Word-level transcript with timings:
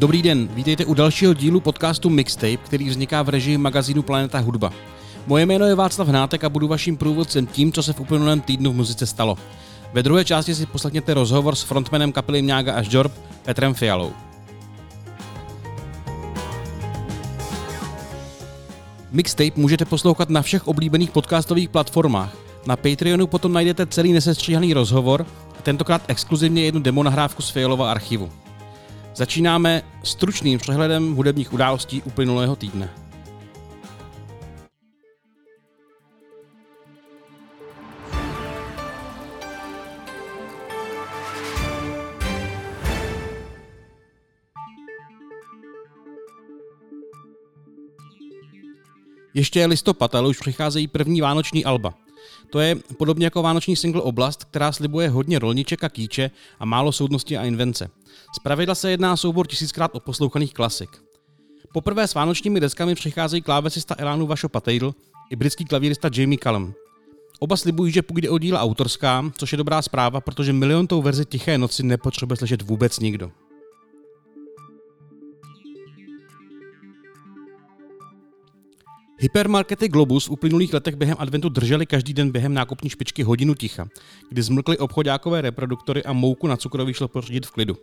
Dobrý 0.00 0.22
den, 0.22 0.48
vítejte 0.54 0.84
u 0.84 0.94
dalšího 0.94 1.34
dílu 1.34 1.60
podcastu 1.60 2.10
Mixtape, 2.10 2.56
který 2.56 2.88
vzniká 2.88 3.22
v 3.22 3.28
režii 3.28 3.58
magazínu 3.58 4.02
Planeta 4.02 4.38
Hudba. 4.38 4.72
Moje 5.26 5.46
jméno 5.46 5.66
je 5.66 5.74
Václav 5.74 6.08
Hnátek 6.08 6.44
a 6.44 6.48
budu 6.48 6.68
vaším 6.68 6.96
průvodcem 6.96 7.46
tím, 7.46 7.72
co 7.72 7.82
se 7.82 7.92
v 7.92 8.00
uplynulém 8.00 8.40
týdnu 8.40 8.72
v 8.72 8.74
muzice 8.74 9.06
stalo. 9.06 9.38
Ve 9.92 10.02
druhé 10.02 10.24
části 10.24 10.54
si 10.54 10.66
poslechněte 10.66 11.14
rozhovor 11.14 11.54
s 11.54 11.62
frontmanem 11.62 12.12
kapely 12.12 12.42
Mňága 12.42 12.74
až 12.74 12.88
Jorb, 12.90 13.12
Petrem 13.44 13.74
Fialou. 13.74 14.12
Mixtape 19.10 19.52
můžete 19.56 19.84
poslouchat 19.84 20.30
na 20.30 20.42
všech 20.42 20.68
oblíbených 20.68 21.10
podcastových 21.10 21.68
platformách. 21.68 22.36
Na 22.66 22.76
Patreonu 22.76 23.26
potom 23.26 23.52
najdete 23.52 23.86
celý 23.86 24.12
nesestříhaný 24.12 24.74
rozhovor, 24.74 25.26
tentokrát 25.62 26.02
exkluzivně 26.08 26.62
jednu 26.62 26.80
demo 26.80 27.02
nahrávku 27.02 27.42
z 27.42 27.50
Fialova 27.50 27.90
archivu. 27.90 28.30
Začínáme 29.14 29.82
stručným 30.02 30.58
přehledem 30.58 31.14
hudebních 31.14 31.52
událostí 31.52 32.02
uplynulého 32.02 32.56
týdne. 32.56 32.90
Ještě 49.34 49.60
je 49.60 49.66
listopad, 49.66 50.14
ale 50.14 50.28
už 50.28 50.38
přicházejí 50.38 50.88
první 50.88 51.20
vánoční 51.20 51.64
alba. 51.64 51.94
To 52.50 52.60
je 52.60 52.76
podobně 52.98 53.26
jako 53.26 53.42
vánoční 53.42 53.76
single 53.76 54.02
Oblast, 54.02 54.44
která 54.44 54.72
slibuje 54.72 55.08
hodně 55.08 55.38
rolniček 55.38 55.84
a 55.84 55.88
kýče 55.88 56.30
a 56.58 56.64
málo 56.64 56.92
soudnosti 56.92 57.38
a 57.38 57.44
invence. 57.44 57.90
Zpravidla 58.32 58.74
se 58.74 58.90
jedná 58.90 59.16
soubor 59.16 59.46
tisíckrát 59.46 59.90
poslouchaných 59.98 60.54
klasik. 60.54 60.90
Poprvé 61.72 62.08
s 62.08 62.14
vánočními 62.14 62.60
deskami 62.60 62.94
přicházejí 62.94 63.42
klávesista 63.42 63.94
Elánu 63.98 64.26
Vašo 64.26 64.48
Patejdl 64.48 64.94
i 65.30 65.36
britský 65.36 65.64
klavírista 65.64 66.10
Jamie 66.14 66.38
Callum. 66.42 66.74
Oba 67.38 67.56
slibují, 67.56 67.92
že 67.92 68.02
půjde 68.02 68.30
o 68.30 68.38
díla 68.38 68.60
autorská, 68.60 69.30
což 69.36 69.52
je 69.52 69.58
dobrá 69.58 69.82
zpráva, 69.82 70.20
protože 70.20 70.52
miliontou 70.52 71.02
verzi 71.02 71.24
Tiché 71.24 71.58
noci 71.58 71.82
nepotřebuje 71.82 72.36
slyšet 72.36 72.62
vůbec 72.62 72.98
nikdo. 72.98 73.30
Hypermarkety 79.18 79.88
Globus 79.88 80.26
v 80.26 80.30
uplynulých 80.30 80.72
letech 80.72 80.96
během 80.96 81.16
adventu 81.18 81.48
drželi 81.48 81.86
každý 81.86 82.14
den 82.14 82.30
během 82.30 82.54
nákupní 82.54 82.90
špičky 82.90 83.22
hodinu 83.22 83.54
ticha, 83.54 83.88
kdy 84.28 84.42
zmlkli 84.42 84.78
obchodákové 84.78 85.40
reproduktory 85.40 86.04
a 86.04 86.12
mouku 86.12 86.46
na 86.46 86.56
cukroví 86.56 86.92
šlo 86.92 87.08
pořídit 87.08 87.46
v 87.46 87.50
klidu. 87.50 87.76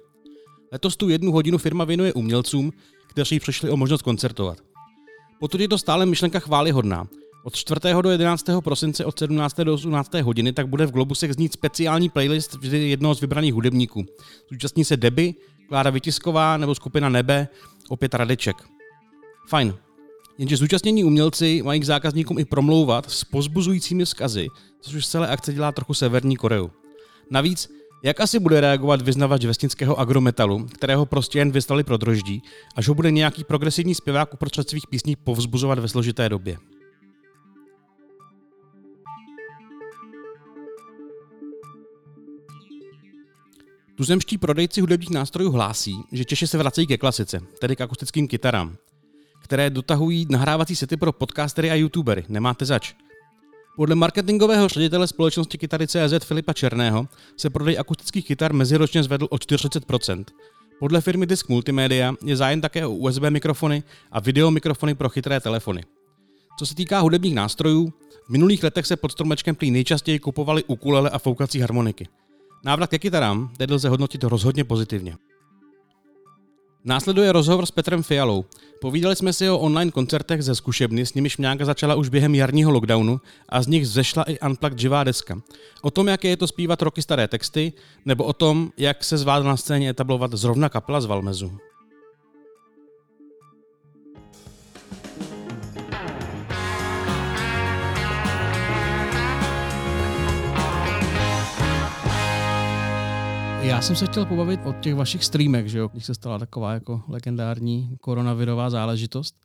Letos 0.72 0.98
tu 0.98 1.10
jednu 1.10 1.32
hodinu 1.32 1.58
firma 1.58 1.84
věnuje 1.84 2.14
umělcům, 2.14 2.72
kteří 3.08 3.40
přišli 3.40 3.70
o 3.70 3.78
možnost 3.78 4.02
koncertovat. 4.02 4.58
Potud 5.40 5.62
je 5.62 5.68
to 5.68 5.78
stále 5.78 6.06
myšlenka 6.06 6.40
chválihodná. 6.40 7.08
Od 7.44 7.56
4. 7.56 7.80
do 8.02 8.10
11. 8.10 8.46
prosince 8.64 9.06
od 9.06 9.20
17. 9.20 9.58
do 9.58 9.74
18. 9.74 10.14
hodiny 10.14 10.54
tak 10.54 10.68
bude 10.68 10.86
v 10.86 10.92
Globusech 10.92 11.34
znít 11.34 11.54
speciální 11.54 12.10
playlist 12.10 12.54
vždy 12.54 12.90
jednoho 12.90 13.16
z 13.16 13.22
vybraných 13.22 13.54
hudebníků. 13.54 14.06
Zúčastní 14.52 14.86
se 14.86 14.98
Deby, 14.98 15.34
Klára 15.70 15.90
Vytisková 15.90 16.58
nebo 16.58 16.76
skupina 16.76 17.10
Nebe, 17.10 17.48
opět 17.90 18.14
Radeček. 18.14 18.56
Fajn, 19.50 19.76
Jenže 20.38 20.58
zúčastnění 20.58 21.04
umělci 21.04 21.62
mají 21.64 21.80
k 21.80 21.86
zákazníkům 21.86 22.40
i 22.40 22.46
promlouvat 22.46 23.12
s 23.12 23.24
pozbuzujícími 23.24 24.06
vzkazy, 24.06 24.48
což 24.82 24.96
už 24.96 25.08
celé 25.08 25.28
akce 25.28 25.54
dělá 25.54 25.72
trochu 25.72 25.94
Severní 25.94 26.36
Koreu. 26.36 26.70
Navíc, 27.32 27.70
jak 28.04 28.20
asi 28.20 28.40
bude 28.40 28.62
reagovat 28.62 29.02
vyznavač 29.02 29.46
vesnického 29.46 30.00
agrometalu, 30.00 30.66
kterého 30.66 31.06
prostě 31.06 31.40
jen 31.40 31.52
vyslali 31.52 31.84
pro 31.84 31.98
droždí, 31.98 32.42
až 32.76 32.88
ho 32.88 32.96
bude 32.96 33.12
nějaký 33.12 33.44
progresivní 33.44 33.96
zpěvák 33.96 34.34
uprostřed 34.34 34.70
svých 34.70 34.88
písní 34.88 35.16
povzbuzovat 35.16 35.80
ve 35.80 35.88
složité 35.88 36.30
době? 36.30 36.58
Tuzemští 43.96 44.38
prodejci 44.38 44.82
hudebních 44.82 45.10
nástrojů 45.10 45.52
hlásí, 45.52 45.96
že 46.12 46.26
Češi 46.26 46.48
se 46.48 46.58
vracejí 46.58 46.88
ke 46.88 46.98
klasice, 46.98 47.42
tedy 47.60 47.76
k 47.76 47.82
akustickým 47.82 48.28
kytarám 48.28 48.78
které 49.48 49.70
dotahují 49.70 50.28
nahrávací 50.30 50.76
sety 50.76 50.98
pro 50.98 51.14
podcastery 51.14 51.72
a 51.72 51.76
youtubery. 51.76 52.26
Nemáte 52.30 52.66
zač. 52.66 52.94
Podle 53.78 53.96
marketingového 53.96 54.68
ředitele 54.68 55.08
společnosti 55.08 55.58
Kytary 55.58 55.88
CZ 55.88 56.26
Filipa 56.26 56.54
Černého 56.54 57.08
se 57.38 57.50
prodej 57.50 57.80
akustických 57.80 58.26
kytar 58.28 58.54
meziročně 58.54 59.04
zvedl 59.04 59.28
o 59.30 59.36
40%. 59.36 60.26
Podle 60.80 61.02
firmy 61.02 61.26
Disk 61.26 61.50
Multimedia 61.50 62.14
je 62.24 62.38
zájem 62.38 62.62
také 62.62 62.86
o 62.86 62.92
USB 62.92 63.22
mikrofony 63.30 63.84
a 64.12 64.20
video 64.20 64.52
mikrofony 64.52 64.96
pro 64.96 65.10
chytré 65.10 65.40
telefony. 65.40 65.84
Co 66.60 66.66
se 66.66 66.76
týká 66.76 67.00
hudebních 67.00 67.36
nástrojů, 67.36 67.94
v 68.26 68.30
minulých 68.30 68.64
letech 68.64 68.86
se 68.86 68.96
pod 68.96 69.12
stromečkem 69.12 69.56
prý 69.56 69.72
nejčastěji 69.72 70.20
kupovaly 70.20 70.64
ukulele 70.64 71.10
a 71.10 71.20
foukací 71.20 71.60
harmoniky. 71.60 72.08
Návrat 72.66 72.90
ke 72.90 73.00
kytarám 73.00 73.54
tedy 73.58 73.74
lze 73.74 73.90
hodnotit 73.90 74.24
rozhodně 74.24 74.64
pozitivně. 74.64 75.16
Následuje 76.88 77.32
rozhovor 77.32 77.66
s 77.66 77.72
Petrem 77.72 78.04
Fialou. 78.04 78.46
Povídali 78.82 79.16
jsme 79.16 79.34
si 79.34 79.50
o 79.50 79.60
online 79.60 79.92
koncertech 79.92 80.44
ze 80.44 80.56
zkušebny, 80.56 81.06
s 81.06 81.14
nimiž 81.14 81.38
Mňáka 81.38 81.66
začala 81.66 81.96
už 81.96 82.10
během 82.10 82.36
jarního 82.36 82.72
lockdownu 82.72 83.22
a 83.50 83.62
z 83.62 83.68
nich 83.68 83.88
zešla 83.88 84.24
i 84.24 84.40
Unplugged 84.40 84.80
živá 84.80 85.04
deska. 85.04 85.42
O 85.82 85.92
tom, 85.92 86.08
jaké 86.08 86.28
je 86.28 86.38
to 86.38 86.48
zpívat 86.48 86.82
roky 86.82 87.02
staré 87.02 87.28
texty, 87.28 87.74
nebo 88.06 88.24
o 88.24 88.34
tom, 88.34 88.72
jak 88.78 89.04
se 89.04 89.18
zvládla 89.18 89.50
na 89.50 89.58
scéně 89.58 89.90
etablovat 89.90 90.32
zrovna 90.34 90.70
kapela 90.70 91.02
z 91.02 91.06
Valmezu. 91.06 91.58
Já 103.68 103.82
jsem 103.82 103.96
se 103.96 104.06
chtěl 104.06 104.26
pobavit 104.26 104.60
o 104.66 104.74
těch 104.74 104.96
vašich 104.96 105.24
streamech, 105.24 105.68
že 105.68 105.78
jo, 105.78 105.88
když 105.88 106.06
se 106.06 106.16
stala 106.16 106.40
taková 106.40 106.74
jako 106.74 107.04
legendární 107.08 107.98
koronavirová 108.02 108.70
záležitost. 108.70 109.36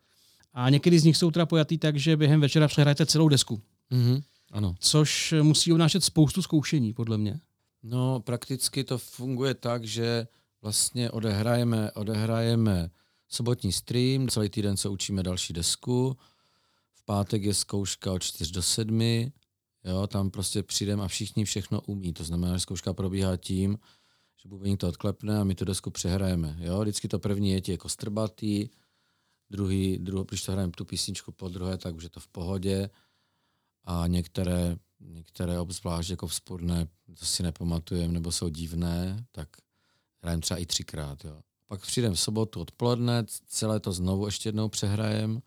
A 0.52 0.70
někdy 0.70 0.98
z 0.98 1.04
nich 1.04 1.16
jsou 1.16 1.30
teda 1.30 1.46
pojatý 1.46 1.78
tak, 1.78 1.96
že 1.96 2.16
během 2.16 2.40
večera 2.40 2.68
přehrajete 2.68 3.06
celou 3.06 3.28
desku. 3.28 3.60
Mm-hmm, 3.92 4.22
ano. 4.52 4.74
Což 4.78 5.34
musí 5.42 5.72
obnášet 5.72 6.04
spoustu 6.04 6.42
zkoušení, 6.42 6.92
podle 6.92 7.18
mě. 7.18 7.40
No, 7.82 8.20
prakticky 8.20 8.84
to 8.84 8.98
funguje 8.98 9.54
tak, 9.54 9.84
že 9.84 10.26
vlastně 10.62 11.10
odehrajeme, 11.10 11.92
odehrajeme 11.92 12.90
sobotní 13.28 13.72
stream, 13.72 14.28
celý 14.28 14.48
týden 14.48 14.76
se 14.76 14.88
učíme 14.88 15.22
další 15.22 15.52
desku, 15.52 16.16
v 16.94 17.04
pátek 17.04 17.42
je 17.42 17.54
zkouška 17.54 18.12
od 18.12 18.22
4 18.22 18.52
do 18.52 18.62
7, 18.62 19.00
jo, 19.84 20.06
tam 20.06 20.30
prostě 20.30 20.62
přijdeme 20.62 21.02
a 21.02 21.08
všichni 21.08 21.44
všechno 21.44 21.80
umí. 21.80 22.12
To 22.12 22.24
znamená, 22.24 22.54
že 22.54 22.60
zkouška 22.60 22.92
probíhá 22.92 23.36
tím, 23.36 23.78
že 24.42 24.48
bubeník 24.48 24.80
to 24.80 24.88
odklepne 24.88 25.40
a 25.40 25.44
my 25.44 25.54
tu 25.54 25.64
desku 25.64 25.90
přehrajeme. 25.90 26.56
Jo? 26.58 26.80
Vždycky 26.80 27.08
to 27.08 27.18
první 27.18 27.50
je 27.50 27.60
ti 27.60 27.72
jako 27.72 27.88
strbatý, 27.88 28.68
druhý, 29.50 29.98
druhý, 29.98 30.24
když 30.28 30.42
to 30.42 30.52
hrajeme 30.52 30.72
tu 30.72 30.84
písničku 30.84 31.32
po 31.32 31.48
druhé, 31.48 31.78
tak 31.78 31.94
už 31.94 32.02
je 32.02 32.10
to 32.10 32.20
v 32.20 32.28
pohodě 32.28 32.90
a 33.84 34.06
některé, 34.06 34.76
některé 35.00 35.58
obzvlášť 35.58 36.10
jako 36.10 36.26
vzpůrné, 36.26 36.86
to 37.18 37.26
si 37.26 37.42
nepamatujeme, 37.42 38.12
nebo 38.12 38.32
jsou 38.32 38.48
divné, 38.48 39.26
tak 39.32 39.48
hrajeme 40.22 40.40
třeba 40.40 40.58
i 40.58 40.66
třikrát. 40.66 41.24
Jo? 41.24 41.40
Pak 41.66 41.80
přijdeme 41.80 42.14
v 42.14 42.20
sobotu 42.20 42.60
odpoledne, 42.60 43.24
celé 43.46 43.80
to 43.80 43.92
znovu 43.92 44.26
ještě 44.26 44.48
jednou 44.48 44.68
přehrajem, 44.68 45.42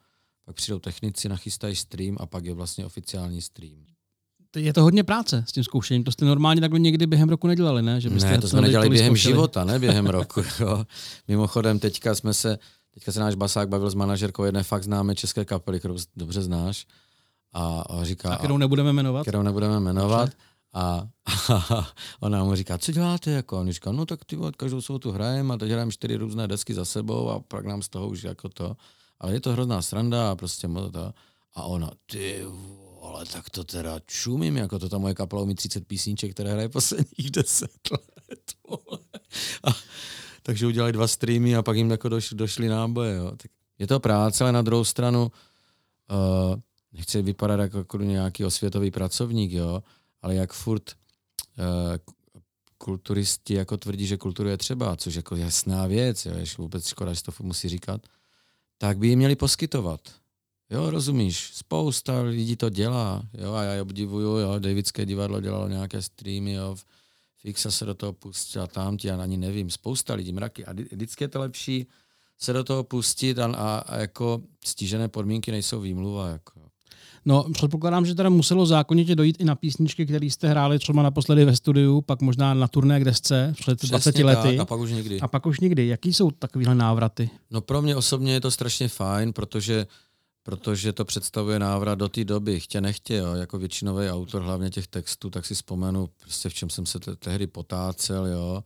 pak 0.45 0.55
přijdou 0.55 0.79
technici, 0.79 1.29
nachystají 1.29 1.75
stream 1.75 2.17
a 2.19 2.25
pak 2.25 2.45
je 2.45 2.53
vlastně 2.53 2.85
oficiální 2.85 3.41
stream 3.41 3.94
je 4.55 4.73
to 4.73 4.83
hodně 4.83 5.03
práce 5.03 5.43
s 5.47 5.51
tím 5.51 5.63
zkoušením. 5.63 6.03
To 6.03 6.11
jste 6.11 6.25
normálně 6.25 6.61
takhle 6.61 6.79
někdy 6.79 7.07
během 7.07 7.29
roku 7.29 7.47
nedělali, 7.47 7.81
ne? 7.81 8.01
Že 8.01 8.09
byste 8.09 8.29
ne, 8.29 8.37
to 8.37 8.47
jsme 8.47 8.61
nedělali 8.61 8.89
během 8.89 9.07
zkoušeli. 9.11 9.33
života, 9.33 9.63
ne 9.63 9.79
během 9.85 10.07
roku. 10.07 10.41
Jo. 10.59 10.85
Mimochodem, 11.27 11.79
teďka 11.79 12.15
jsme 12.15 12.33
se, 12.33 12.59
teďka 12.93 13.11
se 13.11 13.19
náš 13.19 13.35
basák 13.35 13.69
bavil 13.69 13.89
s 13.89 13.95
manažerkou 13.95 14.43
jedné 14.43 14.63
fakt 14.63 14.83
známé 14.83 15.15
české 15.15 15.45
kapely, 15.45 15.79
kterou 15.79 15.97
dobře 16.15 16.41
znáš. 16.41 16.85
A, 17.53 17.83
a 17.89 18.03
říká... 18.03 18.33
A 18.33 18.37
kterou 18.37 18.57
nebudeme 18.57 18.93
jmenovat? 18.93 19.21
Kterou 19.21 19.41
nebudeme 19.41 19.79
jmenovat. 19.79 20.29
A, 20.73 21.07
a 21.69 21.87
ona 22.19 22.43
mu 22.43 22.55
říká, 22.55 22.77
co 22.77 22.91
děláte? 22.91 23.31
Jako? 23.31 23.59
On 23.59 23.71
říká, 23.71 23.91
no 23.91 24.05
tak 24.05 24.25
ty 24.25 24.37
každou 24.57 24.81
sobotu 24.81 25.11
hrajeme 25.11 25.53
a 25.53 25.57
teď 25.57 25.71
hrajeme 25.71 25.91
čtyři 25.91 26.15
různé 26.15 26.47
desky 26.47 26.73
za 26.73 26.85
sebou 26.85 27.29
a 27.29 27.39
pak 27.39 27.65
nám 27.65 27.81
z 27.81 27.89
toho 27.89 28.07
už 28.07 28.23
jako 28.23 28.49
to. 28.49 28.77
Ale 29.19 29.33
je 29.33 29.41
to 29.41 29.51
hrozná 29.51 29.81
sranda 29.81 30.31
a 30.31 30.35
prostě 30.35 30.67
to. 30.91 31.13
A 31.55 31.63
ona, 31.63 31.91
ty 32.11 32.45
ale 33.07 33.25
tak 33.25 33.49
to 33.49 33.63
teda 33.63 33.99
čumím, 34.05 34.57
jako 34.57 34.79
to 34.79 34.89
ta 34.89 34.97
moje 34.97 35.13
kapela 35.13 35.41
umí 35.41 35.55
30 35.55 35.87
písniček, 35.87 36.31
které 36.31 36.51
hraje 36.51 36.69
posledních 36.69 37.31
10 37.31 37.71
let. 37.91 38.53
A, 39.63 39.69
takže 40.43 40.67
udělali 40.67 40.91
dva 40.91 41.07
streamy 41.07 41.55
a 41.55 41.61
pak 41.61 41.77
jim 41.77 41.91
jako 41.91 42.09
doš, 42.09 42.29
došly 42.33 42.67
náboje. 42.67 43.15
Jo. 43.15 43.31
Tak 43.37 43.51
je 43.79 43.87
to 43.87 43.99
práce, 43.99 44.43
ale 44.43 44.51
na 44.51 44.61
druhou 44.61 44.83
stranu 44.83 45.31
uh, 46.11 46.55
nechci 46.93 47.21
vypadat 47.21 47.59
jako, 47.59 47.77
jako 47.77 47.97
nějaký 47.97 48.45
osvětový 48.45 48.91
pracovník, 48.91 49.51
jo, 49.51 49.83
ale 50.21 50.35
jak 50.35 50.53
furt 50.53 50.91
uh, 51.57 52.13
kulturisti 52.77 53.53
jako 53.53 53.77
tvrdí, 53.77 54.07
že 54.07 54.17
kulturu 54.17 54.49
je 54.49 54.57
třeba, 54.57 54.95
což 54.95 55.15
jako 55.15 55.35
jasná 55.35 55.87
věc, 55.87 56.25
jo, 56.25 56.33
ještě 56.37 56.61
vůbec 56.61 56.87
škoda, 56.87 57.13
že 57.13 57.23
to 57.23 57.31
musí 57.41 57.69
říkat, 57.69 58.01
tak 58.77 58.97
by 58.97 59.07
ji 59.07 59.15
měli 59.15 59.35
poskytovat. 59.35 60.01
Jo, 60.75 60.89
rozumíš, 60.89 61.51
spousta 61.53 62.21
lidí 62.21 62.55
to 62.55 62.69
dělá, 62.69 63.23
jo, 63.33 63.53
a 63.53 63.63
já 63.63 63.73
je 63.73 63.81
obdivuju, 63.81 64.37
jo, 64.37 64.59
Davidské 64.59 65.05
divadlo 65.05 65.41
dělalo 65.41 65.67
nějaké 65.67 66.01
streamy, 66.01 66.53
jo, 66.53 66.75
Fixa 67.41 67.71
se 67.71 67.85
do 67.85 67.93
toho 67.93 68.13
pustila, 68.13 68.67
tam 68.67 68.97
ti, 68.97 69.07
já 69.07 69.21
ani 69.21 69.37
nevím, 69.37 69.69
spousta 69.69 70.13
lidí, 70.13 70.33
mraky, 70.33 70.65
a 70.65 70.73
vždycky 70.73 71.23
je 71.23 71.27
to 71.27 71.39
lepší 71.39 71.87
se 72.39 72.53
do 72.53 72.63
toho 72.63 72.83
pustit 72.83 73.39
a, 73.39 73.45
a, 73.45 73.77
a 73.77 73.97
jako 73.97 74.41
stížené 74.65 75.07
podmínky 75.07 75.51
nejsou 75.51 75.81
výmluva, 75.81 76.29
jako. 76.29 76.51
No, 77.25 77.45
předpokládám, 77.53 78.05
že 78.05 78.15
teda 78.15 78.29
muselo 78.29 78.65
zákonitě 78.65 79.15
dojít 79.15 79.41
i 79.41 79.45
na 79.45 79.55
písničky, 79.55 80.05
které 80.05 80.25
jste 80.25 80.47
hráli 80.47 80.79
třeba 80.79 81.03
naposledy 81.03 81.45
ve 81.45 81.55
studiu, 81.55 82.01
pak 82.01 82.21
možná 82.21 82.53
na 82.53 82.67
turné 82.67 82.99
kde 82.99 83.13
jste 83.13 83.53
před 83.57 83.77
Přesně 83.77 83.89
20 83.89 84.15
lety. 84.17 84.57
Tak, 84.57 84.59
a 84.59 84.65
pak 84.65 84.79
už 84.79 84.91
nikdy. 84.91 85.19
A 85.21 85.27
pak 85.27 85.45
už 85.45 85.59
nikdy. 85.59 85.87
Jaký 85.87 86.13
jsou 86.13 86.31
takovéhle 86.31 86.75
návraty? 86.75 87.29
No 87.51 87.61
pro 87.61 87.81
mě 87.81 87.95
osobně 87.95 88.33
je 88.33 88.41
to 88.41 88.51
strašně 88.51 88.87
fajn, 88.87 89.33
protože 89.33 89.87
protože 90.45 90.93
to 90.93 91.05
představuje 91.05 91.59
návrat 91.59 91.95
do 91.95 92.09
té 92.09 92.23
doby, 92.23 92.59
chtě 92.59 92.81
nechtě, 92.81 93.15
jo, 93.15 93.33
jako 93.33 93.57
většinový 93.57 94.09
autor, 94.09 94.41
hlavně 94.41 94.69
těch 94.69 94.87
textů, 94.87 95.29
tak 95.29 95.45
si 95.45 95.55
vzpomenu, 95.55 96.09
prostě 96.21 96.49
v 96.49 96.53
čem 96.53 96.69
jsem 96.69 96.85
se 96.85 96.99
tehdy 96.99 97.47
potácel, 97.47 98.25
jo, 98.25 98.63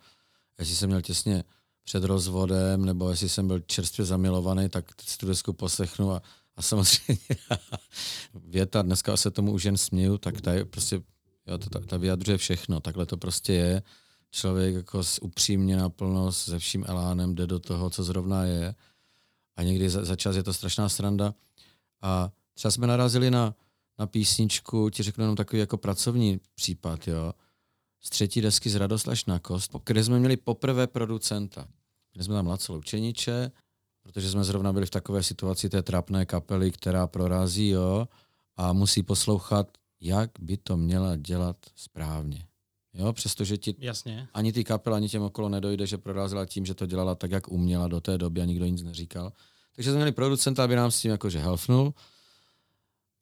jestli 0.59 0.75
jsem 0.75 0.89
měl 0.89 1.01
těsně 1.01 1.43
před 1.83 2.03
rozvodem, 2.03 2.85
nebo 2.85 3.09
jestli 3.09 3.29
jsem 3.29 3.47
byl 3.47 3.59
čerstvě 3.59 4.05
zamilovaný, 4.05 4.69
tak 4.69 4.85
si 5.01 5.17
tu 5.17 5.27
desku 5.27 5.53
poslechnu 5.53 6.11
a, 6.11 6.21
a 6.55 6.61
samozřejmě 6.61 7.35
věta, 8.33 8.81
dneska 8.81 9.17
se 9.17 9.31
tomu 9.31 9.51
už 9.51 9.63
jen 9.63 9.77
směju, 9.77 10.17
tak 10.17 10.41
ta 10.41 10.53
je 10.53 10.65
prostě, 10.65 11.01
jo, 11.47 11.57
ta, 11.57 11.79
ta 11.79 11.97
vyjadřuje 11.97 12.37
všechno, 12.37 12.79
takhle 12.79 13.05
to 13.05 13.17
prostě 13.17 13.53
je. 13.53 13.83
Člověk 14.31 14.75
jako 14.75 15.01
upřímně 15.21 15.77
naplno, 15.77 16.31
se 16.31 16.59
vším 16.59 16.85
elánem 16.87 17.35
jde 17.35 17.47
do 17.47 17.59
toho, 17.59 17.89
co 17.89 18.03
zrovna 18.03 18.43
je. 18.43 18.75
A 19.55 19.63
někdy 19.63 19.89
za, 19.89 20.05
za 20.05 20.15
čas 20.15 20.35
je 20.35 20.43
to 20.43 20.53
strašná 20.53 20.89
sranda. 20.89 21.33
A 22.01 22.31
třeba 22.53 22.71
jsme 22.71 22.87
narazili 22.87 23.31
na, 23.31 23.55
na 23.99 24.07
písničku, 24.07 24.89
ti 24.89 25.03
řeknu 25.03 25.23
jenom 25.23 25.35
takový 25.35 25.59
jako 25.59 25.77
pracovní 25.77 26.39
případ, 26.55 27.07
jo, 27.07 27.33
z 28.01 28.09
třetí 28.09 28.41
desky 28.41 28.69
z 28.69 28.75
Radoslaš 28.75 29.25
na 29.25 29.39
kost, 29.39 29.75
kde 29.85 30.03
jsme 30.03 30.19
měli 30.19 30.37
poprvé 30.37 30.87
producenta. 30.87 31.67
Měli 32.13 32.25
jsme 32.25 32.35
tam 32.35 32.47
Laco 32.47 32.73
Loučeniče, 32.73 33.51
protože 34.03 34.29
jsme 34.29 34.43
zrovna 34.43 34.73
byli 34.73 34.85
v 34.85 34.89
takové 34.89 35.23
situaci 35.23 35.69
té 35.69 35.83
trapné 35.83 36.25
kapely, 36.25 36.71
která 36.71 37.07
prorazí, 37.07 37.67
jo, 37.67 38.07
a 38.57 38.73
musí 38.73 39.03
poslouchat, 39.03 39.67
jak 40.01 40.31
by 40.39 40.57
to 40.57 40.77
měla 40.77 41.15
dělat 41.15 41.57
správně. 41.75 42.45
Jo, 42.93 43.13
přestože 43.13 43.57
ti 43.57 43.75
Jasně. 43.79 44.27
ani 44.33 44.53
ty 44.53 44.63
kapela, 44.63 44.97
ani 44.97 45.09
těm 45.09 45.21
okolo 45.21 45.49
nedojde, 45.49 45.87
že 45.87 45.97
prorazila 45.97 46.45
tím, 46.45 46.65
že 46.65 46.73
to 46.73 46.85
dělala 46.85 47.15
tak, 47.15 47.31
jak 47.31 47.51
uměla 47.51 47.87
do 47.87 48.01
té 48.01 48.17
doby 48.17 48.41
a 48.41 48.45
nikdo 48.45 48.65
nic 48.65 48.83
neříkal. 48.83 49.33
Takže 49.79 49.91
jsme 49.91 49.95
měli 49.97 50.11
producenta, 50.11 50.63
aby 50.63 50.75
nám 50.75 50.91
s 50.91 51.01
tím 51.01 51.11
jakože 51.11 51.39
helfnul. 51.39 51.93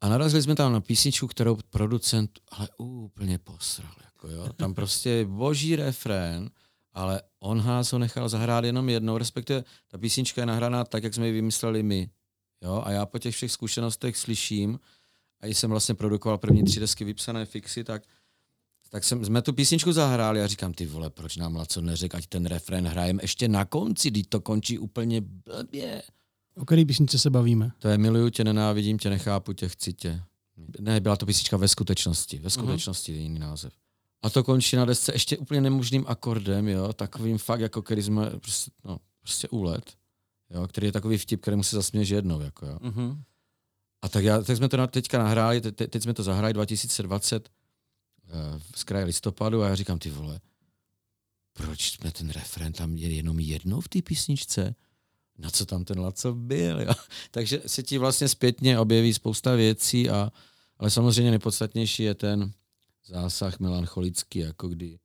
A 0.02 0.10
narazili 0.10 0.42
jsme 0.42 0.56
tam 0.56 0.74
na 0.74 0.82
písničku, 0.82 1.28
kterou 1.28 1.58
producent 1.70 2.40
ale 2.52 2.70
úplně 2.78 3.38
posral. 3.38 3.92
Jako 4.06 4.28
jo. 4.28 4.54
Tam 4.54 4.74
prostě 4.74 5.26
boží 5.26 5.76
refrén, 5.76 6.50
ale 6.94 7.22
on 7.40 7.66
nás 7.66 7.94
ho 7.94 8.00
nechal 8.00 8.30
zahrát 8.30 8.64
jenom 8.64 8.90
jednou, 8.90 9.18
respektive 9.18 9.64
ta 9.88 9.98
písnička 9.98 10.42
je 10.42 10.46
nahraná 10.46 10.84
tak, 10.84 11.04
jak 11.04 11.14
jsme 11.14 11.28
ji 11.28 11.34
vymysleli 11.34 11.84
my. 11.84 12.10
Jo? 12.62 12.82
A 12.86 12.92
já 12.92 13.06
po 13.06 13.20
těch 13.20 13.36
všech 13.36 13.52
zkušenostech 13.52 14.18
slyším, 14.18 14.80
a 15.42 15.48
jsem 15.48 15.70
vlastně 15.70 15.96
produkoval 15.96 16.38
první 16.38 16.64
tři 16.64 16.80
desky 16.80 17.04
vypsané 17.04 17.46
fixy, 17.46 17.84
tak, 17.84 18.04
tak 18.90 19.04
jsem, 19.04 19.26
jsme 19.26 19.42
tu 19.42 19.54
písničku 19.54 19.92
zahráli 19.92 20.42
a 20.42 20.48
říkám, 20.48 20.74
ty 20.74 20.86
vole, 20.86 21.10
proč 21.10 21.38
nám 21.38 21.56
Laco 21.56 21.82
neřekl, 21.82 22.18
ať 22.18 22.28
ten 22.28 22.46
refrén 22.46 22.88
hrajem 22.88 23.20
ještě 23.22 23.48
na 23.48 23.66
konci, 23.66 24.12
když 24.12 24.28
to 24.30 24.42
končí 24.42 24.80
úplně 24.80 25.22
blbě. 25.22 26.04
O 26.58 26.66
které 26.66 26.86
písničce 26.86 27.20
se 27.20 27.30
bavíme? 27.30 27.72
To 27.80 27.88
je 27.88 27.98
Miluju 27.98 28.30
tě, 28.30 28.44
nenávidím 28.44 28.98
tě, 28.98 29.10
nechápu 29.10 29.54
tě, 29.54 29.70
chci 29.70 29.94
tě. 29.94 30.22
Ne, 30.80 31.00
byla 31.00 31.16
to 31.16 31.26
písnička 31.26 31.58
ve 31.58 31.68
skutečnosti. 31.68 32.40
Ve 32.40 32.50
skutečnosti 32.50 33.12
uh-huh. 33.12 33.16
je 33.16 33.22
jiný 33.22 33.40
název. 33.40 33.74
A 34.22 34.30
to 34.30 34.44
končí 34.44 34.76
na 34.76 34.86
desce 34.86 35.14
ještě 35.16 35.38
úplně 35.38 35.62
nemožným 35.62 36.06
akordem, 36.08 36.68
jo, 36.68 36.94
takovým 36.94 37.38
fakt, 37.38 37.60
jako 37.60 37.82
který 37.82 38.04
jsme, 38.04 38.30
prostě, 38.30 38.72
no, 38.84 38.98
prostě 39.22 39.48
úlet, 39.48 39.94
jo, 40.50 40.68
který 40.68 40.88
je 40.88 40.92
takový 40.92 41.18
vtip, 41.18 41.42
kterému 41.42 41.64
se 41.64 41.76
zasměješ 41.76 42.10
jednou, 42.10 42.42
jako 42.42 42.66
jo. 42.66 42.78
Uh-huh. 42.82 43.22
A 44.02 44.10
tak, 44.10 44.24
já, 44.24 44.42
tak 44.42 44.58
jsme 44.58 44.70
to 44.70 44.88
teďka 44.88 45.18
nahráli, 45.18 45.62
te, 45.62 45.72
teď 45.72 46.04
jsme 46.04 46.14
to 46.14 46.24
zahráli 46.24 46.54
2020 46.54 47.50
uh, 48.24 48.62
z 48.76 48.84
kraje 48.84 49.06
listopadu 49.06 49.64
a 49.64 49.68
já 49.68 49.76
říkám, 49.76 50.00
ty 50.00 50.10
vole, 50.10 50.40
proč 51.54 51.92
jsme 51.92 52.12
ten 52.12 52.30
refren 52.30 52.74
tam 52.74 52.98
je 52.98 53.16
jenom 53.16 53.40
jednou 53.40 53.82
v 53.82 53.90
té 53.90 54.02
písničce? 54.02 54.76
Na 55.38 55.50
co 55.50 55.66
tam 55.66 55.86
ten 55.86 56.00
Laco 56.00 56.34
byl. 56.34 56.82
Jo? 56.82 56.94
Takže 57.32 57.62
se 57.66 57.84
ti 57.84 57.98
vlastně 57.98 58.28
zpětně 58.28 58.80
objeví 58.80 59.14
spousta 59.14 59.56
věcí, 59.56 60.10
a, 60.10 60.32
ale 60.78 60.90
samozřejmě 60.90 61.32
nejpodstatnější 61.32 62.04
je 62.04 62.16
ten 62.16 62.52
zásah 63.08 63.60
melancholický, 63.60 64.40
jako 64.40 64.68
kdy 64.68 65.00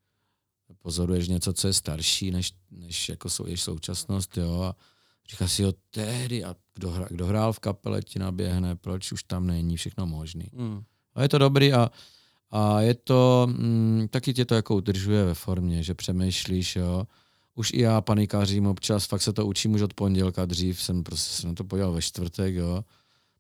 pozoruješ 0.83 1.29
něco, 1.29 1.53
co 1.53 1.67
je 1.67 1.73
starší, 1.73 2.31
než, 2.31 2.53
než 2.71 3.09
jako 3.09 3.31
sou, 3.31 3.47
je 3.47 3.57
současnost, 3.57 4.37
jo, 4.37 4.61
a 4.63 4.77
říká 5.31 5.49
si, 5.49 5.63
jo, 5.63 5.73
tehdy, 5.91 6.45
a 6.45 6.57
kdo, 6.75 6.91
hra, 6.91 7.07
kdo 7.11 7.27
hrál 7.27 7.53
v 7.53 7.61
kapele, 7.61 8.03
ti 8.03 8.19
naběhne, 8.19 8.77
proč 8.77 9.13
už 9.13 9.23
tam 9.23 9.47
není, 9.47 9.77
všechno 9.77 10.07
možný. 10.07 10.45
Mm. 10.53 10.83
A 11.15 11.23
je 11.23 11.29
to 11.29 11.39
dobrý 11.39 11.73
a, 11.73 11.91
a 12.51 12.81
je 12.81 12.95
to, 12.95 13.47
mm, 13.51 14.09
taky 14.11 14.35
tě 14.35 14.45
to 14.45 14.55
jako 14.55 14.75
udržuje 14.75 15.25
ve 15.25 15.35
formě, 15.35 15.83
že 15.83 15.95
přemýšlíš, 15.95 16.77
jo, 16.77 17.07
už 17.55 17.73
i 17.73 17.81
já 17.81 18.01
panikářím 18.01 18.67
občas, 18.67 19.07
fakt 19.07 19.23
se 19.23 19.33
to 19.33 19.47
učím 19.47 19.75
už 19.75 19.83
od 19.83 19.95
pondělka, 19.95 20.45
dřív 20.45 20.83
jsem 20.83 21.03
prostě 21.03 21.41
se 21.43 21.47
na 21.47 21.55
to 21.55 21.65
podíval 21.65 21.93
ve 21.93 22.03
čtvrtek, 22.03 22.55
jo. 22.55 22.85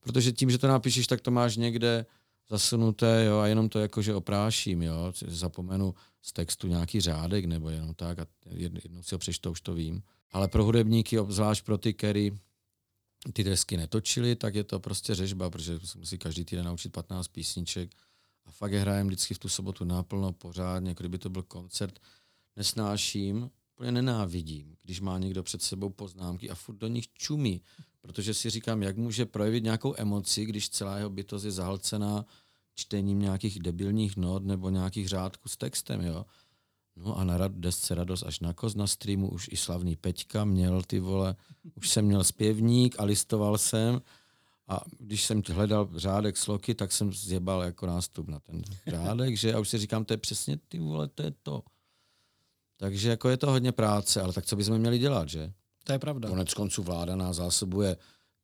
Protože 0.01 0.33
tím, 0.33 0.51
že 0.51 0.59
to 0.59 0.69
napíšeš, 0.69 1.07
tak 1.07 1.21
to 1.21 1.31
máš 1.31 1.57
někde 1.57 2.07
zasunuté, 2.51 3.25
jo, 3.25 3.39
a 3.39 3.47
jenom 3.47 3.69
to 3.69 3.79
jakože 3.79 4.15
opráším, 4.15 4.83
jo, 4.83 5.13
zapomenu 5.27 5.95
z 6.23 6.33
textu 6.33 6.67
nějaký 6.67 7.01
řádek 7.01 7.45
nebo 7.45 7.71
jenom 7.71 7.95
tak 7.95 8.19
a 8.19 8.27
jednou 8.51 9.03
si 9.03 9.15
ho 9.15 9.19
přečtou, 9.19 9.51
už 9.51 9.61
to 9.61 9.75
vím. 9.75 10.03
Ale 10.33 10.49
pro 10.49 10.65
hudebníky, 10.65 11.19
obzvlášť 11.19 11.65
pro 11.65 11.79
ty, 11.79 11.95
který 11.95 12.33
ty 13.33 13.45
desky 13.45 13.77
netočili, 13.77 14.37
tak 14.37 14.55
je 14.55 14.65
to 14.65 14.81
prostě 14.81 15.15
řežba, 15.15 15.51
protože 15.51 15.81
se 15.85 15.99
musí 15.99 16.19
každý 16.19 16.45
týden 16.45 16.65
naučit 16.65 16.93
15 16.93 17.29
písniček 17.29 17.91
a 18.47 18.51
fakt 18.51 18.73
je 18.73 18.81
hrajem 18.81 19.07
vždycky 19.07 19.35
v 19.35 19.39
tu 19.39 19.49
sobotu 19.49 19.85
náplno, 19.85 20.33
pořádně, 20.33 20.91
jako 20.91 21.03
kdyby 21.03 21.19
to 21.19 21.31
byl 21.31 21.43
koncert. 21.43 21.99
Nesnáším, 22.57 23.51
úplně 23.77 23.93
nenávidím, 23.93 24.77
když 24.83 25.01
má 25.01 25.19
někdo 25.19 25.43
před 25.43 25.63
sebou 25.63 25.91
poznámky 25.91 26.51
a 26.51 26.55
furt 26.55 26.77
do 26.77 26.89
nich 26.89 27.13
čumí, 27.13 27.63
protože 28.01 28.35
si 28.35 28.51
říkám, 28.51 28.83
jak 28.83 28.97
může 28.97 29.27
projevit 29.27 29.65
nějakou 29.65 29.95
emoci, 29.97 30.45
když 30.45 30.69
celá 30.69 30.97
jeho 30.97 31.11
bytost 31.11 31.45
je 31.45 31.51
zahlcená 31.51 32.27
čtením 32.75 33.19
nějakých 33.19 33.59
debilních 33.59 34.17
not 34.17 34.45
nebo 34.45 34.71
nějakých 34.71 35.09
řádků 35.09 35.49
s 35.49 35.57
textem, 35.57 36.01
jo. 36.01 36.27
No 36.97 37.19
a 37.19 37.25
na 37.25 37.39
rad, 37.39 37.53
desce 37.53 37.95
Radost 37.95 38.27
až 38.27 38.41
na 38.41 38.53
koz 38.53 38.75
na 38.75 38.87
streamu 38.87 39.31
už 39.31 39.49
i 39.53 39.57
slavný 39.57 39.97
Peťka 39.97 40.45
měl 40.45 40.83
ty 40.83 41.01
vole, 41.01 41.37
už 41.75 41.89
jsem 41.89 42.05
měl 42.05 42.25
zpěvník 42.25 42.95
a 42.99 43.05
listoval 43.05 43.59
jsem 43.59 44.01
a 44.69 44.81
když 44.99 45.25
jsem 45.25 45.43
hledal 45.49 45.89
řádek 45.95 46.37
sloky, 46.37 46.75
tak 46.75 46.93
jsem 46.93 47.13
zjebal 47.13 47.63
jako 47.63 47.87
nástup 47.87 48.29
na 48.29 48.41
ten 48.41 48.63
řádek, 48.87 49.37
že 49.37 49.55
a 49.55 49.59
už 49.59 49.69
si 49.69 49.79
říkám, 49.79 50.05
to 50.05 50.13
je 50.13 50.19
přesně 50.19 50.59
ty 50.69 50.79
vole, 50.79 51.09
to 51.09 51.23
je 51.23 51.33
to. 51.43 51.63
Takže 52.83 53.11
jako 53.11 53.29
je 53.29 53.37
to 53.37 53.51
hodně 53.51 53.73
práce, 53.73 54.21
ale 54.21 54.33
tak 54.33 54.47
co 54.47 54.57
bychom 54.57 54.79
měli 54.79 54.99
dělat, 54.99 55.29
že? 55.29 55.53
To 55.85 55.93
je 55.93 55.99
pravda. 55.99 56.29
Konec 56.29 56.55
konců 56.55 56.83
vláda 56.83 57.17
nás 57.17 57.37
zásobuje, 57.37 57.97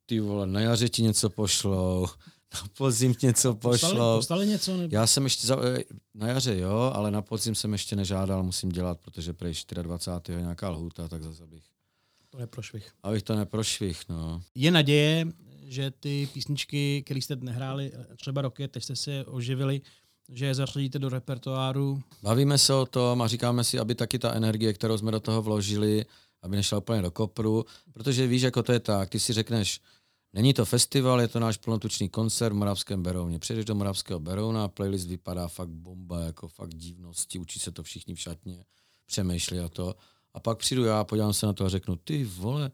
ty 0.05 0.19
vole, 0.19 0.47
na 0.47 0.59
jaře 0.59 0.89
ti 0.89 1.01
něco 1.01 1.29
pošlou, 1.29 2.07
na 2.53 2.69
podzim 2.77 3.15
něco 3.23 3.55
pošlou. 3.55 3.89
Postali, 3.89 4.17
postali 4.17 4.47
něco? 4.47 4.77
Nebo... 4.77 4.95
Já 4.95 5.07
jsem 5.07 5.23
ještě, 5.23 5.47
za, 5.47 5.57
eh, 5.65 5.83
na 6.13 6.27
jaře 6.27 6.57
jo, 6.57 6.91
ale 6.93 7.11
na 7.11 7.21
podzim 7.21 7.55
jsem 7.55 7.71
ještě 7.71 7.95
nežádal, 7.95 8.43
musím 8.43 8.69
dělat, 8.69 8.99
protože 8.99 9.33
prej 9.33 9.53
24. 9.81 10.37
je 10.37 10.41
nějaká 10.41 10.69
lhůta, 10.69 11.07
tak 11.07 11.23
zase 11.23 11.47
bych. 11.47 11.63
To 12.29 12.37
neprošvih. 12.37 12.91
Abych 13.03 13.23
to 13.23 13.35
neprošvih, 13.35 14.01
no. 14.09 14.41
Je 14.55 14.71
naděje, 14.71 15.27
že 15.63 15.91
ty 15.91 16.29
písničky, 16.33 17.03
které 17.05 17.21
jste 17.21 17.35
nehráli 17.35 17.91
třeba 18.15 18.41
roky, 18.41 18.67
teď 18.67 18.83
jste 18.83 18.95
se 18.95 19.25
oživili, 19.25 19.81
že 20.33 20.45
je 20.45 20.55
zařadíte 20.55 20.99
do 20.99 21.09
repertoáru. 21.09 22.01
Bavíme 22.21 22.57
se 22.57 22.73
o 22.73 22.85
tom 22.85 23.21
a 23.21 23.27
říkáme 23.27 23.63
si, 23.63 23.79
aby 23.79 23.95
taky 23.95 24.19
ta 24.19 24.33
energie, 24.33 24.73
kterou 24.73 24.97
jsme 24.97 25.11
do 25.11 25.19
toho 25.19 25.41
vložili, 25.41 26.05
aby 26.41 26.55
nešla 26.55 26.77
úplně 26.77 27.01
do 27.01 27.11
kopru, 27.11 27.65
protože 27.93 28.27
víš, 28.27 28.41
jako 28.41 28.63
to 28.63 28.71
je 28.71 28.79
tak, 28.79 29.09
ty 29.09 29.19
si 29.19 29.33
řekneš, 29.33 29.81
není 30.33 30.53
to 30.53 30.65
festival, 30.65 31.21
je 31.21 31.27
to 31.27 31.39
náš 31.39 31.57
plnotučný 31.57 32.09
koncert 32.09 32.53
v 32.53 32.55
Moravském 32.55 33.03
Berouně. 33.03 33.39
Přijdeš 33.39 33.65
do 33.65 33.75
Moravského 33.75 34.19
Berouna 34.19 34.63
a 34.63 34.67
playlist 34.67 35.07
vypadá 35.07 35.47
fakt 35.47 35.69
bomba, 35.69 36.19
jako 36.19 36.47
fakt 36.47 36.73
divnosti, 36.75 37.39
učí 37.39 37.59
se 37.59 37.71
to 37.71 37.83
všichni 37.83 38.15
v 38.15 38.19
šatně, 38.19 38.65
přemýšlí 39.05 39.59
o 39.59 39.69
to. 39.69 39.95
A 40.33 40.39
pak 40.39 40.57
přijdu 40.57 40.83
já, 40.83 41.03
podívám 41.03 41.33
se 41.33 41.45
na 41.45 41.53
to 41.53 41.65
a 41.65 41.69
řeknu, 41.69 41.95
ty 41.95 42.25
vole, 42.25 42.71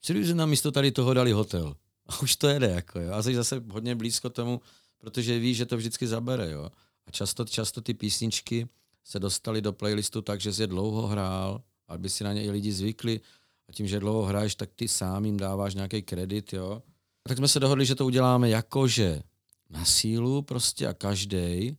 přijdu, 0.00 0.22
že 0.22 0.34
na 0.34 0.46
místo 0.46 0.72
tady 0.72 0.92
toho 0.92 1.14
dali 1.14 1.32
hotel. 1.32 1.76
A 2.06 2.20
už 2.20 2.36
to 2.36 2.48
jede, 2.48 2.66
jako 2.66 3.00
jo. 3.00 3.12
A 3.12 3.22
jsi 3.22 3.34
zase 3.34 3.62
hodně 3.70 3.94
blízko 3.94 4.30
tomu, 4.30 4.60
protože 4.98 5.38
víš, 5.38 5.56
že 5.56 5.66
to 5.66 5.76
vždycky 5.76 6.06
zabere, 6.06 6.50
jo. 6.50 6.70
A 7.06 7.10
často, 7.10 7.44
často 7.44 7.80
ty 7.80 7.94
písničky 7.94 8.68
se 9.04 9.18
dostali 9.18 9.62
do 9.62 9.72
playlistu 9.72 10.22
tak, 10.22 10.40
že 10.40 10.52
jsi 10.52 10.66
dlouho 10.66 11.06
hrál, 11.06 11.62
aby 11.88 12.08
si 12.08 12.24
na 12.24 12.32
ně 12.32 12.44
i 12.44 12.50
lidi 12.50 12.72
zvykli 12.72 13.20
a 13.68 13.72
tím, 13.72 13.86
že 13.86 14.00
dlouho 14.00 14.22
hraješ, 14.22 14.54
tak 14.54 14.70
ty 14.76 14.88
sám 14.88 15.24
jim 15.24 15.36
dáváš 15.36 15.74
nějaký 15.74 16.02
kredit, 16.02 16.52
jo. 16.52 16.82
A 17.24 17.28
tak 17.28 17.38
jsme 17.38 17.48
se 17.48 17.60
dohodli, 17.60 17.86
že 17.86 17.94
to 17.94 18.06
uděláme 18.06 18.48
jakože 18.48 19.22
na 19.70 19.84
sílu 19.84 20.42
prostě 20.42 20.86
a 20.86 20.94
každý 20.94 21.76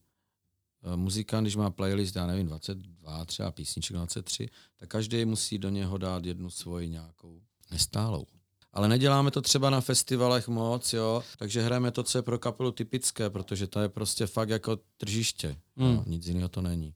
muzikant, 0.95 1.45
když 1.45 1.55
má 1.55 1.71
playlist, 1.71 2.15
já 2.15 2.27
nevím, 2.27 2.47
22 2.47 3.25
třeba 3.25 3.51
písniček 3.51 3.95
23, 3.95 4.49
tak 4.77 4.89
každý 4.89 5.25
musí 5.25 5.57
do 5.57 5.69
něho 5.69 5.97
dát 5.97 6.25
jednu 6.25 6.49
svoji 6.49 6.89
nějakou 6.89 7.41
nestálou. 7.71 8.25
Ale 8.77 8.87
neděláme 8.87 9.31
to 9.31 9.41
třeba 9.41 9.69
na 9.69 9.81
festivalech 9.81 10.47
moc, 10.47 10.93
jo, 10.93 11.23
takže 11.37 11.61
hrajeme 11.61 11.91
to, 11.91 12.03
co 12.03 12.17
je 12.17 12.21
pro 12.21 12.39
kapelu 12.39 12.71
typické, 12.71 13.29
protože 13.29 13.67
to 13.67 13.79
je 13.79 13.89
prostě 13.89 14.27
fakt 14.27 14.49
jako 14.49 14.79
tržiště. 14.97 15.55
Mm. 15.75 15.95
No, 15.95 16.03
nic 16.07 16.27
jiného 16.27 16.49
to 16.49 16.61
není. 16.61 16.91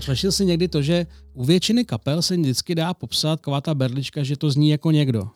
Slyšel 0.00 0.32
jsi 0.32 0.44
někdy 0.44 0.68
to, 0.68 0.82
že 0.82 1.06
u 1.32 1.44
většiny 1.44 1.84
kapel 1.84 2.22
se 2.22 2.36
vždycky 2.36 2.74
dá 2.74 2.94
popsat 2.94 3.40
taková 3.40 3.60
ta 3.60 3.74
berlička, 3.74 4.22
že 4.22 4.36
to 4.36 4.50
zní 4.50 4.68
jako 4.68 4.90
někdo. 4.90 5.28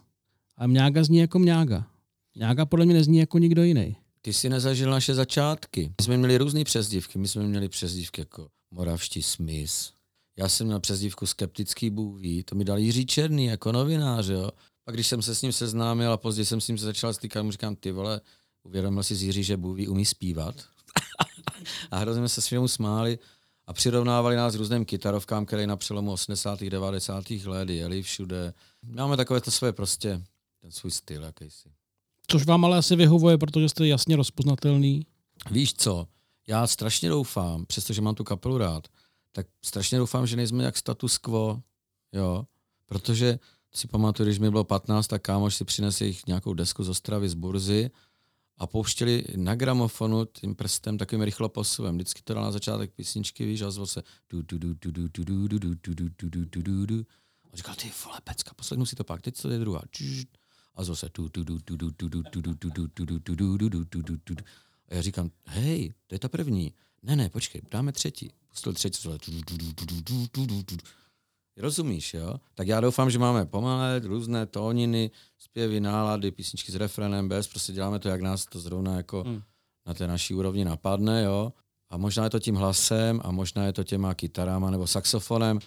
A 0.57 0.67
mňága 0.67 1.05
zní 1.05 1.19
jako 1.19 1.39
mňága. 1.39 1.87
Mňága 2.35 2.67
podle 2.67 2.85
mě 2.85 2.95
nezní 2.95 3.19
jako 3.19 3.39
nikdo 3.39 3.63
jiný. 3.63 3.97
Ty 4.23 4.33
jsi 4.33 4.49
nezažil 4.49 4.91
naše 4.91 5.15
začátky. 5.15 5.93
My 6.01 6.05
jsme 6.05 6.17
měli 6.17 6.39
různé 6.39 6.65
přezdívky. 6.65 7.19
My 7.19 7.29
jsme 7.29 7.43
měli 7.43 7.69
přezdívky 7.69 8.21
jako 8.21 8.49
Moravští 8.71 9.23
Smith. 9.23 9.73
Já 10.39 10.49
jsem 10.49 10.67
měl 10.67 10.81
přezdívku 10.81 11.27
Skeptický 11.27 11.91
bůví. 11.91 12.43
To 12.43 12.55
mi 12.55 12.65
dal 12.65 12.79
Jiří 12.79 13.07
Černý 13.07 13.45
jako 13.45 13.73
novinář. 13.73 14.27
Jo. 14.27 14.51
Pak 14.85 14.95
když 14.95 15.07
jsem 15.07 15.23
se 15.23 15.35
s 15.35 15.43
ním 15.43 15.53
seznámil 15.53 16.13
a 16.13 16.17
později 16.17 16.47
jsem 16.47 16.61
s 16.61 16.69
ním 16.69 16.79
se 16.79 16.85
začal 16.85 17.15
stýkat, 17.15 17.43
mu 17.43 17.51
říkám, 17.51 17.77
ty 17.77 17.93
vole, 17.93 18.21
uvědomil 18.63 19.03
si 19.03 19.15
z 19.15 19.23
Jiří, 19.23 19.43
že 19.43 19.57
bůví 19.57 19.89
umí 19.89 20.05
zpívat. 20.05 20.55
a 21.91 21.99
hrozně 21.99 22.29
se 22.29 22.41
s 22.43 22.67
smáli 22.67 23.19
a 23.67 23.73
přirovnávali 23.73 24.37
nás 24.37 24.55
různým 24.55 24.85
kytarovkám, 24.85 25.47
které 25.47 25.67
na 25.67 25.77
přelomu 25.77 26.13
80. 26.13 26.61
90. 26.61 27.31
let 27.31 27.71
jeli 27.71 28.03
všude. 28.03 28.55
Máme 28.83 29.17
takové 29.17 29.41
to 29.41 29.51
své 29.51 29.73
prostě, 29.73 30.23
ten 30.61 30.71
svůj 30.71 30.91
styl 30.91 31.23
jakýsi. 31.23 31.69
Což 32.27 32.45
vám 32.47 32.65
ale 32.65 32.79
asi 32.79 32.97
vyhovuje, 32.97 33.39
protože 33.39 33.69
jste 33.69 33.87
jasně 33.87 34.17
rozpoznatelný. 34.17 35.07
Víš 35.51 35.75
co, 35.75 36.07
já 36.47 36.67
strašně 36.67 37.09
doufám, 37.09 37.67
přestože 37.67 38.01
mám 38.01 38.15
tu 38.15 38.25
kapelu 38.25 38.59
rád, 38.59 38.89
tak 39.33 39.47
strašně 39.65 39.99
doufám, 39.99 40.27
že 40.27 40.37
nejsme 40.37 40.65
jak 40.65 40.77
status 40.77 41.19
quo, 41.19 41.63
jo, 42.13 42.47
protože 42.87 43.39
si 43.75 43.89
pamatuju, 43.89 44.27
když 44.27 44.39
mi 44.39 44.51
bylo 44.51 44.65
15, 44.65 45.07
tak 45.07 45.23
kámoš 45.23 45.55
si 45.55 45.65
přinesl 45.65 46.05
jich 46.05 46.27
nějakou 46.27 46.55
desku 46.55 46.85
z 46.85 46.89
Ostravy 46.89 47.29
z 47.29 47.35
burzy 47.35 47.91
a 48.59 48.67
pouštěli 48.67 49.25
na 49.37 49.55
gramofonu 49.55 50.25
tím 50.25 50.55
prstem 50.55 50.99
takovým 50.99 51.23
rychlo 51.23 51.49
posuvem. 51.49 51.95
Vždycky 51.95 52.23
to 52.23 52.35
dal 52.35 52.43
na 52.43 52.53
začátek 52.53 52.93
písničky, 52.95 53.47
víš, 53.47 53.63
a 53.63 53.71
zval 53.71 53.87
se 53.87 54.03
du 54.31 54.43
du 54.43 54.59
du 54.59 54.75
du 54.75 54.93
du 54.93 55.09
du 55.09 55.49
du 55.49 55.59
du 55.59 55.75
du 55.95 56.11
du 56.31 56.45
du 56.45 56.63
du 56.63 56.87
du 56.87 57.07
a 57.53 57.57
říkal, 57.57 57.75
ty 57.75 57.93
vole, 58.05 58.21
pecka, 58.25 58.55
poslechnu 58.55 58.87
si 58.87 58.97
to 58.97 59.05
pak, 59.05 59.23
teď 59.23 59.43
to 59.43 59.51
je 59.51 59.59
druhá. 59.59 59.83
A 60.75 60.85
zase 60.85 61.09
du 61.15 61.29
du 61.29 61.45
du 61.45 61.59
du 61.59 61.77
du 61.77 61.91
du 61.91 62.11
du 62.11 62.41
du 62.43 62.55
du 62.55 62.71
du 62.71 63.07
du 63.07 63.17
du 63.21 63.37
du 63.37 63.59
du 63.59 63.69
du 63.69 63.85
du 63.85 64.03
du 64.03 64.35
du 64.35 64.45
a 64.89 64.95
já 64.95 65.03
říkám, 65.03 65.31
hej, 65.47 65.93
to 66.07 66.15
je 66.15 66.19
ta 66.19 66.29
první. 66.29 66.75
Ne, 67.03 67.17
ne, 67.17 67.29
počkej, 67.29 67.63
dáme 67.71 67.93
třetí. 67.93 68.31
Pustil 68.49 68.73
třetí, 68.73 69.09
Rozumíš, 71.57 72.15
jo? 72.15 72.41
Tak 72.55 72.69
já 72.69 72.81
doufám, 72.81 73.11
že 73.11 73.19
máme 73.19 73.47
pomalé, 73.47 73.99
různé 73.99 74.47
tóniny, 74.47 75.11
zpěvy, 75.39 75.81
nálady, 75.81 76.31
písničky 76.31 76.73
s 76.73 76.75
refrenem, 76.75 77.29
bez, 77.29 77.49
prostě 77.49 77.73
děláme 77.73 77.99
to, 77.99 78.09
jak 78.09 78.21
nás 78.21 78.47
to 78.47 78.61
zrovna 78.61 78.97
jako 78.97 79.23
hmm. 79.23 79.43
na 79.87 79.95
té 79.95 80.07
naší 80.07 80.35
úrovni 80.35 80.65
napadne, 80.65 81.23
jo? 81.23 81.53
A 81.91 81.97
možná 81.97 82.25
je 82.25 82.31
to 82.31 82.39
tím 82.39 82.55
hlasem 82.55 83.21
a 83.25 83.31
možná 83.31 83.65
je 83.65 83.73
to 83.73 83.85
těma 83.85 84.15
kytarama 84.15 84.71
nebo 84.71 84.87
saxofonem. 84.87 85.59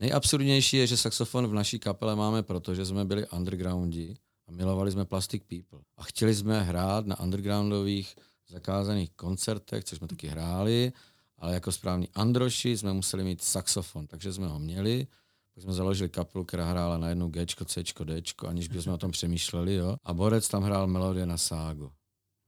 Nejabsurdnější 0.00 0.76
je, 0.76 0.86
že 0.86 0.96
saxofon 0.96 1.46
v 1.46 1.54
naší 1.54 1.78
kapele 1.78 2.16
máme, 2.16 2.42
protože 2.42 2.86
jsme 2.86 3.04
byli 3.04 3.28
undergroundi 3.28 4.16
a 4.46 4.52
milovali 4.52 4.92
jsme 4.92 5.04
Plastic 5.04 5.42
People. 5.46 5.80
A 5.96 6.02
chtěli 6.02 6.34
jsme 6.34 6.62
hrát 6.62 7.06
na 7.06 7.20
undergroundových 7.20 8.16
zakázaných 8.48 9.10
koncertech, 9.10 9.84
což 9.84 9.98
jsme 9.98 10.08
taky 10.08 10.26
hráli, 10.26 10.92
ale 11.38 11.54
jako 11.54 11.72
správní 11.72 12.08
androši 12.14 12.76
jsme 12.76 12.92
museli 12.92 13.24
mít 13.24 13.42
saxofon, 13.42 14.06
takže 14.06 14.32
jsme 14.32 14.48
ho 14.48 14.58
měli. 14.58 15.06
Pak 15.54 15.62
jsme 15.62 15.72
založili 15.72 16.08
kapelu, 16.08 16.44
která 16.44 16.70
hrála 16.70 16.98
na 16.98 17.08
jednu 17.08 17.28
G, 17.28 17.46
C, 17.46 17.82
D, 18.04 18.22
aniž 18.48 18.68
bychom 18.68 18.92
o 18.92 18.98
tom 18.98 19.10
přemýšleli. 19.10 19.74
Jo? 19.74 19.96
A 20.04 20.14
Borec 20.14 20.48
tam 20.48 20.62
hrál 20.62 20.86
melodie 20.86 21.26
na 21.26 21.38
ságo. 21.38 21.86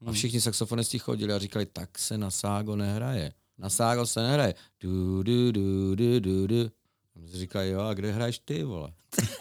A 0.00 0.04
hmm. 0.04 0.14
všichni 0.14 0.40
saxofonisti 0.40 0.98
chodili 0.98 1.32
a 1.32 1.38
říkali, 1.38 1.66
tak 1.66 1.98
se 1.98 2.18
na 2.18 2.30
ságo 2.30 2.76
nehraje. 2.76 3.32
Na 3.58 3.70
ságo 3.70 4.06
se 4.06 4.22
nehraje. 4.22 4.54
Du, 4.80 5.22
du, 5.22 5.52
du, 5.52 5.94
du, 5.94 6.20
du, 6.20 6.46
du. 6.46 6.70
A 7.16 7.38
říkali, 7.38 7.68
jo, 7.68 7.80
a 7.80 7.94
kde 7.94 8.12
hraješ 8.12 8.38
ty, 8.38 8.64
vole? 8.64 8.92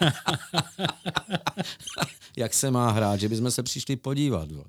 Jak 2.36 2.54
se 2.54 2.70
má 2.70 2.90
hrát, 2.90 3.20
že 3.20 3.28
bychom 3.28 3.50
se 3.50 3.62
přišli 3.62 3.96
podívat, 3.96 4.52
vole. 4.52 4.64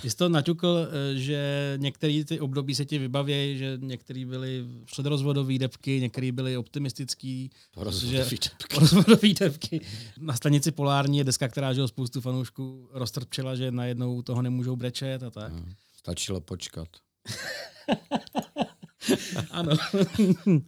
Ty 0.00 0.10
jsi 0.10 0.16
to 0.16 0.28
naťukl, 0.28 0.78
eh, 0.88 1.16
že 1.16 1.74
některé 1.76 2.24
ty 2.24 2.40
období 2.40 2.74
se 2.74 2.84
ti 2.84 2.98
vybavějí, 2.98 3.58
že 3.58 3.78
některé 3.80 4.24
byly 4.24 4.64
předrozvodové 4.84 5.58
depky, 5.58 6.00
některé 6.00 6.32
byly 6.32 6.56
optimistický. 6.56 7.50
Rozvodové 7.76 8.24
depky. 8.30 8.78
Rozvodové 8.80 9.28
depky. 9.40 9.80
Na 10.20 10.34
stanici 10.34 10.70
Polární 10.70 11.18
je 11.18 11.24
deska, 11.24 11.48
která 11.48 11.72
že 11.72 11.88
spoustu 11.88 12.20
fanoušků 12.20 12.88
roztrpčila, 12.92 13.54
že 13.54 13.70
najednou 13.70 14.22
toho 14.22 14.42
nemůžou 14.42 14.76
brečet 14.76 15.22
a 15.22 15.30
tak. 15.30 15.52
Hmm, 15.52 15.72
stačilo 15.96 16.40
počkat. 16.40 16.88
ano. 19.50 19.72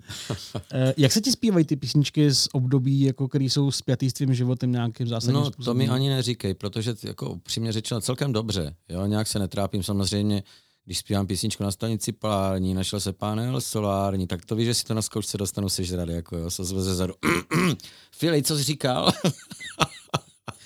Eh, 0.73 0.95
jak 0.97 1.13
se 1.13 1.21
ti 1.21 1.33
zpívají 1.33 1.65
ty 1.65 1.77
písničky 1.77 2.31
z 2.35 2.49
období, 2.53 3.01
jako 3.01 3.29
který 3.29 3.51
jsou 3.51 3.71
spjatý 3.71 4.11
s 4.11 4.13
tvým 4.13 4.35
životem 4.35 4.73
nějakým 4.73 5.09
zásadním 5.09 5.41
No, 5.41 5.51
způsobem? 5.53 5.65
to 5.65 5.79
mi 5.79 5.89
ani 5.89 6.09
neříkej, 6.09 6.55
protože 6.55 6.95
jako 7.05 7.31
upřímně 7.31 7.73
řečeno 7.73 8.01
celkem 8.01 8.33
dobře. 8.33 8.75
Jo, 8.89 9.07
nějak 9.07 9.27
se 9.27 9.39
netrápím 9.39 9.83
samozřejmě, 9.83 10.43
když 10.85 10.99
zpívám 10.99 11.27
písničku 11.27 11.63
na 11.63 11.71
stanici 11.71 12.13
Polární, 12.13 12.75
našel 12.75 13.01
se 13.01 13.13
panel 13.13 13.61
solární, 13.61 14.27
tak 14.27 14.45
to 14.45 14.57
víš, 14.57 14.67
že 14.67 14.75
si 14.75 14.85
to 14.85 14.95
na 14.95 15.03
zkoušce 15.03 15.39
dostanu 15.39 15.69
sežrat, 15.69 16.09
jako 16.09 16.37
jo, 16.37 16.51
se 16.51 16.65
zveze 16.65 16.95
zadu. 16.95 17.15
Fili, 18.13 18.43
co 18.43 18.57
jsi 18.57 18.63
říkal? 18.63 19.13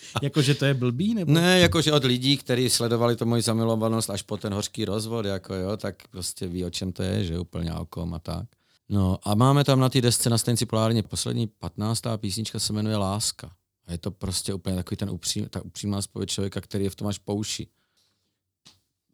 Jakože 0.23 0.55
to 0.55 0.65
je 0.65 0.75
blbý? 0.75 1.15
Nebo? 1.15 1.33
Ne, 1.33 1.61
jakože 1.61 1.93
od 1.93 2.05
lidí, 2.05 2.37
kteří 2.37 2.71
sledovali 2.71 3.17
to 3.17 3.27
moji 3.27 3.43
zamilovanost 3.43 4.11
až 4.11 4.23
po 4.23 4.37
ten 4.37 4.55
hořký 4.55 4.85
rozvod, 4.85 5.27
jako 5.27 5.55
jo, 5.55 5.77
tak 5.77 6.09
prostě 6.09 6.47
ví, 6.47 6.65
o 6.65 6.71
čem 6.71 6.93
to 6.93 7.03
je, 7.03 7.25
že 7.25 7.39
úplně 7.39 7.75
o 7.75 7.87
kom 7.87 8.15
a 8.15 8.19
tak. 8.19 8.47
No 8.89 9.19
a 9.23 9.35
máme 9.35 9.65
tam 9.65 9.81
na 9.81 9.89
té 9.89 10.01
desce 10.01 10.31
na 10.31 10.39
stanici 10.39 10.67
Polárně 10.67 11.03
poslední 11.03 11.47
15. 11.47 12.03
písnička 12.17 12.59
se 12.59 12.73
jmenuje 12.73 12.97
Láska. 12.97 13.51
A 13.87 13.93
je 13.93 13.99
to 13.99 14.11
prostě 14.11 14.55
úplně 14.55 14.77
takový 14.77 14.97
ten 14.97 15.11
upřím, 15.11 15.49
ta 15.49 15.65
upřímná 15.65 16.03
spověď 16.03 16.31
člověka, 16.31 16.61
který 16.61 16.85
je 16.85 16.91
v 16.91 16.95
tom 16.95 17.09
až 17.09 17.19
pouši. 17.19 17.67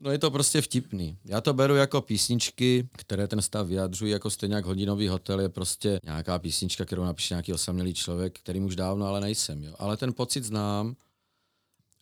No 0.01 0.11
je 0.11 0.19
to 0.19 0.31
prostě 0.31 0.61
vtipný. 0.61 1.19
Já 1.25 1.41
to 1.41 1.55
beru 1.55 1.75
jako 1.75 2.01
písničky, 2.01 2.89
které 2.93 3.29
ten 3.29 3.43
stav 3.43 3.67
vyjadřují, 3.67 4.13
jako 4.13 4.31
stejně 4.31 4.55
jak 4.55 4.65
hodinový 4.65 5.09
hotel 5.09 5.41
je 5.41 5.49
prostě 5.49 6.01
nějaká 6.05 6.39
písnička, 6.39 6.85
kterou 6.85 7.05
napíše 7.05 7.35
nějaký 7.35 7.53
osamělý 7.53 7.95
člověk, 7.95 8.39
který 8.39 8.61
už 8.61 8.77
dávno 8.77 9.07
ale 9.07 9.21
nejsem. 9.21 9.65
Jo. 9.65 9.75
Ale 9.79 9.97
ten 9.97 10.13
pocit 10.13 10.45
znám 10.45 10.97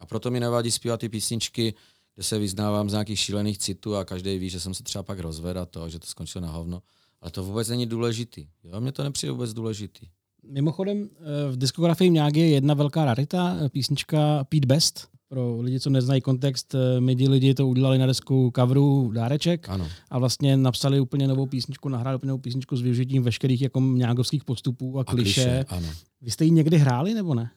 a 0.01 0.07
proto 0.07 0.31
mi 0.31 0.41
nevadí 0.41 0.71
zpívat 0.71 1.01
ty 1.01 1.09
písničky, 1.09 1.75
kde 2.15 2.25
se 2.25 2.39
vyznávám 2.39 2.91
z 2.91 2.93
nějakých 2.93 3.21
šílených 3.21 3.59
citů 3.59 3.97
a 3.97 4.05
každý 4.05 4.39
ví, 4.39 4.49
že 4.49 4.61
jsem 4.61 4.75
se 4.75 4.83
třeba 4.83 5.03
pak 5.03 5.19
rozvedl 5.19 5.59
a 5.59 5.67
to, 5.67 5.89
že 5.89 5.99
to 5.99 6.07
skončilo 6.07 6.43
na 6.43 6.53
hovno. 6.53 6.83
Ale 7.21 7.31
to 7.31 7.45
vůbec 7.45 7.69
není 7.69 7.87
důležitý. 7.87 8.49
Jo? 8.65 8.81
Mně 8.81 8.93
to 8.93 9.03
nepřijde 9.03 9.33
vůbec 9.33 9.53
důležitý. 9.53 10.07
Mimochodem, 10.43 11.09
eh, 11.11 11.53
v 11.53 11.57
diskografii 11.57 12.11
nějak 12.11 12.37
je 12.37 12.49
jedna 12.49 12.75
velká 12.75 13.05
rarita, 13.05 13.57
eh, 13.61 13.69
písnička 13.69 14.45
Pete 14.45 14.67
Best, 14.67 15.09
pro 15.33 15.61
lidi, 15.61 15.81
co 15.81 15.91
neznají 15.91 16.21
kontext, 16.21 16.75
eh, 16.75 17.01
my 17.01 17.13
lidi 17.13 17.55
to 17.55 17.69
udělali 17.69 17.99
na 17.99 18.07
desku 18.07 18.53
coveru 18.57 19.11
dáreček 19.15 19.69
ano. 19.69 19.89
a 20.11 20.19
vlastně 20.19 20.57
napsali 20.57 21.01
úplně 21.01 21.29
novou 21.29 21.47
písničku, 21.47 21.89
nahráli 21.89 22.17
úplně 22.17 22.29
novou 22.29 22.41
písničku 22.41 22.77
s 22.77 22.81
využitím 22.81 23.23
veškerých 23.23 23.63
jako 23.63 23.81
nějakovských 23.81 24.45
postupů 24.45 24.99
a, 24.99 25.01
a 25.01 25.05
kliše. 25.05 25.65
ano. 25.69 25.89
Vy 26.21 26.31
jste 26.31 26.45
ji 26.45 26.51
někdy 26.51 26.79
hráli 26.79 27.15
nebo 27.15 27.35
ne? 27.35 27.51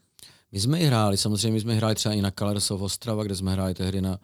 My 0.52 0.60
jsme 0.60 0.80
ji 0.80 0.86
hráli, 0.86 1.18
samozřejmě 1.18 1.52
my 1.52 1.60
jsme 1.60 1.76
hráli 1.76 1.96
třeba 1.96 2.16
i 2.16 2.22
na 2.22 2.32
Colors 2.32 2.72
of 2.72 2.82
Ostrava, 2.82 3.24
kde 3.24 3.36
jsme 3.36 3.52
hráli 3.52 3.74
tehdy 3.74 4.02
na 4.02 4.20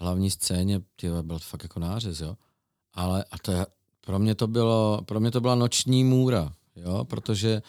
hlavní 0.00 0.30
scéně, 0.30 0.80
tyhle, 0.96 1.22
byl 1.22 1.38
to 1.38 1.44
fakt 1.44 1.62
jako 1.62 1.80
nářez, 1.80 2.20
jo. 2.20 2.36
Ale 2.94 3.24
a 3.30 3.38
to 3.38 3.52
je, 3.52 3.66
pro 4.06 4.18
mě 4.18 4.34
to 4.34 4.46
bylo, 4.46 5.02
pro 5.04 5.20
mě 5.20 5.30
to 5.30 5.40
byla 5.40 5.54
noční 5.54 6.04
můra, 6.04 6.52
jo, 6.76 7.04
protože 7.04 7.62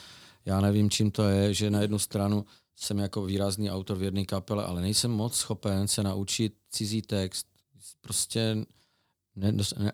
já 0.46 0.62
nevím, 0.62 0.90
čím 0.90 1.12
to 1.12 1.24
je, 1.24 1.54
že 1.54 1.70
na 1.70 1.82
jednu 1.82 2.00
stranu 2.00 2.46
jsem 2.76 2.98
jako 2.98 3.26
výrazný 3.26 3.72
autor 3.72 3.98
v 3.98 4.04
jedné 4.04 4.26
kapele, 4.26 4.66
ale 4.66 4.82
nejsem 4.82 5.12
moc 5.12 5.36
schopen 5.36 5.88
se 5.88 6.04
naučit 6.04 6.54
cizí 6.70 7.02
text. 7.02 7.48
Prostě 8.02 8.66
ne, 9.36 9.52
ne, 9.52 9.92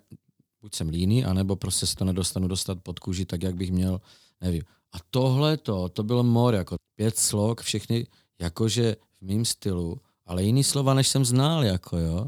buď 0.62 0.76
jsem 0.76 0.90
líný, 0.90 1.26
anebo 1.26 1.56
prostě 1.56 1.88
se 1.88 1.96
to 1.96 2.06
nedostanu 2.06 2.48
dostat 2.48 2.80
pod 2.84 3.00
kůži 3.00 3.26
tak, 3.26 3.44
jak 3.44 3.56
bych 3.56 3.72
měl, 3.72 4.02
nevím. 4.42 4.64
A 4.92 4.98
tohle 5.10 5.58
to, 5.58 5.90
to 5.90 6.04
bylo 6.04 6.24
mor, 6.24 6.56
jako 6.56 6.76
pět 6.96 7.18
slok, 7.18 7.62
všechny 7.62 8.08
jakože 8.40 8.96
v 9.18 9.22
mém 9.22 9.46
stylu 9.46 10.02
ale 10.30 10.44
jiný 10.44 10.64
slova, 10.64 10.94
než 10.94 11.08
jsem 11.08 11.26
znal, 11.26 11.66
jako 11.66 11.98
jo. 11.98 12.28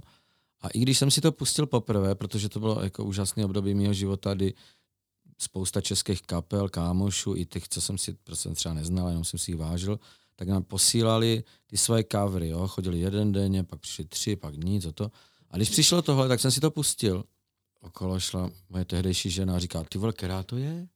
A 0.62 0.70
i 0.70 0.80
když 0.80 0.98
jsem 0.98 1.12
si 1.12 1.22
to 1.22 1.32
pustil 1.32 1.66
poprvé, 1.66 2.16
protože 2.16 2.50
to 2.50 2.60
bylo 2.60 2.84
jako 2.84 3.04
úžasné 3.04 3.46
období 3.46 3.74
mého 3.74 3.94
života, 3.94 4.34
kdy 4.34 4.54
spousta 5.38 5.82
českých 5.82 6.22
kapel, 6.22 6.70
kámošů, 6.70 7.36
i 7.36 7.46
těch, 7.46 7.68
co 7.68 7.82
jsem 7.82 7.98
si 7.98 8.14
prostě 8.14 8.50
třeba 8.50 8.74
neznal, 8.74 9.08
jenom 9.08 9.24
jsem 9.24 9.40
si 9.40 9.52
jich 9.52 9.58
vážil, 9.58 10.00
tak 10.42 10.48
nám 10.48 10.64
posílali 10.64 11.44
ty 11.68 11.78
svoje 11.78 12.04
covery, 12.12 12.50
jo. 12.50 12.68
Chodili 12.68 13.00
jeden 13.00 13.32
den, 13.32 13.66
pak 13.66 13.80
přišli 13.80 14.06
tři, 14.06 14.36
pak 14.36 14.56
nic, 14.56 14.86
o 14.86 14.92
to. 14.92 15.12
A 15.50 15.58
když 15.58 15.70
přišlo 15.70 16.02
tohle, 16.02 16.28
tak 16.28 16.40
jsem 16.40 16.52
si 16.52 16.60
to 16.60 16.72
pustil. 16.72 17.24
Okolo 17.82 18.20
šla 18.20 18.50
moje 18.70 18.86
tehdejší 18.86 19.30
žena 19.30 19.56
a 19.56 19.60
říká, 19.60 19.84
ty 19.84 19.98
vole, 19.98 20.14
která 20.14 20.44
to 20.44 20.58
je? 20.58 20.88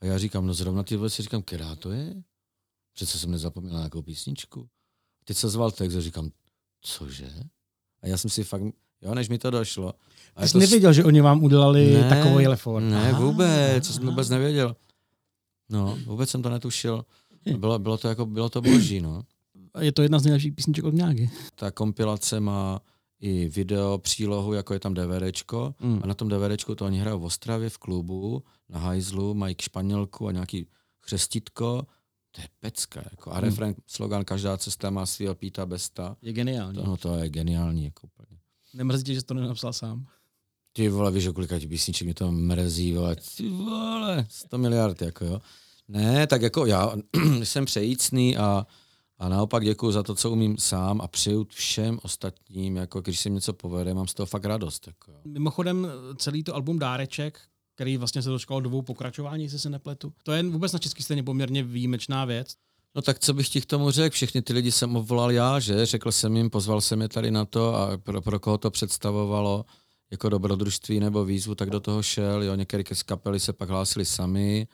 A 0.00 0.06
já 0.06 0.18
říkám, 0.18 0.46
no 0.46 0.54
zrovna 0.54 0.82
ty 0.82 0.96
vole 0.96 1.10
si 1.10 1.22
říkám, 1.22 1.42
která 1.42 1.74
to 1.74 1.90
je? 1.90 2.22
Přece 2.94 3.18
jsem 3.18 3.30
nezapomněl 3.30 3.72
na 3.72 3.78
nějakou 3.78 4.02
písničku. 4.02 4.68
Teď 5.24 5.36
se 5.36 5.48
zval 5.48 5.70
text 5.70 5.94
a 5.94 6.00
říkám, 6.00 6.30
cože? 6.80 7.30
A 8.02 8.06
já 8.06 8.16
jsem 8.16 8.30
si 8.30 8.44
fakt, 8.44 8.62
jo, 9.02 9.14
než 9.14 9.28
mi 9.28 9.38
to 9.38 9.50
došlo. 9.50 9.94
A 10.36 10.46
jsi 10.46 10.52
to... 10.52 10.58
nevěděl, 10.58 10.92
že 10.92 11.04
oni 11.04 11.20
vám 11.20 11.44
udělali 11.44 11.92
ne, 11.92 12.08
takový 12.08 12.44
telefon? 12.44 12.90
Ne, 12.90 13.10
Aha. 13.10 13.20
vůbec, 13.20 13.86
co 13.86 13.92
jsem 13.92 14.06
vůbec 14.06 14.28
nevěděl. 14.28 14.76
No, 15.68 15.98
vůbec 16.04 16.30
jsem 16.30 16.42
to 16.42 16.48
netušil. 16.48 17.04
Bylo, 17.56 17.78
bylo 17.78 17.98
to 17.98 18.08
jako, 18.08 18.26
bylo 18.26 18.48
to 18.48 18.62
boží, 18.62 19.00
no. 19.00 19.22
Je 19.80 19.92
to 19.92 20.02
jedna 20.02 20.18
z 20.18 20.24
nejlepších 20.24 20.52
písniček 20.52 20.84
od 20.84 20.94
Mňágy. 20.94 21.30
Ta 21.54 21.70
kompilace 21.70 22.40
má 22.40 22.80
i 23.20 23.48
video 23.48 23.98
přílohu, 23.98 24.52
jako 24.52 24.74
je 24.74 24.80
tam 24.80 24.94
DVDčko. 24.94 25.74
Mm. 25.80 26.00
A 26.02 26.06
na 26.06 26.14
tom 26.14 26.28
DVDčku 26.28 26.74
to 26.74 26.84
oni 26.84 26.98
hrajou 26.98 27.18
v 27.18 27.24
Ostravě 27.24 27.70
v 27.70 27.78
klubu, 27.78 28.42
na 28.68 28.78
hajzlu, 28.78 29.34
mají 29.34 29.56
španělku 29.60 30.28
a 30.28 30.32
nějaký 30.32 30.66
chřestitko. 31.00 31.86
To 32.30 32.40
je 32.40 32.48
pecka. 32.60 33.02
Jako. 33.10 33.30
A 33.32 33.34
mm. 33.34 33.40
refren, 33.40 33.74
slogan 33.86 34.24
Každá 34.24 34.56
cesta 34.56 34.90
má 34.90 35.06
svého 35.06 35.34
Píta 35.34 35.66
Besta. 35.66 36.16
Je 36.22 36.32
geniální. 36.32 36.74
To, 36.74 36.86
no, 36.86 36.96
to 36.96 37.16
je 37.16 37.28
geniální. 37.28 37.84
Jako 37.84 38.06
úplně. 38.06 38.38
Nemrzí 38.74 39.04
tě, 39.04 39.14
že 39.14 39.24
to 39.24 39.34
nenapsal 39.34 39.72
sám? 39.72 40.06
Ty 40.72 40.88
vole, 40.88 41.10
víš, 41.10 41.28
kolika 41.34 41.58
těch 41.58 41.68
písniček 41.68 42.06
mi 42.06 42.14
to 42.14 42.32
mrzí, 42.32 42.92
vole. 42.92 43.16
Ty 43.36 43.48
vole, 43.48 44.26
100 44.28 44.58
miliard, 44.58 45.02
jako 45.02 45.24
jo. 45.24 45.40
Ne, 45.92 46.26
tak 46.26 46.42
jako 46.42 46.66
já 46.66 46.92
jsem 47.42 47.64
přejícný 47.64 48.36
a 48.36 48.66
a 49.18 49.28
naopak 49.28 49.64
děkuji 49.64 49.92
za 49.92 50.02
to, 50.02 50.14
co 50.14 50.30
umím 50.30 50.58
sám 50.58 51.00
a 51.00 51.08
přeju 51.08 51.46
všem 51.50 51.98
ostatním, 52.02 52.76
jako 52.76 53.00
když 53.00 53.20
se 53.20 53.30
něco 53.30 53.52
povede, 53.52 53.94
mám 53.94 54.06
z 54.06 54.14
toho 54.14 54.26
fakt 54.26 54.44
radost. 54.44 54.86
Jako. 54.86 55.12
Mimochodem 55.24 55.88
celý 56.16 56.44
to 56.44 56.54
album 56.54 56.78
Dáreček, 56.78 57.40
který 57.74 57.96
vlastně 57.96 58.22
se 58.22 58.28
dočkal 58.28 58.60
dvou 58.60 58.82
pokračování, 58.82 59.44
jestli 59.44 59.58
se 59.58 59.70
nepletu. 59.70 60.12
To 60.22 60.32
je 60.32 60.42
vůbec 60.42 60.72
na 60.72 60.78
český 60.78 61.02
scéně 61.02 61.22
poměrně 61.22 61.62
výjimečná 61.62 62.24
věc. 62.24 62.54
No 62.94 63.02
tak 63.02 63.18
co 63.18 63.34
bych 63.34 63.48
ti 63.48 63.60
k 63.60 63.66
tomu 63.66 63.90
řekl? 63.90 64.14
Všechny 64.14 64.42
ty 64.42 64.52
lidi 64.52 64.72
jsem 64.72 64.96
obvolal 64.96 65.32
já, 65.32 65.60
že? 65.60 65.86
Řekl 65.86 66.12
jsem 66.12 66.36
jim, 66.36 66.50
pozval 66.50 66.80
jsem 66.80 67.00
je 67.00 67.08
tady 67.08 67.30
na 67.30 67.44
to 67.44 67.74
a 67.74 67.98
pro, 67.98 68.22
pro 68.22 68.40
koho 68.40 68.58
to 68.58 68.70
představovalo 68.70 69.64
jako 70.10 70.28
dobrodružství 70.28 71.00
nebo 71.00 71.24
výzvu, 71.24 71.54
tak 71.54 71.70
do 71.70 71.80
toho 71.80 72.02
šel. 72.02 72.42
Jo, 72.42 72.54
některé 72.54 72.82
z 72.92 73.02
kapely 73.02 73.40
se 73.40 73.52
pak 73.52 73.68
hlásili 73.68 74.04
sami 74.04 74.66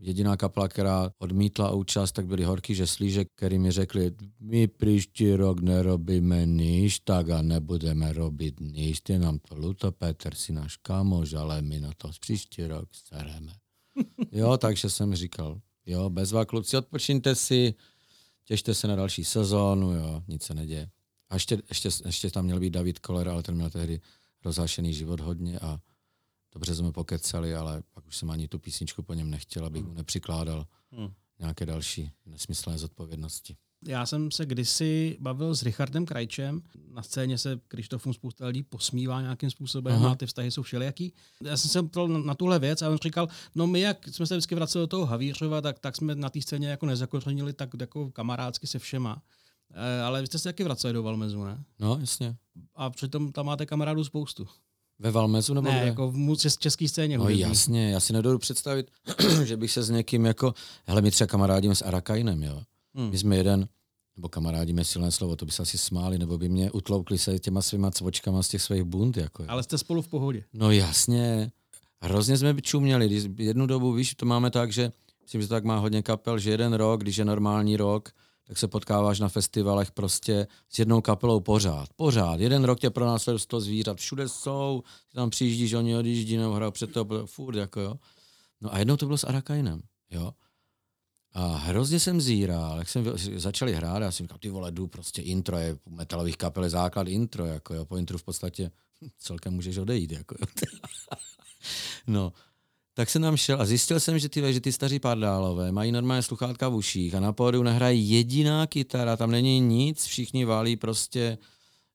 Jediná 0.00 0.36
kapela, 0.36 0.68
která 0.68 1.10
odmítla 1.18 1.70
účast, 1.70 2.12
tak 2.12 2.26
byli 2.26 2.44
Horký 2.44 2.74
Žeslíže, 2.74 3.24
který 3.24 3.58
mi 3.58 3.70
řekli, 3.70 4.12
my 4.40 4.68
příští 4.68 5.34
rok 5.34 5.60
nerobíme 5.60 6.46
nič, 6.46 6.98
tak 6.98 7.30
a 7.30 7.42
nebudeme 7.42 8.12
robit 8.12 8.60
nič. 8.60 9.02
Je 9.08 9.18
nám 9.18 9.38
to 9.38 9.54
luto, 9.54 9.92
Petr 9.92 10.34
si 10.34 10.52
náš 10.52 10.76
kamož, 10.76 11.32
ale 11.32 11.62
my 11.62 11.80
na 11.80 11.90
to 11.96 12.10
příští 12.20 12.66
rok 12.66 12.88
stareme. 12.94 13.52
jo, 14.32 14.56
takže 14.56 14.90
jsem 14.90 15.14
říkal, 15.14 15.60
jo, 15.86 16.10
bezva 16.10 16.44
kluci, 16.44 16.76
odpočíňte 16.76 17.34
si, 17.34 17.74
těšte 18.44 18.74
se 18.74 18.88
na 18.88 18.96
další 18.96 19.24
sezónu, 19.24 19.92
jo, 19.92 20.22
nic 20.28 20.42
se 20.42 20.54
neděje. 20.54 20.90
A 21.28 21.34
ještě, 21.34 21.58
ještě, 21.68 21.88
ještě 22.04 22.30
tam 22.30 22.44
měl 22.44 22.60
být 22.60 22.70
David 22.70 22.98
Koller, 22.98 23.28
ale 23.28 23.42
ten 23.42 23.54
měl 23.54 23.70
tehdy 23.70 24.00
rozhášený 24.44 24.94
život 24.94 25.20
hodně 25.20 25.58
a 25.58 25.78
dobře 26.52 26.74
jsme 26.74 26.92
pokecali, 26.92 27.54
ale 27.54 27.82
pak 27.94 28.06
už 28.06 28.16
jsem 28.16 28.30
ani 28.30 28.48
tu 28.48 28.58
písničku 28.58 29.02
po 29.02 29.14
něm 29.14 29.30
nechtěl, 29.30 29.66
abych 29.66 29.84
mu 29.84 29.92
nepřikládal 29.92 30.66
hmm. 30.92 31.12
nějaké 31.38 31.66
další 31.66 32.12
nesmyslné 32.26 32.78
zodpovědnosti. 32.78 33.56
Já 33.86 34.06
jsem 34.06 34.30
se 34.30 34.46
kdysi 34.46 35.16
bavil 35.20 35.54
s 35.54 35.62
Richardem 35.62 36.06
Krajčem. 36.06 36.62
Na 36.88 37.02
scéně 37.02 37.38
se 37.38 37.60
Krištofům 37.68 38.14
spousta 38.14 38.46
lidí 38.46 38.62
posmívá 38.62 39.20
nějakým 39.20 39.50
způsobem 39.50 39.94
Aha. 39.94 40.10
a 40.10 40.14
ty 40.14 40.26
vztahy 40.26 40.50
jsou 40.50 40.62
všelijaký. 40.62 41.12
Já 41.42 41.56
jsem 41.56 41.70
se 41.70 41.82
ptal 41.82 42.08
na 42.08 42.34
tuhle 42.34 42.58
věc 42.58 42.82
a 42.82 42.90
on 42.90 42.98
říkal, 43.02 43.28
no 43.54 43.66
my 43.66 43.80
jak 43.80 44.08
jsme 44.08 44.26
se 44.26 44.34
vždycky 44.34 44.54
vraceli 44.54 44.82
do 44.82 44.86
toho 44.86 45.06
Havířova, 45.06 45.60
tak, 45.60 45.78
tak 45.78 45.96
jsme 45.96 46.14
na 46.14 46.30
té 46.30 46.40
scéně 46.40 46.68
jako 46.68 46.86
nezakořenili 46.86 47.52
tak 47.52 47.70
jako 47.80 48.10
kamarádsky 48.10 48.66
se 48.66 48.78
všema. 48.78 49.22
E, 49.74 50.02
ale 50.02 50.20
vy 50.20 50.26
jste 50.26 50.38
se 50.38 50.48
taky 50.48 50.64
vraceli 50.64 50.92
do 50.92 51.02
Valmezu, 51.02 51.44
ne? 51.44 51.64
No, 51.78 51.98
jasně. 52.00 52.36
A 52.74 52.90
přitom 52.90 53.32
tam 53.32 53.46
máte 53.46 53.66
kamarádů 53.66 54.04
spoustu. 54.04 54.48
Ve 54.98 55.10
Valmezu 55.10 55.54
nebo 55.54 55.68
Ne, 55.70 55.78
kde? 55.78 55.86
jako 55.86 56.10
v 56.10 56.38
české 56.58 56.88
scéně. 56.88 57.18
No 57.18 57.24
hudební. 57.24 57.40
jasně, 57.42 57.90
já 57.90 58.00
si 58.00 58.12
nedodu 58.12 58.38
představit, 58.38 58.90
že 59.44 59.56
bych 59.56 59.70
se 59.72 59.82
s 59.82 59.90
někým 59.90 60.24
jako, 60.24 60.54
hele, 60.86 61.02
my 61.02 61.10
třeba 61.10 61.26
kamarádíme 61.28 61.74
s 61.74 61.82
Arakajnem, 61.82 62.42
jo. 62.42 62.62
Hmm. 62.94 63.10
My 63.10 63.18
jsme 63.18 63.36
jeden, 63.36 63.68
nebo 64.16 64.28
kamarádíme 64.28 64.84
silné 64.84 65.10
slovo, 65.10 65.36
to 65.36 65.46
by 65.46 65.52
se 65.52 65.62
asi 65.62 65.78
smáli, 65.78 66.18
nebo 66.18 66.38
by 66.38 66.48
mě 66.48 66.70
utloukli 66.70 67.18
se 67.18 67.38
těma 67.38 67.62
svýma 67.62 67.90
cvočkama 67.90 68.42
z 68.42 68.48
těch 68.48 68.62
svých 68.62 68.82
bund. 68.82 69.16
Jako, 69.16 69.44
Ale 69.48 69.62
jste 69.62 69.78
spolu 69.78 70.02
v 70.02 70.08
pohodě. 70.08 70.44
No 70.52 70.70
jasně. 70.70 71.50
Hrozně 72.02 72.36
jsme 72.38 72.54
čuměli. 72.62 73.22
Jednu 73.38 73.66
dobu, 73.66 73.92
víš, 73.92 74.14
to 74.14 74.26
máme 74.26 74.50
tak, 74.50 74.72
že 74.72 74.92
myslím, 75.22 75.40
že 75.42 75.48
to 75.48 75.54
tak 75.54 75.64
má 75.64 75.78
hodně 75.78 76.02
kapel, 76.02 76.38
že 76.38 76.50
jeden 76.50 76.72
rok, 76.74 77.00
když 77.02 77.16
je 77.16 77.24
normální 77.24 77.76
rok, 77.76 78.10
tak 78.46 78.58
se 78.58 78.68
potkáváš 78.68 79.20
na 79.20 79.28
festivalech 79.28 79.90
prostě 79.90 80.46
s 80.68 80.78
jednou 80.78 81.00
kapelou 81.00 81.40
pořád. 81.40 81.88
Pořád. 81.96 82.40
Jeden 82.40 82.64
rok 82.64 82.80
tě 82.80 82.90
pro 82.90 83.06
nás 83.06 83.28
to 83.46 83.60
zvířat. 83.60 83.98
Všude 83.98 84.28
jsou, 84.28 84.82
ty 85.08 85.16
tam 85.16 85.30
přijíždíš, 85.30 85.72
oni 85.72 85.96
odjíždí 85.96 86.36
nebo 86.36 86.54
hrajou 86.54 86.70
před 86.70 86.92
to, 86.92 87.26
furt 87.26 87.56
jako 87.56 87.80
jo. 87.80 87.94
No 88.60 88.74
a 88.74 88.78
jednou 88.78 88.96
to 88.96 89.06
bylo 89.06 89.18
s 89.18 89.24
Arakajnem, 89.24 89.82
jo. 90.10 90.32
A 91.34 91.56
hrozně 91.56 92.00
jsem 92.00 92.20
zíral, 92.20 92.78
jak 92.78 92.88
jsem 92.88 93.04
začali 93.36 93.74
hrát, 93.74 94.02
já 94.02 94.10
jsem 94.10 94.24
říkal, 94.24 94.38
ty 94.38 94.50
vole, 94.50 94.72
jdu 94.72 94.86
prostě 94.86 95.22
intro, 95.22 95.58
je 95.58 95.78
metalových 95.88 96.36
kapel 96.36 96.70
základ 96.70 97.08
intro, 97.08 97.46
jako 97.46 97.74
jo, 97.74 97.84
po 97.84 97.96
intru 97.96 98.18
v 98.18 98.22
podstatě 98.22 98.70
celkem 99.18 99.54
můžeš 99.54 99.78
odejít, 99.78 100.12
jako 100.12 100.34
jo. 100.40 100.46
no, 102.06 102.32
tak 102.94 103.10
jsem 103.10 103.22
tam 103.22 103.36
šel 103.36 103.60
a 103.60 103.64
zjistil 103.64 104.00
jsem, 104.00 104.18
že 104.18 104.28
ty, 104.28 104.52
že 104.52 104.60
ty 104.60 104.72
staří 104.72 104.98
pardálové 104.98 105.72
mají 105.72 105.92
normálně 105.92 106.22
sluchátka 106.22 106.68
v 106.68 106.74
uších 106.74 107.14
a 107.14 107.20
na 107.20 107.32
pódiu 107.32 107.62
nehraje 107.62 107.94
jediná 107.94 108.66
kytara, 108.66 109.16
tam 109.16 109.30
není 109.30 109.60
nic, 109.60 110.04
všichni 110.04 110.44
válí 110.44 110.76
prostě, 110.76 111.38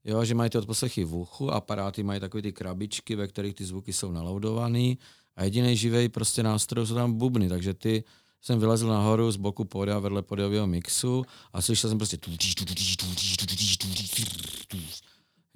jo, 0.04 0.26
že 0.26 0.36
mají 0.36 0.50
ty 0.50 0.58
odposlechy 0.58 1.04
v 1.04 1.16
uchu, 1.16 1.52
aparáty 1.52 2.04
mají 2.04 2.20
takové 2.20 2.42
ty 2.42 2.52
krabičky, 2.52 3.16
ve 3.16 3.28
kterých 3.28 3.54
ty 3.54 3.66
zvuky 3.66 3.94
jsou 3.94 4.12
naloudované 4.12 4.96
a 5.36 5.44
jediný 5.44 5.78
živej 5.78 6.10
prostě 6.10 6.44
nástroj 6.44 6.88
jsou 6.88 6.96
tam 6.96 7.14
bubny, 7.14 7.50
takže 7.50 7.74
ty 7.74 8.04
jsem 8.42 8.60
vylezl 8.60 8.88
nahoru 8.88 9.32
z 9.32 9.36
boku 9.36 9.66
pódia 9.66 10.00
vedle 10.00 10.22
pódiového 10.22 10.68
mixu 10.68 11.26
a 11.54 11.62
slyšel 11.62 11.90
jsem 11.90 11.98
prostě 11.98 12.18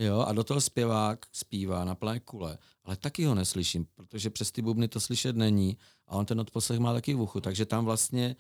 Jo, 0.02 0.20
a 0.20 0.34
do 0.34 0.44
toho 0.44 0.62
zpěvák 0.62 1.26
zpívá 1.32 1.86
na 1.86 1.96
plné 1.96 2.20
kule, 2.20 2.58
ale 2.84 2.96
taky 2.96 3.26
ho 3.26 3.36
neslyším, 3.36 3.86
protože 3.96 4.30
přes 4.30 4.52
ty 4.52 4.62
bubny 4.62 4.88
to 4.88 5.00
slyšet 5.00 5.36
není 5.36 5.78
a 6.08 6.16
on 6.16 6.26
ten 6.26 6.40
odposlech 6.40 6.80
má 6.80 6.94
taky 6.94 7.14
v 7.14 7.22
uchu, 7.22 7.42
takže 7.42 7.66
tam 7.66 7.86
vlastně 7.86 8.36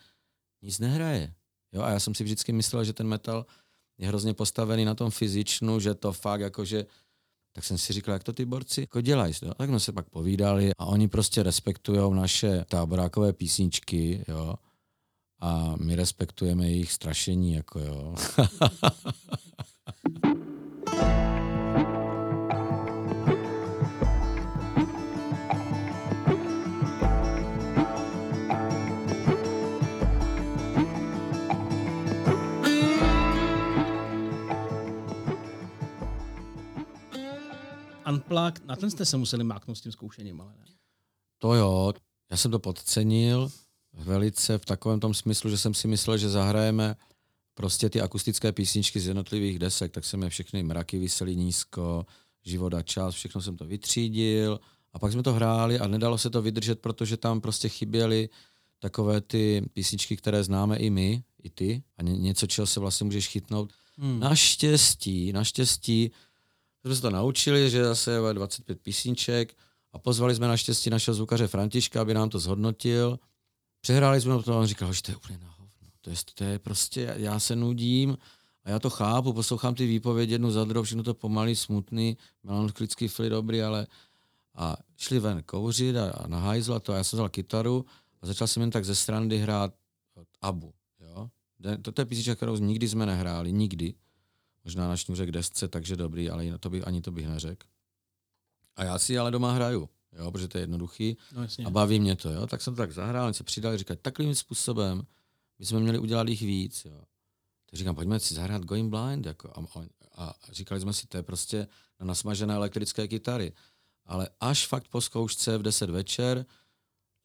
nic 0.61 0.79
nehraje. 0.79 1.33
Jo, 1.73 1.81
a 1.81 1.89
já 1.89 1.99
jsem 1.99 2.15
si 2.15 2.23
vždycky 2.23 2.53
myslel, 2.53 2.83
že 2.83 2.93
ten 2.93 3.07
metal 3.07 3.45
je 3.97 4.07
hrozně 4.07 4.33
postavený 4.33 4.85
na 4.85 4.95
tom 4.95 5.11
fyzičnu, 5.11 5.79
že 5.79 5.95
to 5.95 6.13
fakt 6.13 6.41
jakože 6.41 6.85
tak 7.53 7.63
jsem 7.63 7.77
si 7.77 7.93
říkal, 7.93 8.13
jak 8.13 8.23
to 8.23 8.33
ty 8.33 8.45
borci 8.45 8.81
jako 8.81 9.01
dělají. 9.01 9.33
Jo? 9.41 9.53
Tak 9.53 9.69
jsme 9.69 9.79
se 9.79 9.91
pak 9.91 10.09
povídali 10.09 10.71
a 10.77 10.85
oni 10.85 11.07
prostě 11.07 11.43
respektují 11.43 12.15
naše 12.15 12.65
táborákové 12.69 13.33
písničky, 13.33 14.25
jo, 14.27 14.55
a 15.39 15.75
my 15.75 15.95
respektujeme 15.95 16.69
jejich 16.69 16.91
strašení, 16.91 17.53
jako 17.53 17.79
jo. 17.79 18.15
Unplugged, 38.11 38.65
na 38.65 38.75
ten 38.75 38.91
jste 38.91 39.05
se 39.05 39.17
museli 39.17 39.43
máknout 39.43 39.77
s 39.77 39.81
tím 39.81 39.91
zkoušením, 39.91 40.41
ale 40.41 40.53
ne? 40.59 40.65
To 41.37 41.53
jo, 41.53 41.93
já 42.31 42.37
jsem 42.37 42.51
to 42.51 42.59
podcenil 42.59 43.51
velice 43.93 44.57
v 44.57 44.65
takovém 44.65 44.99
tom 44.99 45.13
smyslu, 45.13 45.49
že 45.49 45.57
jsem 45.57 45.73
si 45.73 45.87
myslel, 45.87 46.17
že 46.17 46.29
zahrajeme 46.29 46.95
prostě 47.53 47.89
ty 47.89 48.01
akustické 48.01 48.51
písničky 48.51 48.99
z 48.99 49.07
jednotlivých 49.07 49.59
desek, 49.59 49.91
tak 49.91 50.05
jsem 50.05 50.23
je 50.23 50.29
všechny 50.29 50.63
mraky 50.63 50.99
vysely 50.99 51.35
nízko, 51.35 52.05
život 52.43 52.73
a 52.73 52.81
čas, 52.81 53.15
všechno 53.15 53.41
jsem 53.41 53.57
to 53.57 53.65
vytřídil 53.65 54.59
a 54.93 54.99
pak 54.99 55.11
jsme 55.11 55.23
to 55.23 55.33
hráli 55.33 55.79
a 55.79 55.87
nedalo 55.87 56.17
se 56.17 56.29
to 56.29 56.41
vydržet, 56.41 56.79
protože 56.79 57.17
tam 57.17 57.41
prostě 57.41 57.69
chyběly 57.69 58.29
takové 58.79 59.21
ty 59.21 59.69
písničky, 59.73 60.17
které 60.17 60.43
známe 60.43 60.77
i 60.77 60.89
my, 60.89 61.23
i 61.43 61.49
ty 61.49 61.83
a 61.97 62.03
něco, 62.03 62.47
čeho 62.47 62.67
se 62.67 62.79
vlastně 62.79 63.05
můžeš 63.05 63.27
chytnout 63.27 63.73
Hmm. 64.01 64.19
Naštěstí, 64.19 65.33
naštěstí, 65.33 66.11
jsme 66.85 66.95
se 66.95 67.01
to 67.01 67.09
naučili, 67.09 67.69
že 67.69 67.85
zase 67.85 68.11
je 68.11 68.33
25 68.33 68.81
písniček 68.81 69.57
a 69.93 69.99
pozvali 69.99 70.35
jsme 70.35 70.47
naštěstí 70.47 70.89
našeho 70.89 71.15
zvukaře 71.15 71.47
Františka, 71.47 72.01
aby 72.01 72.13
nám 72.13 72.29
to 72.29 72.39
zhodnotil. 72.39 73.19
Přehráli 73.81 74.21
jsme 74.21 74.43
to 74.43 74.53
a 74.53 74.59
on 74.59 74.65
říkal, 74.65 74.93
že 74.93 75.01
to 75.01 75.11
je 75.11 75.15
úplně 75.15 75.37
na 75.37 75.47
hovno. 75.47 75.87
To 76.01 76.09
je, 76.09 76.15
to 76.33 76.43
je 76.43 76.59
prostě, 76.59 77.13
já 77.17 77.39
se 77.39 77.55
nudím 77.55 78.17
a 78.63 78.69
já 78.69 78.79
to 78.79 78.89
chápu, 78.89 79.33
poslouchám 79.33 79.75
ty 79.75 79.85
výpovědi 79.85 80.33
jednu 80.33 80.51
za 80.51 80.65
druhou, 80.65 80.83
všechno 80.83 81.03
to 81.03 81.13
pomalý, 81.13 81.55
smutný, 81.55 82.17
melancholický 82.43 83.07
fly 83.07 83.29
dobrý, 83.29 83.61
ale 83.61 83.87
a 84.55 84.77
šli 84.97 85.19
ven 85.19 85.43
kouřit 85.43 85.95
a, 85.95 86.11
a 86.11 86.27
na 86.27 86.39
hajzla 86.39 86.79
to 86.79 86.93
a 86.93 86.95
já 86.95 87.03
jsem 87.03 87.17
vzal 87.17 87.29
kytaru 87.29 87.85
a 88.21 88.25
začal 88.25 88.47
jsem 88.47 88.61
jen 88.61 88.71
tak 88.71 88.85
ze 88.85 88.95
strany 88.95 89.37
hrát 89.37 89.73
Abu. 90.41 90.73
Jo? 90.99 91.29
To 91.81 92.01
je 92.01 92.05
písnička, 92.05 92.35
kterou 92.35 92.57
nikdy 92.57 92.89
jsme 92.89 93.05
nehráli, 93.05 93.51
nikdy. 93.51 93.93
Možná 94.63 94.87
na 94.87 94.97
šňůře 94.97 95.25
k 95.25 95.31
desce, 95.31 95.67
takže 95.67 95.95
dobrý, 95.95 96.29
ale 96.29 96.57
to 96.57 96.69
by, 96.69 96.83
ani 96.83 97.01
to 97.01 97.11
bych 97.11 97.27
neřekl. 97.27 97.67
A 98.75 98.83
já 98.83 98.99
si 98.99 99.17
ale 99.17 99.31
doma 99.31 99.51
hraju, 99.51 99.89
jo, 100.13 100.31
protože 100.31 100.47
to 100.47 100.57
je 100.57 100.61
jednoduchý 100.61 101.17
no, 101.33 101.47
a 101.65 101.69
baví 101.69 101.99
mě 101.99 102.15
to. 102.15 102.29
Jo. 102.29 102.47
Tak 102.47 102.61
jsem 102.61 102.75
to 102.75 102.81
tak 102.81 102.91
zahrál, 102.91 103.25
oni 103.25 103.33
se 103.33 103.43
přidali, 103.43 103.77
říkali, 103.77 103.97
takovým 103.97 104.35
způsobem 104.35 105.03
my 105.59 105.65
jsme 105.65 105.79
měli 105.79 105.99
udělat 105.99 106.27
jich 106.27 106.41
víc. 106.41 106.85
Jo. 106.85 107.01
Tak 107.65 107.77
říkám, 107.77 107.95
pojďme 107.95 108.19
si 108.19 108.33
zahrát 108.33 108.63
Going 108.63 108.89
Blind. 108.89 109.25
Jako, 109.25 109.49
a, 109.49 109.85
a, 110.15 110.29
a 110.29 110.33
říkali 110.51 110.81
jsme 110.81 110.93
si, 110.93 111.07
to 111.07 111.17
je 111.17 111.23
prostě 111.23 111.67
na 111.99 112.05
nasmažené 112.05 112.53
elektrické 112.53 113.07
kytary. 113.07 113.53
Ale 114.05 114.29
až 114.39 114.67
fakt 114.67 114.87
po 114.87 115.01
zkoušce 115.01 115.57
v 115.57 115.61
10 115.61 115.89
večer 115.89 116.45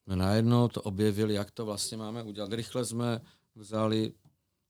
jsme 0.04 0.16
najednou 0.16 0.68
to 0.68 0.82
objevili, 0.82 1.34
jak 1.34 1.50
to 1.50 1.64
vlastně 1.64 1.96
máme 1.96 2.22
udělat. 2.22 2.52
Rychle 2.52 2.84
jsme 2.84 3.20
vzali, 3.54 4.12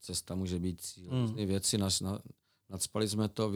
cesta 0.00 0.34
může 0.34 0.58
být 0.58 0.80
cíl, 0.80 1.10
hmm. 1.10 1.34
věci, 1.34 1.78
na, 1.78 1.88
na, 2.02 2.18
nadspali 2.68 3.08
jsme 3.08 3.28
to, 3.28 3.52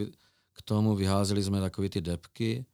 k 0.53 0.61
tomu 0.61 0.95
vyházeli 0.95 1.43
jsme 1.43 1.61
takové 1.61 1.89
ty 1.89 2.01
depky. 2.01 2.65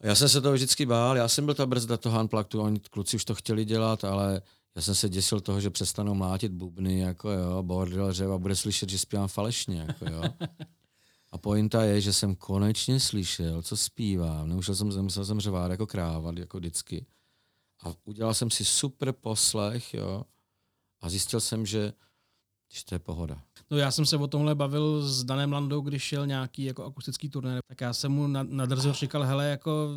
Já 0.00 0.14
jsem 0.14 0.28
se 0.28 0.40
toho 0.40 0.54
vždycky 0.54 0.86
bál, 0.86 1.16
já 1.16 1.28
jsem 1.28 1.44
byl 1.44 1.54
ta 1.54 1.66
brzda 1.66 1.96
toho 1.96 2.20
unplugged, 2.20 2.54
oni 2.54 2.80
kluci 2.80 3.16
už 3.16 3.24
to 3.24 3.34
chtěli 3.34 3.64
dělat, 3.64 4.04
ale 4.04 4.42
já 4.74 4.82
jsem 4.82 4.94
se 4.94 5.08
děsil 5.08 5.40
toho, 5.40 5.60
že 5.60 5.70
přestanou 5.70 6.14
mlátit 6.14 6.52
bubny, 6.52 6.98
jako 6.98 7.30
jo, 7.30 7.62
bordel, 7.62 8.12
a 8.34 8.38
bude 8.38 8.56
slyšet, 8.56 8.88
že 8.88 8.98
zpívám 8.98 9.28
falešně, 9.28 9.80
jako 9.80 10.04
jo. 10.10 10.22
A 11.32 11.38
pointa 11.38 11.84
je, 11.84 12.00
že 12.00 12.12
jsem 12.12 12.34
konečně 12.34 13.00
slyšel, 13.00 13.62
co 13.62 13.76
zpívám. 13.76 14.48
Neušel 14.48 14.74
jsem, 14.74 15.02
musel 15.02 15.24
jsem 15.24 15.40
řvát 15.40 15.70
jako 15.70 15.86
kráva, 15.86 16.32
jako 16.36 16.58
vždycky. 16.58 17.06
A 17.80 17.92
udělal 18.04 18.34
jsem 18.34 18.50
si 18.50 18.64
super 18.64 19.12
poslech, 19.12 19.94
jo. 19.94 20.24
A 21.00 21.08
zjistil 21.08 21.40
jsem, 21.40 21.66
že, 21.66 21.92
že 22.68 22.84
to 22.84 22.94
je 22.94 22.98
pohoda. 22.98 23.42
No 23.70 23.76
já 23.76 23.90
jsem 23.90 24.06
se 24.06 24.16
o 24.16 24.26
tomhle 24.26 24.54
bavil 24.54 25.02
s 25.02 25.24
Danem 25.24 25.52
Landou, 25.52 25.80
když 25.80 26.02
šel 26.02 26.26
nějaký 26.26 26.64
jako 26.64 26.84
akustický 26.84 27.28
turné, 27.28 27.58
tak 27.68 27.80
já 27.80 27.92
jsem 27.92 28.12
mu 28.12 28.26
nadrzel 28.42 28.92
říkal, 28.92 29.22
hele, 29.22 29.46
jako 29.46 29.88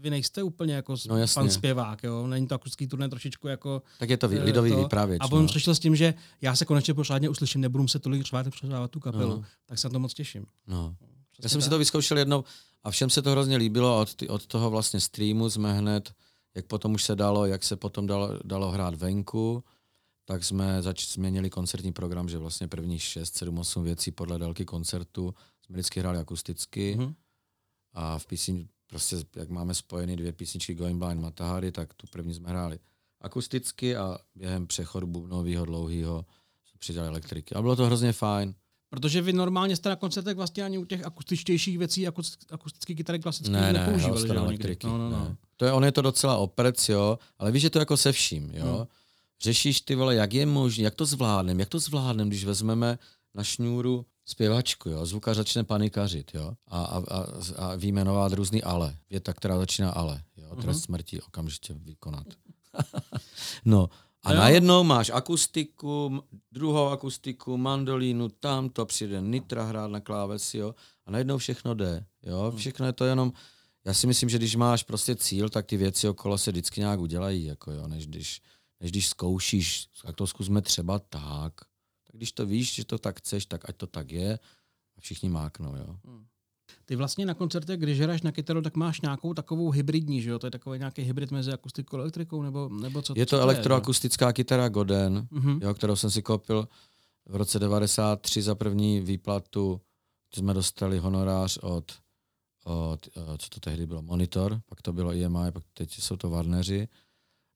vy 0.00 0.10
nejste 0.10 0.42
úplně 0.42 0.74
jako 0.74 0.94
no, 1.08 1.16
pan 1.34 1.50
zpěvák, 1.50 2.02
jo? 2.02 2.26
Není 2.26 2.46
to 2.46 2.54
akustický 2.54 2.86
turné 2.86 3.08
trošičku 3.08 3.48
jako... 3.48 3.82
Tak 3.98 4.10
je 4.10 4.16
to 4.16 4.26
eh, 4.32 4.42
lidový 4.42 4.70
to. 4.70 4.76
vypravěč. 4.76 5.18
A 5.20 5.28
potom 5.28 5.42
no. 5.42 5.48
přišel 5.48 5.74
s 5.74 5.78
tím, 5.78 5.96
že 5.96 6.14
já 6.40 6.56
se 6.56 6.64
konečně 6.64 6.94
pořádně 6.94 7.28
uslyším, 7.28 7.60
nebudu 7.60 7.88
se 7.88 7.98
tolik 7.98 8.22
řvát 8.22 8.46
a 8.46 8.50
přeřvávat 8.50 8.90
tu 8.90 9.00
kapelu. 9.00 9.30
No. 9.30 9.44
Tak 9.66 9.78
se 9.78 9.88
na 9.88 9.92
to 9.92 9.98
moc 9.98 10.14
těším. 10.14 10.46
No. 10.66 10.94
já 11.42 11.48
jsem 11.48 11.60
tak. 11.60 11.64
si 11.64 11.70
to 11.70 11.78
vyzkoušel 11.78 12.18
jednou 12.18 12.44
a 12.84 12.90
všem 12.90 13.10
se 13.10 13.22
to 13.22 13.30
hrozně 13.30 13.56
líbilo 13.56 14.00
od, 14.00 14.22
od 14.28 14.46
toho 14.46 14.70
vlastně 14.70 15.00
streamu 15.00 15.50
jsme 15.50 15.72
hned, 15.72 16.12
jak 16.54 16.66
potom 16.66 16.94
už 16.94 17.04
se 17.04 17.16
dalo, 17.16 17.46
jak 17.46 17.64
se 17.64 17.76
potom 17.76 18.06
dalo, 18.06 18.38
dalo 18.44 18.70
hrát 18.70 18.94
venku, 18.94 19.64
tak 20.30 20.44
jsme 20.44 20.82
zač- 20.82 21.08
změnili 21.08 21.50
koncertní 21.50 21.92
program, 21.92 22.28
že 22.28 22.38
vlastně 22.38 22.68
prvních 22.68 23.02
6, 23.02 23.36
7, 23.36 23.58
8 23.58 23.84
věcí 23.84 24.10
podle 24.10 24.38
délky 24.38 24.64
koncertu 24.64 25.34
jsme 25.66 25.72
vždycky 25.72 26.00
hráli 26.00 26.18
akusticky 26.18 26.96
mm-hmm. 26.98 27.14
a 27.92 28.18
v 28.18 28.26
písni 28.26 28.68
prostě 28.86 29.16
jak 29.36 29.48
máme 29.48 29.74
spojeny 29.74 30.16
dvě 30.16 30.32
písničky 30.32 30.74
Going 30.74 30.98
Blind 30.98 31.20
Matahari, 31.20 31.72
tak 31.72 31.94
tu 31.94 32.06
první 32.06 32.34
jsme 32.34 32.48
hráli 32.48 32.78
akusticky 33.20 33.96
a 33.96 34.18
během 34.34 34.66
přechodu 34.66 35.06
bubnového 35.06 35.64
dlouhého 35.64 36.24
přidali 36.78 37.08
elektriky. 37.08 37.54
A 37.54 37.62
bylo 37.62 37.76
to 37.76 37.86
hrozně 37.86 38.12
fajn. 38.12 38.54
Protože 38.90 39.22
vy 39.22 39.32
normálně 39.32 39.76
jste 39.76 39.88
na 39.88 39.96
koncertech 39.96 40.36
vlastně 40.36 40.64
ani 40.64 40.78
u 40.78 40.84
těch 40.84 41.06
akustičtějších 41.06 41.78
věcí 41.78 42.08
akustické 42.50 42.94
kytary 42.94 43.18
klasické 43.18 43.52
ne, 43.52 43.72
nepoužívali. 43.72 44.28
Ne, 44.28 44.34
elektriky. 44.34 44.86
No, 44.86 44.98
no, 44.98 45.10
no. 45.10 45.24
Ne. 45.24 45.36
To 45.56 45.64
je, 45.64 45.72
on 45.72 45.84
je 45.84 45.92
to 45.92 46.02
docela 46.02 46.36
operc, 46.36 46.88
jo, 46.88 47.18
ale 47.38 47.52
víš, 47.52 47.62
že 47.62 47.70
to 47.70 47.78
jako 47.78 47.96
se 47.96 48.12
vším, 48.12 48.50
jo. 48.54 48.76
Hmm. 48.76 48.86
Řešíš 49.42 49.80
ty 49.80 49.94
vole, 49.94 50.14
jak 50.14 50.32
je 50.32 50.46
možné, 50.46 50.84
jak 50.84 50.94
to 50.94 51.06
zvládnem, 51.06 51.60
jak 51.60 51.68
to 51.68 51.78
zvládnem, 51.78 52.28
když 52.28 52.44
vezmeme 52.44 52.98
na 53.34 53.44
šňůru 53.44 54.06
zpěvačku, 54.24 54.88
jo, 54.88 55.06
zvukař 55.06 55.36
začne 55.36 55.64
panikařit, 55.64 56.34
jo, 56.34 56.52
a, 56.68 56.84
a, 56.84 56.98
a, 56.98 57.26
a 57.56 57.74
výjmenovat 57.74 58.32
různý 58.32 58.62
ale, 58.62 58.96
věta, 59.10 59.32
která 59.32 59.58
začíná 59.58 59.90
ale, 59.90 60.22
jo, 60.36 60.48
uh-huh. 60.50 60.62
trest 60.62 60.82
smrti 60.82 61.22
okamžitě 61.22 61.74
vykonat. 61.74 62.26
no, 63.64 63.88
a 64.22 64.32
no 64.32 64.40
najednou 64.40 64.84
máš 64.84 65.10
akustiku, 65.14 66.22
druhou 66.52 66.88
akustiku, 66.88 67.56
mandolínu, 67.56 68.28
tam 68.28 68.68
to 68.68 68.86
přijde 68.86 69.20
nitra 69.20 69.64
hrát 69.64 69.90
na 69.90 70.00
klávesi, 70.00 70.58
jo, 70.58 70.74
a 71.06 71.10
najednou 71.10 71.38
všechno 71.38 71.74
jde, 71.74 72.04
jo, 72.22 72.52
hm. 72.54 72.56
všechno 72.56 72.86
je 72.86 72.92
to 72.92 73.04
jenom, 73.04 73.32
já 73.84 73.94
si 73.94 74.06
myslím, 74.06 74.28
že 74.28 74.38
když 74.38 74.56
máš 74.56 74.82
prostě 74.82 75.16
cíl, 75.16 75.48
tak 75.48 75.66
ty 75.66 75.76
věci 75.76 76.08
okolo 76.08 76.38
se 76.38 76.50
vždycky 76.50 76.80
nějak 76.80 77.00
udělají, 77.00 77.44
jako 77.44 77.72
jo, 77.72 77.88
než 77.88 78.06
když, 78.06 78.40
než 78.80 78.90
když 78.90 79.08
zkoušíš, 79.08 79.86
tak 80.02 80.16
to 80.16 80.26
zkusme 80.26 80.62
třeba 80.62 80.98
tak, 80.98 81.54
tak 82.06 82.16
když 82.16 82.32
to 82.32 82.46
víš, 82.46 82.74
že 82.74 82.84
to 82.84 82.98
tak 82.98 83.18
chceš, 83.18 83.46
tak 83.46 83.68
ať 83.68 83.76
to 83.76 83.86
tak 83.86 84.12
je 84.12 84.38
a 84.96 85.00
všichni 85.00 85.28
máknou, 85.28 85.76
jo. 85.76 85.96
Hmm. 86.04 86.26
Ty 86.84 86.96
vlastně 86.96 87.26
na 87.26 87.34
koncertech, 87.34 87.80
když 87.80 88.00
hraješ 88.00 88.22
na 88.22 88.32
kytaru, 88.32 88.62
tak 88.62 88.76
máš 88.76 89.00
nějakou 89.00 89.34
takovou 89.34 89.70
hybridní, 89.70 90.22
že 90.22 90.30
jo? 90.30 90.38
To 90.38 90.46
je 90.46 90.50
takový 90.50 90.78
nějaký 90.78 91.02
hybrid 91.02 91.30
mezi 91.30 91.52
akustikou 91.52 91.96
a 91.96 92.00
elektrikou, 92.00 92.42
nebo, 92.42 92.68
nebo 92.68 93.02
co? 93.02 93.14
Je 93.16 93.26
to 93.26 93.36
co 93.36 93.42
elektroakustická 93.42 94.26
je, 94.26 94.32
kytara 94.32 94.68
Goden, 94.68 95.28
mm-hmm. 95.32 95.62
jo, 95.62 95.74
kterou 95.74 95.96
jsem 95.96 96.10
si 96.10 96.22
koupil 96.22 96.68
v 97.26 97.36
roce 97.36 97.58
93 97.58 98.42
za 98.42 98.54
první 98.54 99.00
výplatu. 99.00 99.80
Jsme 100.34 100.54
dostali 100.54 100.98
honorář 100.98 101.58
od, 101.58 101.92
od, 102.64 103.08
eh, 103.16 103.38
co 103.38 103.48
to 103.48 103.60
tehdy 103.60 103.86
bylo, 103.86 104.02
Monitor, 104.02 104.60
pak 104.68 104.82
to 104.82 104.92
bylo 104.92 105.12
EMI, 105.12 105.52
pak 105.52 105.62
teď 105.74 106.00
jsou 106.00 106.16
to 106.16 106.30
Warneri 106.30 106.88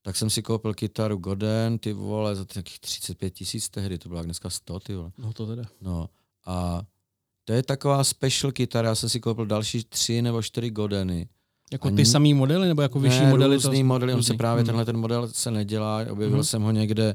tak 0.04 0.16
jsem 0.16 0.30
si 0.30 0.42
koupil 0.42 0.74
kytaru 0.74 1.16
Goden, 1.16 1.78
ty 1.78 1.92
vole, 1.92 2.34
za 2.34 2.44
takých 2.44 2.80
35 2.80 3.30
tisíc 3.30 3.68
tehdy, 3.68 3.98
to 3.98 4.08
byla 4.08 4.22
dneska 4.22 4.50
100, 4.50 4.80
ty 4.80 4.94
vole. 4.94 5.10
No 5.18 5.32
to 5.32 5.46
teda. 5.46 5.62
No 5.80 6.08
a 6.46 6.82
to 7.44 7.52
je 7.52 7.62
taková 7.62 8.04
special 8.04 8.52
kytara, 8.52 8.88
já 8.88 8.94
jsem 8.94 9.08
si 9.08 9.20
koupil 9.20 9.46
další 9.46 9.84
tři 9.84 10.22
nebo 10.22 10.42
čtyři 10.42 10.70
Godeny. 10.70 11.28
Jako 11.72 11.90
ty 11.90 12.06
samý 12.06 12.34
modely, 12.34 12.68
nebo 12.68 12.82
jako 12.82 13.00
vyšší 13.00 13.20
ne, 13.20 13.30
modely? 13.30 13.54
Různý 13.54 13.80
to... 13.80 13.86
modely, 13.86 14.14
on 14.14 14.22
se 14.22 14.34
právě, 14.34 14.60
hmm. 14.60 14.66
tenhle 14.66 14.84
ten 14.84 14.96
model 14.96 15.28
se 15.28 15.50
nedělá, 15.50 16.00
objevil 16.10 16.36
hmm. 16.36 16.44
jsem 16.44 16.62
ho 16.62 16.70
někde, 16.70 17.14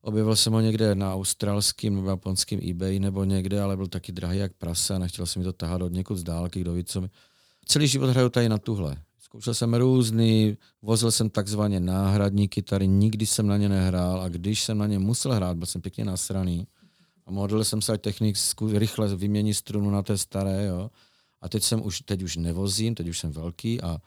objevil 0.00 0.36
jsem 0.36 0.52
ho 0.52 0.60
někde 0.60 0.94
na 0.94 1.14
australském 1.14 1.94
nebo 1.94 2.08
japonském 2.08 2.60
eBay 2.70 2.98
nebo 2.98 3.24
někde, 3.24 3.60
ale 3.60 3.76
byl 3.76 3.86
taky 3.86 4.12
drahý 4.12 4.38
jak 4.38 4.52
prase 4.52 4.94
a 4.94 4.98
nechtěl 4.98 5.26
jsem 5.26 5.40
mi 5.40 5.44
to 5.44 5.52
tahat 5.52 5.82
od 5.82 5.92
někud 5.92 6.18
z 6.18 6.22
dálky, 6.22 6.60
kdo 6.60 6.72
ví, 6.72 6.84
co 6.84 7.00
mi... 7.00 7.08
Celý 7.66 7.86
život 7.86 8.10
hraju 8.10 8.28
tady 8.28 8.48
na 8.48 8.58
tuhle. 8.58 8.96
Zkoušel 9.34 9.54
jsem 9.54 9.74
různý, 9.74 10.56
vozil 10.82 11.10
jsem 11.10 11.30
takzvaně 11.30 11.80
náhradní 11.80 12.48
kytary, 12.48 12.88
nikdy 12.88 13.26
jsem 13.26 13.46
na 13.46 13.56
ně 13.56 13.68
nehrál 13.68 14.20
a 14.20 14.28
když 14.28 14.62
jsem 14.62 14.78
na 14.78 14.86
ně 14.86 14.98
musel 14.98 15.32
hrát, 15.32 15.56
byl 15.56 15.66
jsem 15.66 15.80
pěkně 15.80 16.04
nasraný. 16.04 16.66
A 17.26 17.30
modlil 17.30 17.64
jsem 17.64 17.82
se, 17.82 17.92
ať 17.92 18.00
technik 18.00 18.36
rychle 18.72 19.16
vymění 19.16 19.54
strunu 19.54 19.90
na 19.90 20.02
té 20.02 20.18
staré, 20.18 20.64
jo. 20.64 20.90
A 21.40 21.48
teď 21.48 21.62
jsem 21.62 21.86
už, 21.86 22.00
teď 22.00 22.22
už 22.22 22.36
nevozím, 22.36 22.94
teď 22.94 23.08
už 23.08 23.18
jsem 23.18 23.32
velký 23.32 23.80
a 23.80 23.98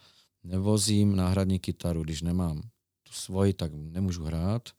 nevozím 0.43 1.15
náhradní 1.15 1.59
kytaru, 1.59 2.03
když 2.03 2.21
nemám 2.21 2.61
tu 3.03 3.13
svoji, 3.13 3.53
tak 3.53 3.71
nemůžu 3.73 4.23
hrát 4.23 4.69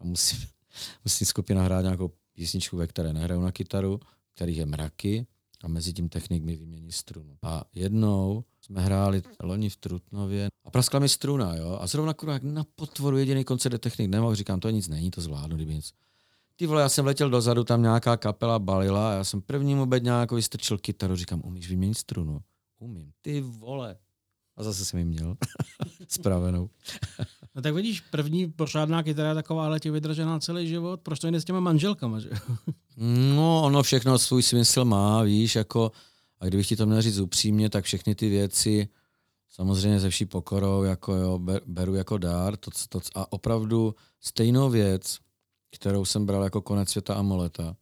a 0.00 0.04
musím, 0.04 0.38
musím 1.04 1.26
skupina 1.26 1.62
hrát 1.62 1.82
nějakou 1.82 2.10
písničku, 2.32 2.76
ve 2.76 2.86
které 2.86 3.12
nehraju 3.12 3.40
na 3.40 3.52
kytaru, 3.52 4.00
kterých 4.34 4.56
je 4.58 4.66
mraky 4.66 5.26
a 5.64 5.68
mezi 5.68 5.92
tím 5.92 6.08
technik 6.08 6.42
mi 6.42 6.56
vymění 6.56 6.92
strunu. 6.92 7.36
A 7.42 7.64
jednou 7.74 8.44
jsme 8.70 8.82
hráli 8.82 9.22
loni 9.42 9.70
v 9.70 9.76
Trutnově 9.76 10.48
a 10.64 10.70
praskla 10.70 11.00
mi 11.00 11.08
struna, 11.08 11.56
jo. 11.56 11.78
A 11.80 11.86
zrovna 11.86 12.14
kurva, 12.14 12.32
jak 12.32 12.42
na 12.42 12.64
potvoru 12.74 13.16
jediný 13.16 13.44
koncert 13.44 13.78
technik 13.78 14.10
nemohl, 14.10 14.34
říkám, 14.34 14.60
to 14.60 14.70
nic 14.70 14.88
není, 14.88 15.10
to 15.10 15.20
zvládnu, 15.20 15.56
kdyby 15.56 15.74
nic. 15.74 15.92
Ty 16.56 16.66
vole, 16.66 16.82
já 16.82 16.88
jsem 16.88 17.06
letěl 17.06 17.30
dozadu, 17.30 17.64
tam 17.64 17.82
nějaká 17.82 18.16
kapela 18.16 18.58
balila 18.58 19.10
a 19.10 19.12
já 19.12 19.24
jsem 19.24 19.42
prvnímu 19.42 19.86
bedňáku 19.86 20.34
vystrčil 20.34 20.78
kytaru, 20.78 21.16
říkám, 21.16 21.42
umíš 21.44 21.68
vyměnit 21.68 21.94
strunu? 21.98 22.40
Umím. 22.78 23.12
Ty 23.20 23.40
vole. 23.40 23.96
A 24.56 24.62
zase 24.62 24.84
jsem 24.84 24.98
ji 24.98 25.04
měl 25.04 25.36
spravenou. 26.08 26.70
no 27.54 27.62
tak 27.62 27.74
vidíš, 27.74 28.00
první 28.00 28.52
pořádná 28.52 29.02
kytara 29.02 29.34
taková, 29.34 29.66
ale 29.66 29.80
tě 29.80 29.90
vydržela 29.90 30.40
celý 30.40 30.68
život, 30.68 31.00
proč 31.00 31.18
to 31.18 31.30
jde 31.30 31.40
s 31.40 31.44
těma 31.44 31.60
manželkama, 31.60 32.18
že? 32.18 32.30
no, 33.36 33.62
ono 33.62 33.82
všechno 33.82 34.18
svůj 34.18 34.42
smysl 34.42 34.84
má, 34.84 35.22
víš, 35.22 35.56
jako 35.56 35.92
a 36.40 36.46
kdybych 36.46 36.68
ti 36.68 36.76
to 36.76 36.86
měl 36.86 37.02
říct 37.02 37.18
upřímně, 37.18 37.70
tak 37.70 37.84
všechny 37.84 38.14
ty 38.14 38.28
věci 38.28 38.88
samozřejmě 39.48 40.00
ze 40.00 40.10
vší 40.10 40.26
pokorou 40.26 40.82
jako 40.82 41.14
jo, 41.14 41.38
beru 41.66 41.94
jako 41.94 42.18
dár. 42.18 42.56
To, 42.56 42.70
to, 42.88 43.00
a 43.14 43.32
opravdu 43.32 43.94
stejnou 44.20 44.70
věc, 44.70 45.18
kterou 45.70 46.04
jsem 46.04 46.26
bral 46.26 46.44
jako 46.44 46.62
konec 46.62 46.90
světa 46.90 47.14
amoleta, 47.14 47.76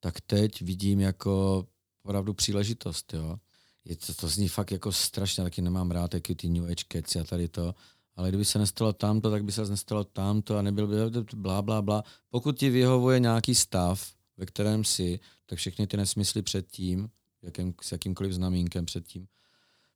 tak 0.00 0.20
teď 0.20 0.62
vidím 0.62 1.00
jako 1.00 1.66
opravdu 2.02 2.34
příležitost, 2.34 3.14
jo. 3.14 3.36
Je 3.84 3.96
to, 3.96 4.14
to 4.14 4.28
zní 4.28 4.48
fakt 4.48 4.70
jako 4.70 4.92
strašně, 4.92 5.44
taky 5.44 5.62
nemám 5.62 5.90
rád 5.90 6.14
jaký 6.14 6.34
ty 6.34 6.48
New 6.48 6.64
Age 6.64 6.84
keci 6.88 7.20
a 7.20 7.24
tady 7.24 7.48
to, 7.48 7.74
ale 8.16 8.28
kdyby 8.28 8.44
se 8.44 8.58
nestalo 8.58 8.92
tamto, 8.92 9.30
tak 9.30 9.44
by 9.44 9.52
se 9.52 9.66
nestalo 9.66 10.04
tamto 10.04 10.58
a 10.58 10.62
nebyl 10.62 10.86
by 10.86 10.96
blá, 11.36 11.62
blá, 11.62 11.82
blá. 11.82 12.02
Pokud 12.28 12.58
ti 12.58 12.70
vyhovuje 12.70 13.20
nějaký 13.20 13.54
stav, 13.54 14.12
ve 14.36 14.46
kterém 14.46 14.84
si, 14.84 15.20
tak 15.46 15.58
všechny 15.58 15.86
ty 15.86 15.96
nesmysly 15.96 16.42
předtím, 16.42 17.08
jakým, 17.42 17.74
s 17.82 17.92
jakýmkoliv 17.92 18.32
znamínkem 18.32 18.86
předtím, 18.86 19.26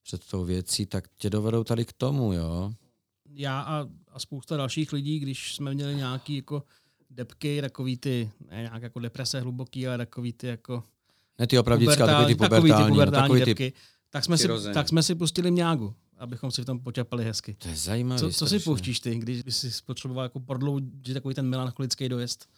před 0.03 0.27
tou 0.27 0.45
věcí, 0.45 0.87
tak 0.87 1.09
tě 1.19 1.31
dovedou 1.31 1.65
tady 1.65 1.85
k 1.85 1.93
tomu, 1.93 2.33
jo. 2.33 2.73
Já 3.35 3.61
a, 3.61 3.87
a 4.09 4.19
spousta 4.19 4.57
dalších 4.57 4.93
lidí, 4.93 5.19
když 5.19 5.55
jsme 5.55 5.75
měli 5.75 5.95
nějaký 5.95 6.37
jako 6.37 6.63
depky, 7.11 7.61
takový 7.61 7.97
ty, 7.97 8.31
ne 8.51 8.57
nějak 8.57 8.83
jako 8.83 9.01
deprese 9.01 9.41
hluboký, 9.41 9.89
ale 9.89 9.99
takový 9.99 10.33
ty 10.33 10.47
jako... 10.47 10.85
Ne 11.39 11.47
ty 11.47 11.59
opravdická, 11.59 12.07
takový 12.07 12.27
ty 12.27 12.35
pubertální, 12.35 12.69
takový 12.69 12.85
ty, 12.85 12.91
pubertální 12.93 13.23
takový 13.23 13.41
ty 13.41 13.47
depky, 13.47 13.73
tak 14.11 14.25
jsme, 14.25 14.39
si, 14.39 14.49
tak 14.75 14.89
jsme 14.89 15.03
si 15.03 15.15
pustili 15.15 15.51
mňágu, 15.51 15.95
abychom 16.19 16.51
si 16.51 16.63
v 16.63 16.65
tom 16.65 16.81
počapali 16.81 17.25
hezky. 17.25 17.55
To 17.55 17.69
je 17.69 17.77
zajímavé. 17.77 18.21
Co, 18.21 18.31
co 18.31 18.47
si 18.47 18.59
pouštíš 18.61 19.01
ty, 19.01 19.19
když 19.19 19.43
jsi 19.49 19.71
potřeboval 19.87 20.25
jako 20.25 20.41
prodloužit 20.41 21.15
takový 21.15 21.35
ten 21.35 21.49
melancholický 21.49 22.09
dojezd? 22.09 22.49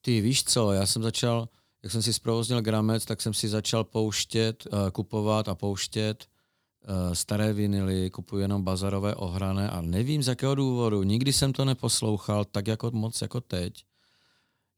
Ty 0.00 0.20
víš 0.20 0.44
co, 0.44 0.72
já 0.72 0.86
jsem 0.86 1.02
začal, 1.02 1.48
jak 1.86 1.92
jsem 1.92 2.02
si 2.02 2.12
zprovoznil 2.12 2.62
Gramec, 2.62 3.04
tak 3.04 3.22
jsem 3.22 3.34
si 3.34 3.48
začal 3.48 3.84
pouštět, 3.84 4.66
uh, 4.66 4.90
kupovat 4.90 5.48
a 5.48 5.54
pouštět 5.54 6.26
uh, 6.88 7.14
staré 7.14 7.52
vinily, 7.52 8.10
kupuji 8.10 8.42
jenom 8.42 8.62
bazarové 8.62 9.14
ohrané 9.14 9.70
a 9.70 9.80
nevím 9.80 10.22
z 10.22 10.28
jakého 10.28 10.54
důvodu, 10.54 11.02
nikdy 11.02 11.32
jsem 11.32 11.52
to 11.52 11.64
neposlouchal 11.64 12.44
tak 12.44 12.66
jako 12.66 12.90
moc 12.90 13.22
jako 13.22 13.40
teď. 13.40 13.84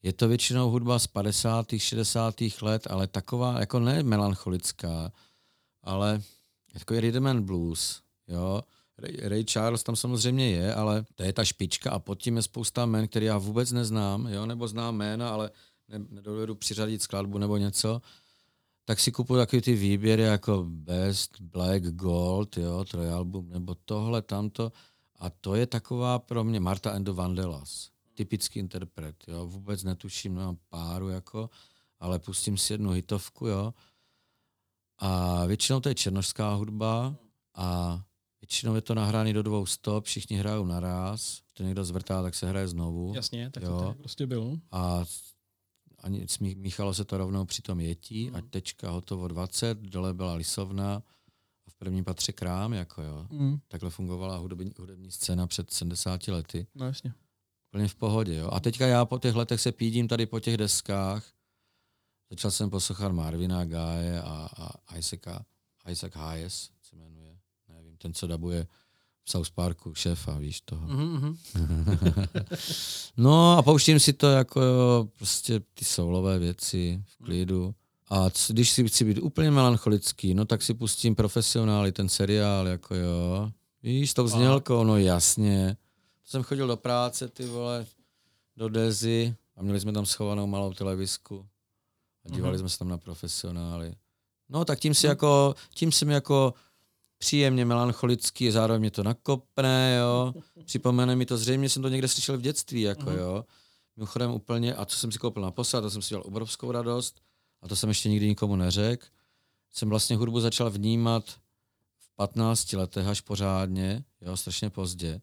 Je 0.03 0.12
to 0.12 0.29
většinou 0.29 0.71
hudba 0.71 0.99
z 0.99 1.07
50. 1.07 1.66
60. 1.77 2.35
let, 2.62 2.87
ale 2.90 3.07
taková 3.07 3.61
jako 3.61 3.81
ne 3.81 4.03
melancholická, 4.03 5.12
ale 5.83 6.21
takový 6.73 7.01
rhythm 7.01 7.27
and 7.27 7.44
blues, 7.44 8.03
jo. 8.27 8.62
Ray, 8.99 9.16
Ray 9.29 9.44
Charles 9.44 9.83
tam 9.83 9.97
samozřejmě 9.97 10.51
je, 10.51 10.75
ale 10.75 11.05
to 11.14 11.23
je 11.23 11.33
ta 11.33 11.44
špička 11.44 11.90
a 11.90 11.99
pod 11.99 12.18
tím 12.18 12.37
je 12.37 12.42
spousta 12.42 12.87
men, 12.87 13.09
který 13.09 13.27
já 13.27 13.38
vůbec 13.38 13.73
neznám, 13.73 14.27
jo, 14.27 14.47
nebo 14.47 14.68
znám 14.68 14.97
jména, 14.97 15.31
ale 15.31 15.51
ne, 15.88 15.98
nedovedu 16.11 16.55
přiřadit 16.55 17.03
skladbu 17.03 17.38
nebo 17.38 17.57
něco, 17.57 18.03
tak 18.85 19.01
si 19.01 19.12
kupuju 19.12 19.40
takový 19.40 19.62
ty 19.62 19.74
výběry 19.74 20.22
jako 20.22 20.64
Best, 20.68 21.40
Black, 21.40 21.83
Gold, 21.83 22.57
jo, 22.57 22.85
trojalbum, 22.85 23.48
nebo 23.51 23.74
tohle, 23.74 24.22
tamto. 24.22 24.72
A 25.16 25.31
to 25.31 25.55
je 25.55 25.66
taková 25.66 26.18
pro 26.18 26.44
mě 26.44 26.61
Marta 26.61 26.90
and 26.90 27.05
the 27.05 27.11
Vandellas. 27.11 27.90
Typický 28.14 28.59
interpret, 28.59 29.16
jo. 29.29 29.46
Vůbec 29.46 29.85
netuším, 29.85 30.35
nemám 30.35 30.57
páru, 30.68 31.09
jako, 31.09 31.51
ale 32.01 32.18
pustím 32.18 32.59
si 32.59 32.72
jednu 32.72 32.90
hitovku, 32.90 33.46
jo. 33.46 33.74
A 34.98 35.44
většinou 35.46 35.81
to 35.81 35.88
je 35.88 35.94
černožská 35.94 36.55
hudba 36.55 37.16
a 37.55 38.01
většinou 38.40 38.74
je 38.74 38.81
to 38.81 38.94
nahráno 38.94 39.33
do 39.33 39.42
dvou 39.42 39.66
stop, 39.66 40.05
všichni 40.05 40.37
hrajou 40.37 40.64
naraz, 40.66 41.42
to 41.53 41.62
někdo 41.62 41.85
zvrtá, 41.85 42.22
tak 42.22 42.35
se 42.35 42.48
hraje 42.48 42.68
znovu. 42.68 43.12
Jasně, 43.14 43.51
tak 43.51 43.62
jo. 43.62 43.79
to 43.79 43.94
prostě 43.98 44.27
bylo. 44.27 44.59
A 44.70 45.05
ani 45.98 46.26
míchalo 46.56 46.94
se 46.94 47.04
to 47.04 47.18
rovnou 47.18 47.44
při 47.44 47.62
tom 47.62 47.80
jetí, 47.80 48.30
mm. 48.30 48.37
a 48.37 48.40
tečka 48.40 48.90
hotovo 48.90 49.28
20, 49.28 49.78
dole 49.78 50.14
byla 50.14 50.34
lisovna 50.34 51.02
a 51.66 51.70
v 51.70 51.74
prvním 51.74 52.04
patře 52.04 52.32
krám, 52.32 52.72
jako 52.72 53.02
jo. 53.02 53.26
Mm. 53.30 53.58
Takhle 53.68 53.90
fungovala 53.90 54.37
hudební, 54.37 54.72
hudební 54.78 55.11
scéna 55.11 55.46
před 55.46 55.72
70 55.72 56.28
lety. 56.28 56.66
No 56.74 56.87
jasně. 56.87 57.14
Úplně 57.72 57.88
v 57.88 57.94
pohodě, 57.94 58.34
jo. 58.34 58.50
A 58.52 58.61
teďka 58.61 58.87
já 58.87 59.04
po 59.04 59.18
těch 59.18 59.34
letech 59.34 59.61
se 59.61 59.72
pídím 59.72 60.08
tady 60.08 60.26
po 60.26 60.40
těch 60.40 60.56
deskách. 60.56 61.32
Začal 62.30 62.50
jsem 62.50 62.70
poslouchat 62.70 63.12
Marvina 63.12 63.64
Gaye 63.64 64.22
a, 64.22 64.48
a 64.88 64.96
Isaaca, 64.96 65.44
Isaac 65.90 66.14
Hayes 66.14 66.70
se 66.82 66.96
jmenuje. 66.96 67.38
Nevím, 67.68 67.96
ten, 67.96 68.14
co 68.14 68.26
dabuje 68.26 68.66
South 69.28 69.50
Parku, 69.50 69.94
šéfa, 69.94 70.38
víš 70.38 70.60
toho. 70.60 70.86
Mm-hmm. 70.86 71.36
no 73.16 73.58
a 73.58 73.62
pouštím 73.62 74.00
si 74.00 74.12
to 74.12 74.26
jako 74.26 74.62
jo, 74.62 75.08
prostě 75.18 75.60
ty 75.74 75.84
soulové 75.84 76.38
věci 76.38 77.02
v 77.06 77.24
klidu. 77.24 77.74
A 78.08 78.30
c- 78.30 78.52
když 78.52 78.70
si 78.70 78.88
chci 78.88 79.04
být 79.04 79.18
úplně 79.18 79.50
melancholický, 79.50 80.34
no 80.34 80.44
tak 80.44 80.62
si 80.62 80.74
pustím 80.74 81.14
profesionály, 81.14 81.92
ten 81.92 82.08
seriál, 82.08 82.68
jako 82.68 82.94
jo. 82.94 83.50
Víš, 83.82 84.14
tou 84.14 84.28
znělkou, 84.28 84.84
no 84.84 84.98
jasně. 84.98 85.76
To 86.22 86.30
jsem 86.30 86.42
chodil 86.42 86.66
do 86.66 86.76
práce, 86.76 87.28
ty 87.28 87.46
vole, 87.46 87.86
do 88.56 88.68
Dezy 88.68 89.34
a 89.56 89.62
měli 89.62 89.80
jsme 89.80 89.92
tam 89.92 90.06
schovanou 90.06 90.46
malou 90.46 90.72
televizku 90.72 91.46
a 92.24 92.34
dívali 92.34 92.56
mm-hmm. 92.56 92.60
jsme 92.60 92.68
se 92.68 92.78
tam 92.78 92.88
na 92.88 92.98
profesionály. 92.98 93.94
No 94.48 94.64
tak 94.64 94.78
tím 94.78 94.94
si 94.94 95.06
mm. 95.06 95.08
jako, 95.08 95.54
tím 95.74 95.92
jsem 95.92 96.10
jako 96.10 96.54
příjemně 97.18 97.64
melancholický, 97.64 98.50
zároveň 98.50 98.81
mě 98.81 98.90
to 98.90 99.02
nakopne, 99.02 99.96
jo. 100.00 100.35
Připomene 100.64 101.16
mi 101.16 101.26
to, 101.26 101.37
zřejmě 101.37 101.68
jsem 101.68 101.83
to 101.83 101.88
někde 101.88 102.09
slyšel 102.09 102.38
v 102.38 102.40
dětství, 102.40 102.81
jako 102.81 103.02
uh-huh. 103.02 103.18
jo. 103.18 103.44
Mimochodem 103.96 104.31
úplně, 104.31 104.74
a 104.74 104.85
co 104.85 104.98
jsem 104.98 105.12
si 105.12 105.18
koupil 105.18 105.42
na 105.42 105.50
posad, 105.50 105.81
to 105.81 105.90
jsem 105.90 106.02
si 106.02 106.09
dělal 106.09 106.24
obrovskou 106.26 106.72
radost, 106.72 107.20
a 107.62 107.68
to 107.68 107.76
jsem 107.76 107.88
ještě 107.88 108.09
nikdy 108.09 108.28
nikomu 108.28 108.57
neřekl, 108.57 109.07
jsem 109.72 109.88
vlastně 109.88 110.16
hudbu 110.16 110.40
začal 110.40 110.70
vnímat 110.70 111.24
v 111.98 112.14
15 112.16 112.72
letech 112.72 113.07
až 113.07 113.20
pořádně, 113.20 114.04
jo, 114.20 114.37
strašně 114.37 114.70
pozdě. 114.70 115.20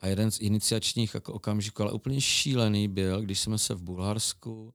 A 0.00 0.06
jeden 0.06 0.30
z 0.30 0.40
iniciačních 0.40 1.14
jako 1.14 1.32
okamžiků, 1.32 1.82
ale 1.82 1.92
úplně 1.92 2.20
šílený 2.20 2.88
byl, 2.88 3.22
když 3.22 3.40
jsme 3.40 3.58
se 3.58 3.74
v 3.74 3.82
Bulharsku 3.82 4.74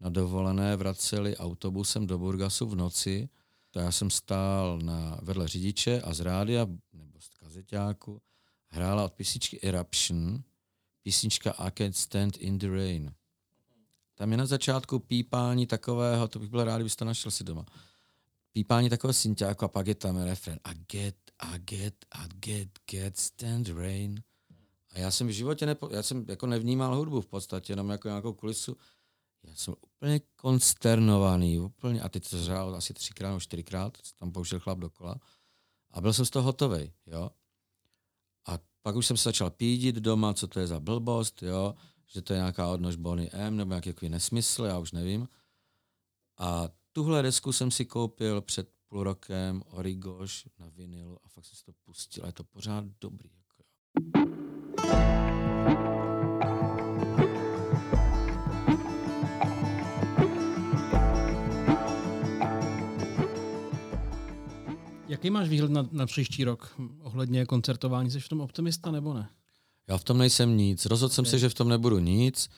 na 0.00 0.10
dovolené 0.10 0.76
vraceli 0.76 1.36
autobusem 1.36 2.06
do 2.06 2.18
Burgasu 2.18 2.66
v 2.66 2.76
noci 2.76 3.28
to 3.74 3.80
já 3.80 3.92
jsem 3.92 4.10
stál 4.10 4.78
na, 4.78 5.18
vedle 5.22 5.48
řidiče 5.48 6.00
a 6.00 6.14
z 6.14 6.20
rádia 6.20 6.66
nebo 6.92 7.20
z 7.20 7.28
kazeťáku 7.28 8.22
hrála 8.68 9.04
od 9.04 9.12
písničky 9.12 9.60
Eruption 9.62 10.42
písnička 11.02 11.50
I 11.50 11.70
Can't 11.70 11.96
Stand 11.96 12.36
in 12.36 12.58
the 12.58 12.68
Rain. 12.68 13.14
Tam 14.14 14.30
je 14.30 14.36
na 14.36 14.46
začátku 14.46 14.98
pípání 14.98 15.66
takového, 15.66 16.28
to 16.28 16.38
bych 16.38 16.50
byl 16.50 16.64
rád, 16.64 16.76
kdybyste 16.76 17.04
našel 17.04 17.30
si 17.30 17.44
doma. 17.44 17.66
Pípání 18.52 18.90
takového 18.90 19.14
synťáku 19.14 19.64
a 19.64 19.68
pak 19.68 19.86
je 19.86 19.94
tam 19.94 20.16
refren 20.16 20.58
I 20.64 20.74
get, 20.92 21.16
I 21.38 21.58
get, 21.58 21.94
I 22.12 22.28
get, 22.34 22.68
get, 22.90 23.18
stand 23.18 23.68
rain. 23.68 24.22
A 24.90 24.98
já 24.98 25.10
jsem 25.10 25.26
v 25.26 25.30
životě 25.30 25.66
nepo, 25.66 25.88
já 25.92 26.02
jsem 26.02 26.24
jako 26.28 26.46
nevnímal 26.46 26.96
hudbu 26.96 27.20
v 27.20 27.26
podstatě, 27.26 27.72
jenom 27.72 27.90
jako 27.90 28.08
nějakou 28.08 28.32
kulisu 28.32 28.76
já 29.44 29.54
jsem 29.54 29.74
úplně 29.80 30.20
konsternovaný, 30.36 31.58
úplně, 31.58 32.00
a 32.00 32.08
teď 32.08 32.30
to 32.30 32.38
zřálo 32.38 32.74
asi 32.74 32.94
třikrát 32.94 33.28
nebo 33.28 33.40
čtyřikrát, 33.40 33.98
tam 34.18 34.32
pouštěl 34.32 34.60
chlap 34.60 34.78
dokola. 34.78 35.16
A 35.90 36.00
byl 36.00 36.12
jsem 36.12 36.24
z 36.24 36.30
toho 36.30 36.42
hotový, 36.42 36.92
jo. 37.06 37.30
A 38.46 38.58
pak 38.82 38.96
už 38.96 39.06
jsem 39.06 39.16
se 39.16 39.22
začal 39.24 39.50
pídit 39.50 39.96
doma, 39.96 40.34
co 40.34 40.46
to 40.46 40.60
je 40.60 40.66
za 40.66 40.80
blbost, 40.80 41.42
jo, 41.42 41.74
že 42.06 42.22
to 42.22 42.32
je 42.32 42.38
nějaká 42.38 42.68
odnož 42.68 42.96
Bonnie 42.96 43.30
M, 43.32 43.56
nebo 43.56 43.68
nějaký 43.68 43.92
takový 43.92 44.08
nesmysl, 44.08 44.64
já 44.64 44.78
už 44.78 44.92
nevím. 44.92 45.28
A 46.38 46.68
tuhle 46.92 47.22
desku 47.22 47.52
jsem 47.52 47.70
si 47.70 47.84
koupil 47.84 48.40
před 48.40 48.68
půl 48.88 49.04
rokem, 49.04 49.62
Origoš 49.70 50.48
na 50.58 50.68
vinyl 50.68 51.18
a 51.22 51.28
fakt 51.28 51.44
jsem 51.44 51.56
si 51.56 51.64
to 51.64 51.72
pustil 51.84 52.24
a 52.24 52.26
je 52.26 52.32
to 52.32 52.44
pořád 52.44 52.84
dobrý. 53.00 53.30
Jako 53.36 53.62
jo. 54.18 54.43
Jaký 65.14 65.30
máš 65.30 65.48
výhled 65.48 65.70
na, 65.70 65.88
na 65.92 66.06
příští 66.06 66.44
rok 66.44 66.74
ohledně 67.00 67.46
koncertování? 67.46 68.10
Jsi 68.10 68.20
v 68.20 68.28
tom 68.28 68.40
optimista 68.40 68.90
nebo 68.90 69.14
ne? 69.14 69.28
Já 69.88 69.98
v 69.98 70.04
tom 70.04 70.18
nejsem 70.18 70.56
nic. 70.56 70.86
Rozhodl 70.86 71.14
jsem 71.14 71.24
se, 71.24 71.38
že 71.38 71.48
v 71.48 71.54
tom 71.54 71.68
nebudu 71.68 71.98
nic. 71.98 72.50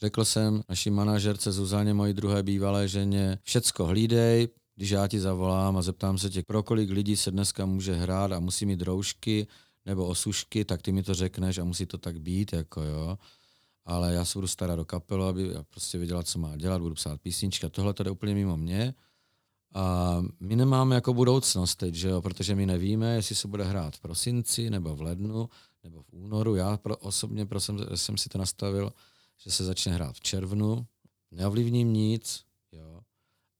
Řekl 0.00 0.24
jsem 0.24 0.62
naší 0.68 0.90
manažerce 0.90 1.52
Zuzaně, 1.52 1.94
mojí 1.94 2.12
druhé 2.14 2.42
bývalé 2.42 2.88
ženě, 2.88 3.38
všecko 3.42 3.86
hlídej, 3.86 4.48
když 4.76 4.90
já 4.90 5.08
ti 5.08 5.20
zavolám 5.20 5.76
a 5.76 5.82
zeptám 5.82 6.18
se 6.18 6.30
tě, 6.30 6.42
pro 6.42 6.62
kolik 6.62 6.90
lidí 6.90 7.16
se 7.16 7.30
dneska 7.30 7.66
může 7.66 7.94
hrát 7.94 8.32
a 8.32 8.40
musí 8.40 8.66
mít 8.66 8.82
roušky 8.82 9.46
nebo 9.86 10.06
osušky, 10.06 10.64
tak 10.64 10.82
ty 10.82 10.92
mi 10.92 11.02
to 11.02 11.14
řekneš 11.14 11.58
a 11.58 11.64
musí 11.64 11.86
to 11.86 11.98
tak 11.98 12.20
být, 12.20 12.52
jako 12.52 12.82
jo. 12.82 13.18
Ale 13.84 14.14
já 14.14 14.24
se 14.24 14.38
budu 14.38 14.46
starat 14.46 14.76
do 14.76 14.84
kapelu, 14.84 15.24
aby 15.24 15.48
já 15.54 15.62
prostě 15.62 15.98
věděla, 15.98 16.22
co 16.22 16.38
má 16.38 16.56
dělat, 16.56 16.80
budu 16.80 16.94
psát 16.94 17.20
písnička. 17.20 17.68
Tohle 17.68 17.94
to 17.94 18.02
jde 18.02 18.10
úplně 18.10 18.34
mimo 18.34 18.56
mě. 18.56 18.94
A 19.74 20.22
my 20.40 20.56
nemáme 20.56 20.94
jako 20.94 21.14
budoucnost 21.14 21.74
teď, 21.74 21.94
že 21.94 22.08
jo? 22.08 22.22
protože 22.22 22.54
my 22.54 22.66
nevíme, 22.66 23.14
jestli 23.14 23.34
se 23.34 23.48
bude 23.48 23.64
hrát 23.64 23.96
v 23.96 24.00
prosinci, 24.00 24.70
nebo 24.70 24.96
v 24.96 25.02
lednu, 25.02 25.48
nebo 25.84 26.02
v 26.02 26.12
únoru. 26.12 26.54
Já 26.54 26.76
pro, 26.76 26.96
osobně 26.96 27.46
pro 27.46 27.60
jsem, 27.60 27.78
jsem 27.94 28.16
si 28.16 28.28
to 28.28 28.38
nastavil, 28.38 28.92
že 29.38 29.50
se 29.50 29.64
začne 29.64 29.92
hrát 29.92 30.16
v 30.16 30.20
červnu. 30.20 30.86
Neovlivním 31.30 31.92
nic, 31.92 32.44
jo. 32.72 33.00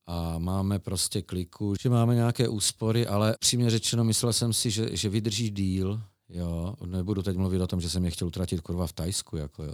A 0.07 0.39
máme 0.39 0.79
prostě 0.79 1.21
kliku, 1.21 1.73
že 1.81 1.89
máme 1.89 2.15
nějaké 2.15 2.47
úspory, 2.47 3.07
ale 3.07 3.35
přímě 3.39 3.69
řečeno 3.69 4.03
myslel 4.03 4.33
jsem 4.33 4.53
si, 4.53 4.71
že, 4.71 4.97
že 4.97 5.09
vydrží 5.09 5.49
díl, 5.49 6.01
Jo, 6.29 6.73
nebudu 6.85 7.21
teď 7.23 7.37
mluvit 7.37 7.61
o 7.61 7.67
tom, 7.67 7.81
že 7.81 7.89
jsem 7.89 8.05
je 8.05 8.11
chtěl 8.11 8.27
utratit 8.27 8.61
kurva 8.61 8.87
v 8.87 8.93
Tajsku. 8.93 9.37
Jako, 9.37 9.63
jo. 9.63 9.71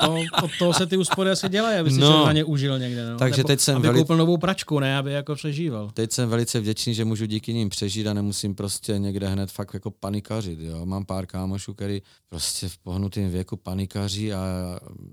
To, 0.00 0.14
od 0.44 0.50
toho 0.58 0.72
se 0.74 0.86
ty 0.86 0.96
úspory 0.96 1.30
asi 1.30 1.48
dělají, 1.48 1.78
aby 1.78 1.90
si 1.90 2.00
No. 2.00 2.26
na 2.26 2.32
ně 2.32 2.44
užil 2.44 2.78
někde. 2.78 3.10
No. 3.10 3.18
Takže 3.18 3.36
Nebo 3.36 3.46
teď 3.46 3.60
jsem 3.60 3.76
aby 3.76 3.88
veli- 3.88 3.98
koupil 4.00 4.16
novou 4.16 4.36
pračku, 4.38 4.78
ne, 4.78 4.98
aby 4.98 5.12
jako 5.12 5.34
přežíval. 5.34 5.90
Teď 5.94 6.12
jsem 6.12 6.28
velice 6.28 6.60
vděčný, 6.60 6.94
že 6.94 7.04
můžu 7.04 7.26
díky 7.26 7.54
nim 7.54 7.68
přežít 7.68 8.06
a 8.06 8.14
nemusím 8.14 8.54
prostě 8.54 8.98
někde 8.98 9.28
hned 9.28 9.50
fakt 9.50 9.74
jako 9.74 9.90
panikařit. 9.90 10.60
Jo. 10.60 10.86
Mám 10.86 11.04
pár 11.04 11.26
kámošů, 11.26 11.74
který 11.74 12.02
prostě 12.28 12.68
v 12.68 12.78
pohnutém 12.78 13.30
věku 13.30 13.56
panikaří 13.56 14.32
a 14.32 14.44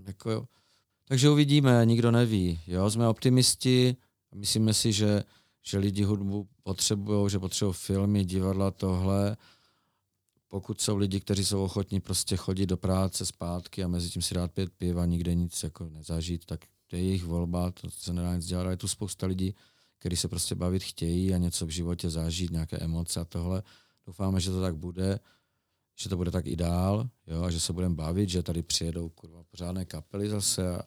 jako 0.08 0.32
jo. 0.32 0.44
Takže 1.08 1.30
uvidíme, 1.30 1.86
nikdo 1.86 2.12
neví. 2.12 2.60
Jo. 2.68 2.90
Jsme 2.90 3.08
optimisti, 3.08 3.96
myslíme 4.36 4.74
si, 4.74 4.94
že, 4.94 5.24
že 5.66 5.78
lidi 5.78 6.04
hudbu 6.04 6.48
potřebují, 6.64 7.30
že 7.30 7.40
potřebují 7.40 7.74
filmy, 7.78 8.26
divadla, 8.26 8.72
tohle. 8.72 9.38
Pokud 10.50 10.82
jsou 10.82 10.98
lidi, 10.98 11.20
kteří 11.20 11.46
jsou 11.46 11.64
ochotní 11.64 12.00
prostě 12.00 12.38
chodit 12.38 12.66
do 12.66 12.78
práce 12.78 13.26
zpátky 13.26 13.84
a 13.84 13.88
mezi 13.88 14.10
tím 14.10 14.22
si 14.22 14.34
dát 14.34 14.52
pět 14.52 14.70
piva, 14.78 15.06
nikde 15.06 15.36
nic 15.36 15.64
jako 15.64 15.90
nezažít, 15.90 16.46
tak 16.46 16.66
to 16.88 16.96
je 16.96 17.04
jejich 17.04 17.24
volba, 17.24 17.72
to 17.72 17.92
se 17.92 18.14
nedá 18.14 18.36
nic 18.36 18.46
dělat. 18.46 18.70
Je 18.70 18.78
tu 18.78 18.88
spousta 18.88 19.28
lidí, 19.28 19.56
kteří 20.00 20.16
se 20.16 20.28
prostě 20.28 20.56
bavit 20.56 20.84
chtějí 20.84 21.34
a 21.34 21.38
něco 21.38 21.66
v 21.66 21.70
životě 21.70 22.10
zažít, 22.10 22.52
nějaké 22.52 22.78
emoce 22.78 23.20
a 23.20 23.26
tohle. 23.26 23.64
Doufáme, 24.06 24.40
že 24.40 24.52
to 24.52 24.62
tak 24.62 24.76
bude, 24.76 25.20
že 25.96 26.10
to 26.10 26.18
bude 26.18 26.32
tak 26.32 26.48
i 26.48 26.56
dál, 26.56 27.10
jo, 27.28 27.44
a 27.44 27.52
že 27.52 27.60
se 27.60 27.74
budeme 27.74 27.96
bavit, 27.96 28.30
že 28.30 28.44
tady 28.44 28.64
přijedou 28.64 29.10
kurva 29.10 29.44
pořádné 29.44 29.86
kapely 29.86 30.30
zase 30.30 30.76
a 30.76 30.82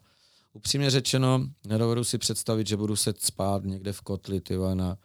upřímně 0.52 0.90
řečeno, 0.90 1.48
nedovedu 1.66 2.04
si 2.04 2.18
představit, 2.18 2.66
že 2.66 2.76
budu 2.76 2.96
se 2.96 3.14
spát 3.18 3.64
někde 3.64 3.92
v 3.92 4.00
kotli, 4.00 4.40
ty 4.40 4.56
na, 4.56 4.98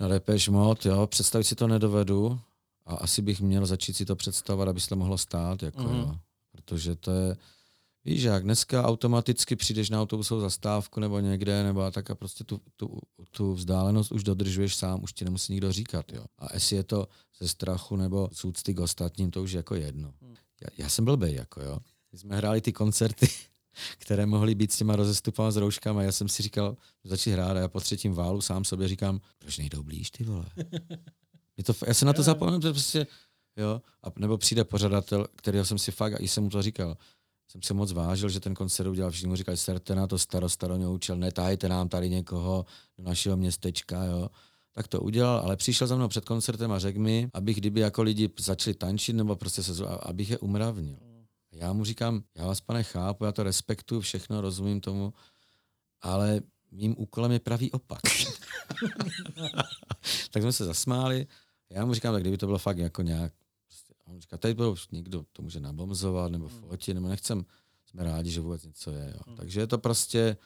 na 0.00 0.08
Depeche 0.08 0.50
Mode, 0.50 0.80
jo, 0.90 1.06
představit 1.06 1.44
si 1.44 1.54
to 1.54 1.66
nedovedu 1.66 2.40
a 2.88 2.94
asi 2.94 3.22
bych 3.22 3.40
měl 3.40 3.66
začít 3.66 3.96
si 3.96 4.04
to 4.06 4.16
představovat, 4.16 4.68
aby 4.68 4.80
se 4.80 4.88
to 4.88 4.96
mohlo 4.96 5.18
stát, 5.18 5.62
jako, 5.62 5.82
Mhm. 5.82 5.98
jo, 5.98 6.16
protože 6.52 6.94
to 6.96 7.10
je, 7.10 7.36
Víš 8.04 8.22
jak, 8.22 8.42
dneska 8.44 8.84
automaticky 8.86 9.56
přijdeš 9.56 9.90
na 9.90 10.00
autobusovou 10.00 10.40
zastávku 10.40 11.00
nebo 11.00 11.20
někde, 11.20 11.62
nebo 11.64 11.82
a 11.82 11.90
tak 11.90 12.10
a 12.10 12.14
prostě 12.14 12.44
tu, 12.44 12.60
tu, 12.76 12.98
tu 13.30 13.54
vzdálenost 13.54 14.12
už 14.12 14.24
dodržuješ 14.24 14.74
sám, 14.76 15.02
už 15.02 15.12
ti 15.12 15.24
nemusí 15.24 15.52
nikdo 15.52 15.72
říkat. 15.72 16.12
Jo. 16.12 16.24
A 16.38 16.46
jestli 16.54 16.76
je 16.76 16.82
to 16.84 17.08
ze 17.40 17.48
strachu 17.48 17.96
nebo 17.96 18.28
z 18.32 18.44
úcty 18.44 18.74
k 18.74 18.80
ostatním, 18.80 19.30
to 19.30 19.42
už 19.42 19.52
je 19.52 19.56
jako 19.56 19.74
jedno. 19.74 20.12
Já, 20.60 20.68
já 20.78 20.88
jsem 20.88 21.04
blbej, 21.04 21.34
jako 21.34 21.62
jo. 21.62 21.78
My 22.12 22.18
jsme 22.18 22.36
hráli 22.36 22.60
ty 22.60 22.72
koncerty, 22.72 23.28
které 23.98 24.26
mohly 24.26 24.54
být 24.54 24.72
s 24.72 24.76
těma 24.76 24.96
rozestupama 24.96 25.50
s 25.50 25.56
rouškama. 25.56 26.02
Já 26.02 26.12
jsem 26.12 26.28
si 26.28 26.42
říkal, 26.42 26.76
začít 27.04 27.30
hrát 27.30 27.56
a 27.56 27.60
já 27.60 27.68
po 27.68 27.80
třetím 27.80 28.12
válu 28.14 28.40
sám 28.40 28.64
sobě 28.64 28.88
říkám, 28.88 29.20
proč 29.38 29.58
nejdou 29.58 29.82
blíž, 29.82 30.10
ty 30.10 30.24
vole. 30.24 30.46
Je 31.58 31.64
to, 31.64 31.72
já 31.86 31.94
se 31.94 32.04
na 32.04 32.12
to 32.12 32.22
zapomenu, 32.22 32.60
to 32.60 32.72
prostě, 32.72 33.06
jo. 33.56 33.82
A 34.02 34.06
nebo 34.16 34.38
přijde 34.38 34.64
pořadatel, 34.64 35.26
kterého 35.36 35.64
jsem 35.64 35.78
si 35.78 35.92
fakt, 35.92 36.14
a 36.14 36.16
i 36.18 36.28
jsem 36.28 36.44
mu 36.44 36.50
to 36.50 36.62
říkal, 36.62 36.96
jsem 37.50 37.62
se 37.62 37.74
moc 37.74 37.92
vážil, 37.92 38.28
že 38.28 38.40
ten 38.40 38.54
koncert 38.54 38.88
udělal, 38.88 39.10
všichni 39.10 39.28
mu 39.28 39.36
říkali, 39.36 39.56
serte 39.56 39.94
na 39.94 40.06
to 40.06 40.18
starosta 40.18 40.68
do 40.68 40.76
něho 40.76 40.92
učil, 40.92 41.16
netahejte 41.16 41.68
nám 41.68 41.88
tady 41.88 42.10
někoho 42.10 42.66
do 42.98 43.04
našeho 43.04 43.36
městečka, 43.36 44.04
jo. 44.04 44.28
Tak 44.72 44.88
to 44.88 45.00
udělal, 45.00 45.38
ale 45.38 45.56
přišel 45.56 45.86
za 45.86 45.96
mnou 45.96 46.08
před 46.08 46.24
koncertem 46.24 46.72
a 46.72 46.78
řekl 46.78 47.00
mi, 47.00 47.30
abych 47.34 47.56
kdyby 47.56 47.80
jako 47.80 48.02
lidi 48.02 48.30
začali 48.38 48.74
tančit 48.74 49.16
nebo 49.16 49.36
prostě 49.36 49.62
se, 49.62 49.86
abych 49.86 50.30
je 50.30 50.38
umravnil. 50.38 50.98
A 51.52 51.56
já 51.56 51.72
mu 51.72 51.84
říkám, 51.84 52.22
já 52.36 52.46
vás 52.46 52.60
pane 52.60 52.82
chápu, 52.82 53.24
já 53.24 53.32
to 53.32 53.42
respektuju, 53.42 54.00
všechno, 54.00 54.40
rozumím 54.40 54.80
tomu, 54.80 55.14
ale 56.00 56.40
mým 56.70 56.94
úkolem 56.98 57.32
je 57.32 57.40
pravý 57.40 57.72
opak. 57.72 58.00
tak 60.30 60.42
jsme 60.42 60.52
se 60.52 60.64
zasmáli. 60.64 61.26
Já 61.70 61.84
mu 61.84 61.94
říkám, 61.94 62.14
tak 62.14 62.22
kdyby 62.22 62.38
to 62.38 62.46
bylo 62.46 62.58
fakt 62.58 62.78
jako 62.78 63.02
nějak, 63.02 63.32
prostě, 63.66 63.94
a 64.06 64.10
on 64.10 64.20
říká, 64.20 64.36
tady 64.36 64.54
bylo 64.54 64.72
už 64.72 64.88
někdo, 64.88 65.24
to 65.32 65.42
může 65.42 65.60
nabomzovat 65.60 66.32
nebo 66.32 66.48
fotit, 66.48 66.94
nebo 66.94 67.08
nechcem, 67.08 67.44
jsme 67.86 68.04
rádi, 68.04 68.30
že 68.30 68.40
vůbec 68.40 68.64
něco 68.64 68.90
je. 68.90 69.14
Jo. 69.14 69.34
Takže 69.36 69.60
je 69.60 69.66
to 69.66 69.78
prostě 69.78 70.36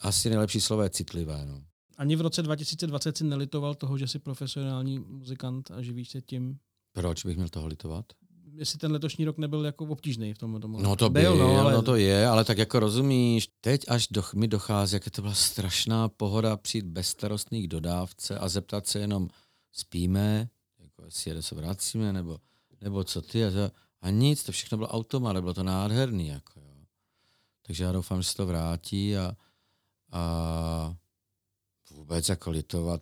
asi 0.00 0.30
nejlepší 0.30 0.60
slovo 0.60 0.82
je 0.82 0.90
citlivé. 0.90 1.46
No. 1.46 1.62
Ani 1.96 2.16
v 2.16 2.20
roce 2.20 2.42
2020 2.42 3.16
si 3.16 3.24
nelitoval 3.24 3.74
toho, 3.74 3.98
že 3.98 4.08
jsi 4.08 4.18
profesionální 4.18 4.98
muzikant 4.98 5.70
a 5.70 5.82
živíš 5.82 6.10
se 6.10 6.20
tím. 6.20 6.58
Proč 6.92 7.24
bych 7.24 7.36
měl 7.36 7.48
toho 7.48 7.66
litovat? 7.66 8.04
Jestli 8.52 8.78
ten 8.78 8.92
letošní 8.92 9.24
rok 9.24 9.38
nebyl 9.38 9.64
jako 9.64 9.84
obtížný 9.84 10.34
v 10.34 10.38
tom 10.38 10.60
tomu. 10.60 10.80
No 10.80 10.96
to 10.96 11.10
byl, 11.10 11.36
no, 11.36 11.58
ale 11.58 11.72
no 11.72 11.82
to 11.82 11.96
je, 11.96 12.26
ale 12.26 12.44
tak 12.44 12.58
jako 12.58 12.80
rozumíš, 12.80 13.48
teď 13.60 13.84
až 13.88 14.08
do, 14.10 14.22
mi 14.34 14.48
dochází, 14.48 14.94
jak 14.94 15.10
to 15.10 15.22
byla 15.22 15.34
strašná 15.34 16.08
pohoda 16.08 16.56
přijít 16.56 16.86
bezstarostný 16.86 17.62
k 17.62 17.66
dodávce 17.66 18.38
a 18.38 18.48
zeptat 18.48 18.86
se 18.86 18.98
jenom, 18.98 19.28
spíme, 19.72 20.48
jako 20.78 21.04
jestli 21.04 21.42
se 21.42 21.54
vracíme, 21.54 22.12
nebo, 22.12 22.38
nebo 22.80 23.04
co 23.04 23.22
ty, 23.22 23.44
a, 23.44 23.50
to, 23.50 23.70
a 24.00 24.10
nic, 24.10 24.44
to 24.44 24.52
všechno 24.52 24.78
bylo 24.78 24.88
automat, 24.88 25.40
bylo 25.40 25.54
to 25.54 25.62
nádherný, 25.62 26.28
jako 26.28 26.60
jo. 26.60 26.84
Takže 27.62 27.84
já 27.84 27.92
doufám, 27.92 28.22
že 28.22 28.28
se 28.28 28.36
to 28.36 28.46
vrátí 28.46 29.16
a, 29.16 29.36
a 30.12 30.96
vůbec 31.90 32.28
jako 32.28 32.50
litovat, 32.50 33.00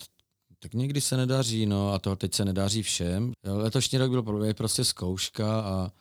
tak 0.58 0.74
někdy 0.74 1.00
se 1.00 1.16
nedaří, 1.16 1.66
no 1.66 1.92
a 1.92 1.98
to 1.98 2.16
teď 2.16 2.34
se 2.34 2.44
nedaří 2.44 2.82
všem. 2.82 3.32
Letošní 3.44 3.98
rok 3.98 4.10
byl 4.10 4.54
prostě 4.54 4.84
zkouška 4.84 5.60
a, 5.60 5.92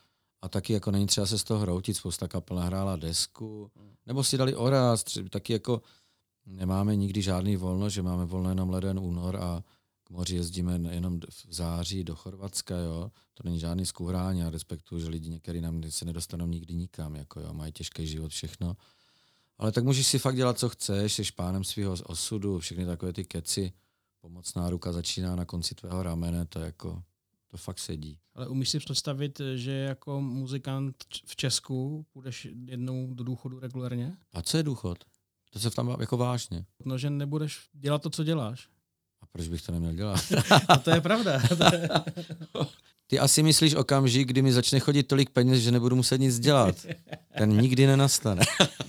a 0.41 0.49
taky 0.49 0.73
jako 0.73 0.91
není 0.91 1.08
třeba 1.08 1.27
se 1.27 1.39
z 1.39 1.43
toho 1.43 1.60
hroutit, 1.60 1.97
spousta 1.97 2.27
kapel 2.27 2.58
nahrála 2.58 2.95
desku, 2.95 3.71
nebo 4.06 4.23
si 4.23 4.38
dali 4.38 4.56
oraz, 4.56 5.03
taky 5.30 5.53
jako 5.53 5.82
nemáme 6.45 6.95
nikdy 6.95 7.21
žádný 7.21 7.56
volno, 7.56 7.89
že 7.89 8.01
máme 8.01 8.25
volno 8.25 8.49
jenom 8.49 8.69
leden, 8.69 8.99
únor 8.99 9.36
a 9.36 9.63
k 10.08 10.10
moři 10.10 10.36
jezdíme 10.36 10.80
jenom 10.89 11.20
v 11.20 11.54
září 11.54 12.04
do 12.04 12.15
Chorvatska, 12.15 12.78
jo. 12.78 13.12
To 13.34 13.43
není 13.46 13.60
žádný 13.60 13.86
zkouhrání, 13.86 14.39
já 14.39 14.50
respektuju, 14.50 15.02
že 15.02 15.08
lidi 15.08 15.30
některý 15.30 15.62
nám 15.62 15.84
se 15.89 16.06
nedostanou 16.06 16.48
nikdy 16.48 16.74
nikam, 16.74 17.15
jako 17.15 17.39
jo, 17.39 17.54
mají 17.54 17.72
těžký 17.72 18.08
život, 18.08 18.32
všechno. 18.32 18.78
Ale 19.58 19.72
tak 19.72 19.84
můžeš 19.84 20.08
si 20.08 20.20
fakt 20.20 20.36
dělat, 20.36 20.60
co 20.60 20.70
chceš, 20.70 21.13
jsi 21.13 21.24
pánem 21.36 21.63
svého 21.63 21.96
osudu, 22.06 22.60
všechny 22.60 22.86
takové 22.86 23.13
ty 23.13 23.26
keci, 23.26 23.74
pomocná 24.22 24.70
ruka 24.70 24.93
začíná 24.93 25.36
na 25.36 25.46
konci 25.46 25.76
tvého 25.76 26.04
ramene, 26.04 26.46
to 26.46 26.60
jako, 26.60 27.04
to 27.48 27.58
fakt 27.58 27.80
sedí. 27.80 28.20
Ale 28.36 28.48
umíš 28.48 28.70
si 28.70 28.80
představit, 28.80 29.41
že 29.56 29.72
jako 29.72 30.22
muzikant 30.22 30.96
v 31.26 31.36
Česku 31.36 32.06
půjdeš 32.13 32.48
jednou 32.65 33.13
do 33.13 33.24
důchodu 33.24 33.60
regulérně? 33.60 34.17
A 34.34 34.41
co 34.41 34.58
je 34.58 34.63
důchod? 34.63 34.98
To 35.50 35.60
se 35.60 35.70
tam 35.70 35.96
jako 36.00 36.17
vážně. 36.17 36.65
No, 36.86 36.98
že 36.98 37.10
nebudeš 37.10 37.70
dělat 37.74 38.02
to, 38.02 38.10
co 38.10 38.24
děláš. 38.24 38.70
Proč 39.38 39.47
bych 39.47 39.62
to 39.62 39.71
neměl 39.71 39.93
dělat? 39.93 40.19
A 40.67 40.78
to 40.78 40.89
je 40.89 41.02
pravda. 41.02 41.41
Ty 43.08 43.19
asi 43.19 43.43
myslíš 43.43 43.76
okamžik, 43.76 44.28
kdy 44.28 44.41
mi 44.41 44.54
začne 44.54 44.80
chodit 44.80 45.04
tolik 45.04 45.30
peněz, 45.30 45.60
že 45.60 45.71
nebudu 45.71 45.95
muset 45.95 46.17
nic 46.17 46.39
dělat. 46.39 46.76
Ten 47.38 47.62
nikdy 47.62 47.88
nenastane. 47.88 48.41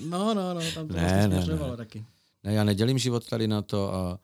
no, 0.09 0.35
no, 0.35 0.55
no, 0.55 0.61
tam 0.75 0.89
to 0.89 0.95
Ne, 0.95 1.29
vlastně 1.29 1.29
ne, 1.29 1.69
ne. 1.71 1.77
taky. 1.77 2.05
Ne, 2.45 2.53
já 2.53 2.65
nedělím 2.65 2.99
život 2.99 3.29
tady 3.29 3.49
na 3.49 3.63
to 3.63 3.95
a 3.95 4.19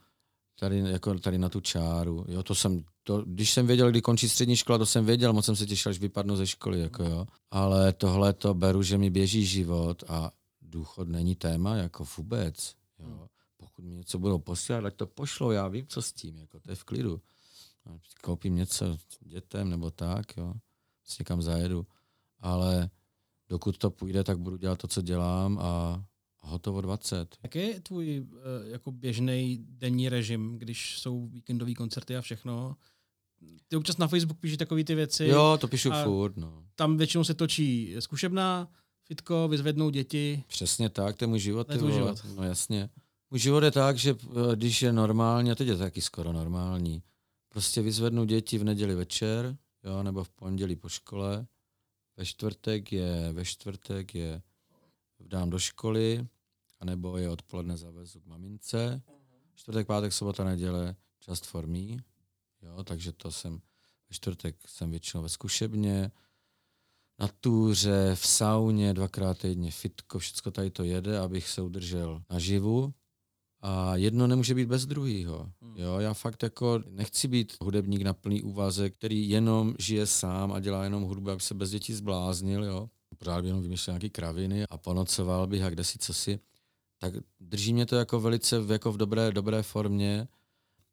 tady, 0.61 0.79
jako 0.79 1.19
tady 1.19 1.39
na 1.39 1.49
tu 1.49 1.61
čáru. 1.61 2.25
Jo, 2.29 2.43
to 2.43 2.55
jsem, 2.55 2.85
to, 3.03 3.23
když 3.27 3.51
jsem 3.53 3.67
věděl, 3.67 3.91
kdy 3.91 4.01
končí 4.03 4.29
střední 4.29 4.57
škola, 4.57 4.79
to 4.79 4.87
jsem 4.87 5.05
věděl, 5.07 5.33
moc 5.33 5.45
jsem 5.45 5.57
se 5.57 5.67
těšil, 5.67 5.91
až 5.91 5.99
vypadnu 5.99 6.37
ze 6.37 6.47
školy. 6.47 6.81
Jako 6.81 7.05
jo. 7.05 7.27
Ale 7.51 7.93
tohle 7.93 8.33
to 8.33 8.55
beru, 8.55 8.83
že 8.83 8.99
mi 8.99 9.11
běží 9.11 9.47
život 9.47 10.05
a 10.09 10.31
důchod 10.63 11.09
není 11.09 11.35
téma 11.35 11.77
jako 11.77 12.05
vůbec. 12.17 12.75
Jo. 12.99 13.27
Pokud 13.75 13.89
mi 13.89 13.97
něco 13.97 14.19
budou 14.19 14.39
posílat, 14.39 14.85
ať 14.85 14.95
to 14.95 15.07
pošlou, 15.07 15.51
já 15.51 15.69
vím, 15.69 15.87
co 15.87 16.03
s 16.03 16.13
tím, 16.13 16.39
jako 16.39 16.61
to 16.61 16.71
je 16.71 16.77
v 16.77 16.85
klidu. 16.85 17.21
Koupím 18.23 18.57
něco 18.57 18.97
dětem 19.21 19.71
nebo 19.71 19.91
tak, 19.91 20.37
jo. 20.37 20.55
S 21.05 21.19
někam 21.19 21.43
zajedu. 21.43 21.87
Ale 22.41 22.91
dokud 23.49 23.79
to 23.79 23.91
půjde, 23.91 24.25
tak 24.25 24.39
budu 24.39 24.57
dělat 24.57 24.79
to, 24.79 24.89
co 24.89 25.03
dělám 25.03 25.59
a, 25.59 26.05
hotovo 26.47 26.81
20. 26.81 27.37
Jaký 27.43 27.59
je 27.59 27.81
tvůj 27.81 28.27
eh, 28.33 28.69
jako 28.71 28.93
běžný 28.93 29.59
denní 29.69 30.09
režim, 30.09 30.59
když 30.59 30.99
jsou 30.99 31.27
víkendové 31.27 31.75
koncerty 31.75 32.17
a 32.17 32.21
všechno? 32.21 32.77
Ty 33.69 33.77
občas 33.77 33.97
na 33.97 34.09
Facebook 34.09 34.39
píšeš 34.41 34.57
takové 34.57 34.85
ty 34.85 34.95
věci. 34.95 35.27
Jo, 35.27 35.59
to 35.61 35.69
píšu 35.69 35.91
furt, 36.05 36.37
no. 36.37 36.65
Tam 36.75 36.97
většinou 36.97 37.25
se 37.25 37.35
točí 37.35 37.95
zkušebná, 37.99 38.69
fitko, 39.05 39.49
vyzvednou 39.49 39.91
děti. 39.91 40.45
Přesně 40.47 40.89
tak, 40.89 41.17
to 41.17 41.25
je 41.25 41.29
můj 41.29 41.39
život. 41.39 41.67
To 41.67 41.73
je 41.73 41.79
tvůj 41.79 41.93
život. 41.93 42.27
No 42.37 42.43
jasně. 42.43 42.91
Můj 43.35 43.41
život 43.41 43.65
je 43.65 43.71
tak, 43.71 43.99
že 43.99 44.11
eh, 44.11 44.57
když 44.57 44.83
je 44.83 44.93
normální, 44.93 45.51
a 45.51 45.55
teď 45.55 45.69
je 45.69 45.75
to 45.75 45.79
taky 45.79 46.01
skoro 46.01 46.33
normální, 46.33 47.03
prostě 47.49 47.83
vyzvednu 47.83 48.25
děti 48.25 48.59
v 48.59 48.65
neděli 48.65 48.95
večer, 48.95 49.57
jo, 49.85 50.03
nebo 50.03 50.25
v 50.25 50.31
pondělí 50.31 50.77
po 50.77 50.89
škole, 50.89 51.47
ve 52.17 52.27
čtvrtek 52.27 52.93
je, 52.93 53.33
ve 53.33 53.45
čtvrtek 53.45 54.15
je 54.15 54.43
dám 55.21 55.51
do 55.51 55.59
školy, 55.59 56.27
anebo 56.81 57.19
je 57.19 57.31
odpoledne 57.31 57.77
zavezu 57.77 58.21
k 58.21 58.27
mamince. 58.27 59.03
Čtvrtek, 59.55 59.87
pátek, 59.87 60.13
sobota, 60.13 60.45
neděle, 60.45 60.97
just 61.29 61.47
for 61.47 61.67
me. 61.67 61.97
Jo, 62.63 62.85
takže 62.85 63.13
to 63.13 63.33
jsem, 63.33 63.55
ve 64.09 64.15
čtvrtek 64.15 64.57
jsem 64.67 64.91
většinou 64.91 65.23
ve 65.23 65.29
zkušebně, 65.29 66.11
na 67.19 67.29
túře, 67.41 68.15
v 68.15 68.27
sauně, 68.27 68.95
dvakrát 68.95 69.39
týdně 69.39 69.71
fitko, 69.71 70.19
všecko 70.19 70.51
tady 70.51 70.71
to 70.71 70.85
jede, 70.85 71.19
abych 71.19 71.49
se 71.49 71.63
udržel 71.63 72.23
naživu. 72.31 72.95
A 73.67 73.97
jedno 73.97 74.27
nemůže 74.27 74.55
být 74.55 74.69
bez 74.69 74.87
druhého. 74.87 75.51
Jo, 75.77 75.99
já 75.99 76.15
fakt 76.15 76.43
jako 76.43 76.81
nechci 76.91 77.29
být 77.29 77.57
hudebník 77.61 78.03
na 78.03 78.15
plný 78.15 78.43
úvazek, 78.43 78.95
který 78.95 79.29
jenom 79.29 79.75
žije 79.79 80.07
sám 80.07 80.53
a 80.53 80.61
dělá 80.61 80.85
jenom 80.85 81.03
hudbu, 81.03 81.31
aby 81.31 81.41
se 81.41 81.55
bez 81.55 81.71
dětí 81.71 81.93
zbláznil, 81.93 82.65
jo. 82.65 82.89
Pořád 83.19 83.43
by 83.43 83.49
jenom 83.49 83.63
vymýšlel 83.63 83.93
nějaký 83.93 84.11
kraviny 84.11 84.67
a 84.67 84.79
ponocoval 84.79 85.47
bych 85.47 85.63
a 85.63 85.71
kde 85.71 85.85
si 85.85 85.99
co 85.99 86.15
si. 86.15 86.41
Tak 86.99 87.15
drží 87.41 87.73
mě 87.73 87.87
to 87.87 87.97
jako 87.97 88.21
velice 88.21 88.57
jako 88.73 88.93
v 88.93 88.97
dobré, 88.97 89.33
dobré 89.33 89.63
formě. 89.63 90.29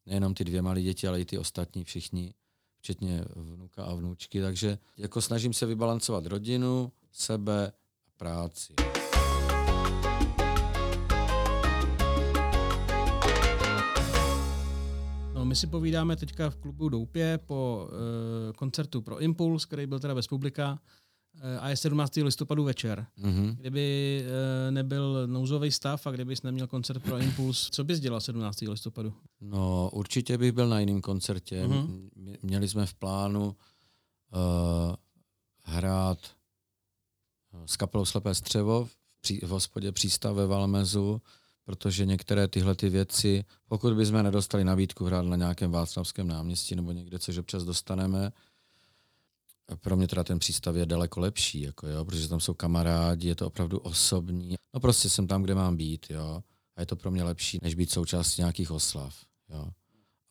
Nejenom 0.06 0.34
ty 0.34 0.44
dvě 0.44 0.62
malé 0.62 0.82
děti, 0.82 1.08
ale 1.08 1.22
i 1.22 1.26
ty 1.26 1.38
ostatní 1.38 1.84
všichni, 1.84 2.34
včetně 2.78 3.26
vnuka 3.36 3.84
a 3.84 3.94
vnučky. 3.94 4.42
Takže 4.42 4.78
jako 4.98 5.22
snažím 5.22 5.54
se 5.54 5.66
vybalancovat 5.66 6.26
rodinu, 6.26 6.92
sebe 7.12 7.68
a 8.08 8.12
práci. 8.18 8.74
No, 15.42 15.46
my 15.46 15.56
si 15.56 15.68
povídáme 15.68 16.16
teďka 16.16 16.50
v 16.50 16.56
klubu 16.56 16.90
Doupě 16.90 17.40
po 17.46 17.88
uh, 17.90 18.54
koncertu 18.54 19.02
pro 19.02 19.20
Impuls, 19.20 19.66
který 19.66 19.88
byl 19.88 20.00
teda 20.00 20.16
bez 20.16 20.28
publika 20.28 20.80
uh, 21.34 21.42
a 21.60 21.70
je 21.70 21.78
17. 21.78 22.16
listopadu 22.16 22.64
večer. 22.64 23.06
Mm-hmm. 23.20 23.56
Kdyby 23.56 24.24
uh, 24.26 24.72
nebyl 24.72 25.28
nouzový 25.28 25.72
stav 25.72 26.08
a 26.08 26.12
kdybys 26.12 26.42
neměl 26.42 26.68
koncert 26.68 27.04
pro 27.04 27.18
Impuls, 27.18 27.70
co 27.72 27.84
bys 27.84 28.00
dělal 28.00 28.22
17. 28.22 28.62
listopadu? 28.62 29.14
No, 29.42 29.90
určitě 29.94 30.38
bych 30.38 30.52
byl 30.52 30.70
na 30.70 30.80
jiném 30.80 31.02
koncertě. 31.02 31.68
Mhm. 31.68 31.78
Mm-hmm. 31.78 32.38
Měli 32.42 32.68
jsme 32.68 32.86
v 32.86 32.94
plánu 32.94 33.46
uh, 33.46 33.56
hrát 35.64 36.20
s 37.66 37.78
kapelou 37.78 38.06
Slepé 38.06 38.36
střevo 38.36 38.86
v, 38.86 38.98
pří, 39.22 39.40
v 39.40 39.50
hospodě 39.50 39.92
Přístav 39.92 40.36
ve 40.36 40.48
Valmezu, 40.48 41.22
protože 41.72 42.06
některé 42.06 42.48
tyhle 42.48 42.76
ty 42.76 42.90
věci, 42.90 43.44
pokud 43.68 43.94
bychom 43.94 44.24
nedostali 44.24 44.64
nabídku 44.64 45.06
hrát 45.06 45.22
na 45.22 45.36
nějakém 45.36 45.72
Václavském 45.72 46.28
náměstí 46.28 46.76
nebo 46.76 46.92
někde, 46.92 47.20
což 47.20 47.38
občas 47.38 47.64
dostaneme, 47.64 48.32
pro 49.82 49.96
mě 49.98 50.08
teda 50.08 50.24
ten 50.24 50.40
přístav 50.40 50.76
je 50.76 50.86
daleko 50.86 51.20
lepší, 51.20 51.62
jako 51.62 51.88
jo, 51.88 52.06
protože 52.06 52.28
tam 52.28 52.40
jsou 52.40 52.54
kamarádi, 52.54 53.28
je 53.28 53.36
to 53.36 53.48
opravdu 53.48 53.80
osobní. 53.80 54.56
No 54.74 54.80
prostě 54.80 55.10
jsem 55.10 55.28
tam, 55.28 55.44
kde 55.44 55.56
mám 55.56 55.78
být, 55.78 56.06
jo. 56.10 56.44
A 56.76 56.82
je 56.82 56.86
to 56.86 56.96
pro 56.96 57.12
mě 57.12 57.24
lepší, 57.24 57.60
než 57.62 57.76
být 57.76 57.92
součástí 57.92 58.42
nějakých 58.42 58.72
oslav, 58.72 59.16
jo. 59.50 59.68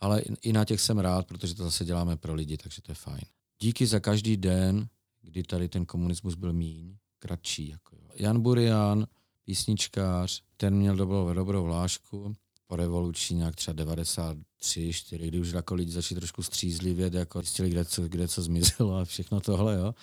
Ale 0.00 0.22
i- 0.42 0.52
na 0.52 0.64
těch 0.64 0.80
jsem 0.80 0.98
rád, 0.98 1.26
protože 1.26 1.54
to 1.54 1.64
zase 1.64 1.84
děláme 1.84 2.16
pro 2.16 2.34
lidi, 2.34 2.56
takže 2.56 2.82
to 2.82 2.90
je 2.90 2.96
fajn. 2.96 3.24
Díky 3.60 3.86
za 3.86 4.00
každý 4.00 4.36
den, 4.36 4.88
kdy 5.22 5.42
tady 5.42 5.68
ten 5.68 5.86
komunismus 5.86 6.34
byl 6.34 6.52
míň, 6.52 6.96
kratší. 7.18 7.68
Jako 7.68 7.96
jo. 7.96 8.08
Jan 8.14 8.40
Burian, 8.40 9.06
písničkář, 9.50 10.42
ten 10.56 10.74
měl 10.74 10.96
dobrou, 10.96 11.34
dobrou 11.34 11.64
hlášku, 11.64 12.32
po 12.66 12.76
revoluční 12.76 13.36
nějak 13.36 13.56
třeba 13.56 13.72
93, 13.72 14.92
4, 14.92 15.28
kdy 15.28 15.40
už 15.40 15.52
jako 15.52 15.74
lidi 15.74 15.92
začali 15.92 16.20
trošku 16.20 16.42
střízlivět, 16.42 17.14
jako 17.14 17.40
zjistili, 17.40 17.70
kde 17.70 17.84
co, 17.84 18.08
kde 18.08 18.28
co 18.28 18.42
zmizelo 18.42 18.96
a 18.96 19.04
všechno 19.04 19.40
tohle, 19.40 19.74
jo. 19.74 19.94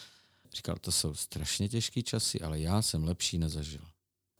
Říkal, 0.53 0.75
to 0.81 0.91
jsou 0.91 1.13
strašně 1.13 1.69
těžké 1.69 2.01
časy, 2.01 2.41
ale 2.41 2.59
já 2.59 2.81
jsem 2.81 3.03
lepší 3.03 3.37
nezažil. 3.37 3.81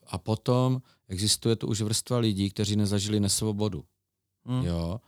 A 0.08 0.18
potom 0.18 0.82
existuje 1.08 1.56
tu 1.56 1.68
už 1.68 1.82
vrstva 1.82 2.18
lidí, 2.18 2.50
kteří 2.50 2.76
nezažili 2.76 3.20
nesvobodu. 3.20 3.84
Hm. 4.48 4.66
Jo. 4.66 5.02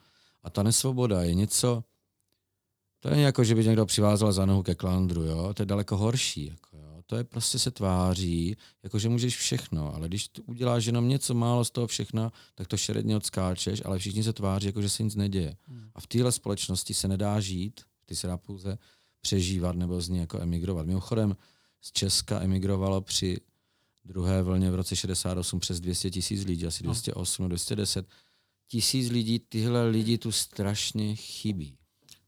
A 0.44 0.50
ta 0.50 0.64
nesvoboda 0.64 1.24
je 1.24 1.34
něco, 1.34 1.84
to 3.00 3.10
není 3.10 3.22
jako, 3.22 3.44
že 3.44 3.56
by 3.56 3.66
někdo 3.66 3.86
přivázal 3.86 4.32
za 4.32 4.46
nohu 4.46 4.64
ke 4.64 4.76
klandru, 4.76 5.24
jo. 5.24 5.54
To 5.54 5.62
je 5.62 5.66
daleko 5.66 5.98
horší, 5.98 6.46
jako, 6.46 6.78
jo. 6.78 6.89
To 7.10 7.16
je 7.16 7.24
prostě 7.24 7.60
se 7.60 7.72
tváří, 7.72 8.58
jako 8.84 9.00
že 9.00 9.10
můžeš 9.10 9.38
všechno, 9.38 9.96
ale 9.96 10.08
když 10.08 10.30
uděláš 10.46 10.86
jenom 10.86 11.08
něco 11.10 11.34
málo 11.34 11.66
z 11.66 11.72
toho 11.72 11.88
všechno, 11.88 12.32
tak 12.56 12.68
to 12.68 12.78
šeredně 12.78 13.18
odskáčeš, 13.18 13.82
ale 13.86 14.00
všichni 14.00 14.24
se 14.24 14.34
tváří, 14.34 14.66
jako 14.66 14.82
že 14.82 14.90
se 14.90 15.04
nic 15.04 15.16
neděje. 15.16 15.58
A 15.96 16.02
v 16.02 16.08
téhle 16.08 16.32
společnosti 16.32 16.94
se 16.94 17.08
nedá 17.08 17.40
žít, 17.40 17.82
ty 18.06 18.16
se 18.16 18.28
dá 18.28 18.38
pouze 18.38 18.78
přežívat 19.22 19.76
nebo 19.76 20.02
z 20.02 20.10
ní 20.10 20.18
jako 20.18 20.40
emigrovat. 20.40 20.86
Mimochodem 20.86 21.36
z 21.82 21.92
Česka 21.92 22.42
emigrovalo 22.42 23.02
při 23.02 23.38
druhé 24.06 24.44
vlně 24.44 24.72
v 24.72 24.76
roce 24.76 24.96
68 24.96 25.60
přes 25.60 25.80
200 25.80 26.12
tisíc 26.12 26.46
lidí, 26.46 26.66
asi 26.66 26.84
208, 26.84 27.50
210 27.50 28.08
tisíc 28.68 29.10
lidí, 29.10 29.40
tyhle 29.40 29.90
lidi 29.90 30.18
tu 30.18 30.32
strašně 30.32 31.16
chybí. 31.16 31.78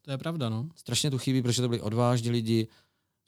To 0.01 0.11
je 0.11 0.17
pravda, 0.17 0.49
no. 0.49 0.69
Strašně 0.75 1.11
tu 1.11 1.17
chybí, 1.17 1.41
protože 1.41 1.61
to 1.61 1.69
byli 1.69 1.81
odvážní 1.81 2.29
lidi. 2.29 2.67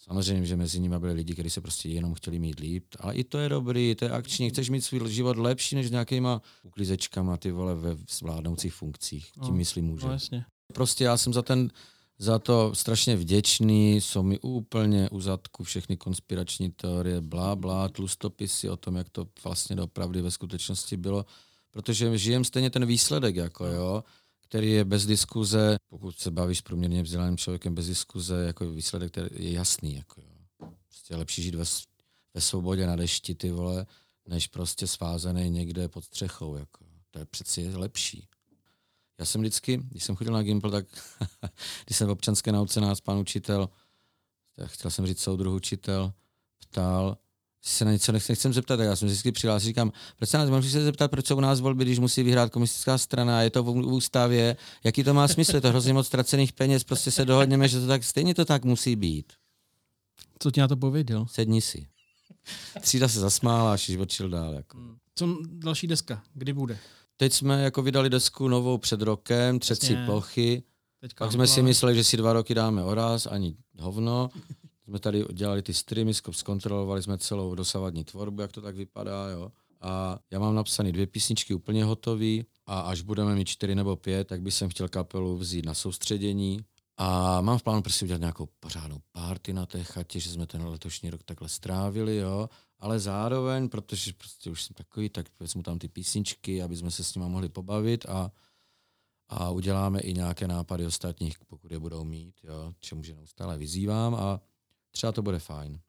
Samozřejmě, 0.04 0.46
že 0.46 0.56
mezi 0.56 0.80
nimi 0.80 1.00
byli 1.00 1.14
lidi, 1.14 1.34
kteří 1.34 1.50
se 1.50 1.62
prostě 1.62 1.90
jenom 1.90 2.14
chtěli 2.14 2.40
mít 2.40 2.60
líp, 2.60 2.86
ale 3.00 3.16
i 3.16 3.24
to 3.24 3.38
je 3.38 3.50
dobrý, 3.50 3.96
to 3.96 4.06
je 4.06 4.12
akční. 4.12 4.50
Chceš 4.50 4.70
mít 4.70 4.82
svůj 4.82 5.10
život 5.10 5.38
lepší 5.38 5.76
než 5.76 5.92
nějakýma 5.92 6.42
uklízečkama, 6.64 7.38
ty 7.38 7.52
vole, 7.52 7.76
ve 7.76 7.98
zvládnoucích 8.10 8.74
funkcích. 8.74 9.32
Tím 9.32 9.44
No, 9.44 9.52
myslím 9.52 9.86
může. 9.86 10.08
No 10.08 10.14
jasně. 10.14 10.46
Prostě 10.74 11.04
já 11.04 11.18
jsem 11.18 11.34
za 11.34 11.42
ten 11.42 11.70
za 12.18 12.40
to 12.40 12.76
strašně 12.76 13.16
vděčný, 13.16 13.96
jsou 13.96 14.24
mi 14.24 14.40
úplně 14.40 15.10
u 15.10 15.20
zadku 15.22 15.64
všechny 15.64 15.98
konspirační 15.98 16.72
teorie, 16.72 17.22
blá, 17.22 17.56
blá, 17.56 17.90
tlustopisy 17.90 18.70
o 18.70 18.78
tom, 18.78 18.96
jak 18.96 19.10
to 19.10 19.28
vlastně 19.44 19.76
doopravdy 19.76 20.22
ve 20.22 20.32
skutečnosti 20.32 20.98
bylo, 20.98 21.26
protože 21.72 22.18
žijem 22.18 22.44
stejně 22.44 22.70
ten 22.70 22.86
výsledek, 22.86 23.36
jako 23.36 23.66
jo, 23.66 24.04
který 24.54 24.72
je 24.72 24.86
bez 24.86 25.06
diskuze, 25.06 25.78
pokud 25.90 26.20
se 26.20 26.32
bavíš 26.32 26.58
s 26.58 26.62
průměrně 26.62 27.04
vzdělaným 27.04 27.38
člověkem 27.38 27.76
bez 27.76 27.88
diskuze, 27.88 28.46
jako 28.46 28.72
výsledek 28.72 29.18
je 29.18 29.52
jasný, 29.52 29.96
jako 29.96 30.22
jo. 30.22 30.70
Prostě 30.88 31.14
je 31.14 31.18
lepší 31.18 31.44
žít 31.44 31.56
ve, 31.56 31.64
ve 32.34 32.42
svobodě 32.42 32.88
na 32.88 32.96
dešti, 32.96 33.36
ty 33.36 33.52
vole, 33.52 33.86
než 34.28 34.48
prostě 34.48 34.88
svázaný 34.88 35.50
někde 35.50 35.88
pod 35.88 36.06
střechou, 36.06 36.56
jako. 36.56 36.86
To 37.12 37.20
je 37.20 37.26
přeci 37.26 37.76
lepší. 37.76 38.28
Já 39.20 39.26
jsem 39.26 39.42
vždycky, 39.42 39.78
když 39.78 40.04
jsem 40.04 40.16
chodil 40.16 40.34
na 40.34 40.44
Gimpl, 40.44 40.72
tak 40.72 40.86
když 41.86 41.98
jsem 41.98 42.08
v 42.08 42.12
občanské 42.12 42.52
nauce 42.52 42.82
nás 42.82 43.02
pan 43.02 43.18
učitel, 43.18 43.70
chtěl 44.66 44.92
jsem 44.92 45.06
říct 45.06 45.22
soudruh 45.22 45.56
učitel, 45.56 46.14
ptal, 46.60 47.18
se 47.66 47.86
na 47.86 47.92
něco 47.92 48.12
nech- 48.12 48.30
nechcem 48.30 48.54
zeptat, 48.54 48.78
tak 48.78 48.86
já 48.86 48.96
jsem 48.96 49.08
vždycky 49.08 49.32
přihlásil, 49.32 49.66
říkám, 49.66 49.92
proč 50.18 50.30
se 50.30 50.38
nás 50.38 50.50
můžu 50.50 50.70
se 50.70 50.84
zeptat, 50.84 51.12
proč 51.12 51.28
jsou 51.28 51.38
u 51.38 51.40
nás 51.40 51.60
volby, 51.60 51.86
když 51.86 52.00
musí 52.00 52.24
vyhrát 52.24 52.52
komunistická 52.52 52.98
strana, 52.98 53.42
je 53.42 53.50
to 53.50 53.64
v 53.64 53.70
ústavě, 53.70 54.58
jaký 54.84 55.04
to 55.04 55.14
má 55.14 55.28
smysl, 55.28 55.56
je 55.56 55.62
to 55.62 55.70
hrozně 55.70 55.94
moc 55.94 56.08
ztracených 56.08 56.54
peněz, 56.54 56.84
prostě 56.84 57.12
se 57.12 57.26
dohodněme, 57.26 57.68
že 57.68 57.80
to 57.80 57.88
tak, 57.88 58.04
stejně 58.04 58.36
to 58.36 58.46
tak 58.46 58.66
musí 58.66 58.96
být. 58.96 59.34
Co 60.40 60.52
ti 60.52 60.60
na 60.62 60.68
to 60.68 60.78
pověděl? 60.78 61.26
Sedni 61.32 61.62
si. 61.62 61.88
Třída 62.82 63.08
se 63.08 63.20
zasmála 63.20 63.74
a 63.74 63.78
šižbočil 63.78 64.30
dál. 64.30 64.54
Jako. 64.54 64.78
Co 65.16 65.38
další 65.48 65.88
deska? 65.88 66.24
Kdy 66.34 66.54
bude? 66.54 66.78
Teď 67.18 67.34
jsme 67.34 67.64
jako 67.64 67.82
vydali 67.82 68.10
desku 68.10 68.48
novou 68.48 68.78
před 68.78 69.02
rokem, 69.02 69.60
třecí 69.60 69.96
plochy, 70.06 70.64
Teďka 71.00 71.26
Pak 71.26 71.32
jsme 71.32 71.48
si 71.48 71.62
mysleli, 71.62 71.96
že 71.96 72.04
si 72.04 72.18
dva 72.18 72.34
roky 72.34 72.56
dáme 72.56 72.84
oraz, 72.84 73.26
ani 73.26 73.56
hovno. 73.80 74.30
Jsme 74.86 75.00
tady 75.00 75.26
dělali 75.34 75.62
ty 75.62 75.74
streamy, 75.74 76.12
zko- 76.12 76.32
zkontrolovali 76.32 77.04
jsme 77.04 77.18
celou 77.18 77.56
dosavadní 77.56 78.04
tvorbu, 78.04 78.42
jak 78.42 78.52
to 78.52 78.62
tak 78.62 78.76
vypadá, 78.76 79.30
jo. 79.30 79.52
A 79.82 80.20
já 80.32 80.40
mám 80.40 80.56
napsané 80.56 80.92
dvě 80.92 81.08
písničky 81.08 81.54
úplně 81.54 81.86
hotové 81.86 82.38
a 82.66 82.80
až 82.80 83.02
budeme 83.02 83.36
mít 83.36 83.48
čtyři 83.48 83.76
nebo 83.76 83.96
pět, 83.96 84.28
tak 84.28 84.42
bych 84.42 84.54
jsem 84.54 84.70
chtěl 84.70 84.90
kapelu 84.90 85.38
vzít 85.38 85.66
na 85.66 85.74
soustředění. 85.74 86.60
A 86.98 87.42
mám 87.42 87.58
v 87.58 87.64
plánu 87.64 87.82
prostě 87.82 88.06
udělat 88.06 88.20
nějakou 88.20 88.50
pořádnou 88.60 88.98
party 89.12 89.54
na 89.54 89.66
té 89.66 89.84
chatě, 89.84 90.20
že 90.20 90.30
jsme 90.30 90.48
ten 90.48 90.66
letošní 90.68 91.10
rok 91.10 91.24
takhle 91.24 91.50
strávili, 91.50 92.18
jo. 92.18 92.50
Ale 92.80 93.00
zároveň, 93.00 93.70
protože 93.70 94.14
prostě 94.14 94.50
už 94.50 94.64
jsem 94.64 94.74
takový, 94.74 95.10
tak 95.10 95.26
vezmu 95.40 95.64
tam 95.64 95.80
ty 95.80 95.88
písničky, 95.88 96.62
aby 96.62 96.78
jsme 96.78 96.92
se 96.92 97.04
s 97.04 97.16
nimi 97.16 97.30
mohli 97.30 97.50
pobavit 97.50 98.06
a 98.06 98.32
a 99.30 99.50
uděláme 99.50 100.00
i 100.00 100.14
nějaké 100.14 100.48
nápady 100.48 100.86
ostatních, 100.86 101.40
pokud 101.48 101.72
je 101.72 101.80
budou 101.80 102.04
mít, 102.04 102.36
jo, 102.44 102.74
čemu 102.80 103.04
že 103.04 103.16
neustále 103.16 103.58
vyzývám 103.58 104.16
a 104.16 104.42
třeba 104.94 105.12
to 105.12 105.22
bude 105.22 105.40
fajn. 105.40 105.80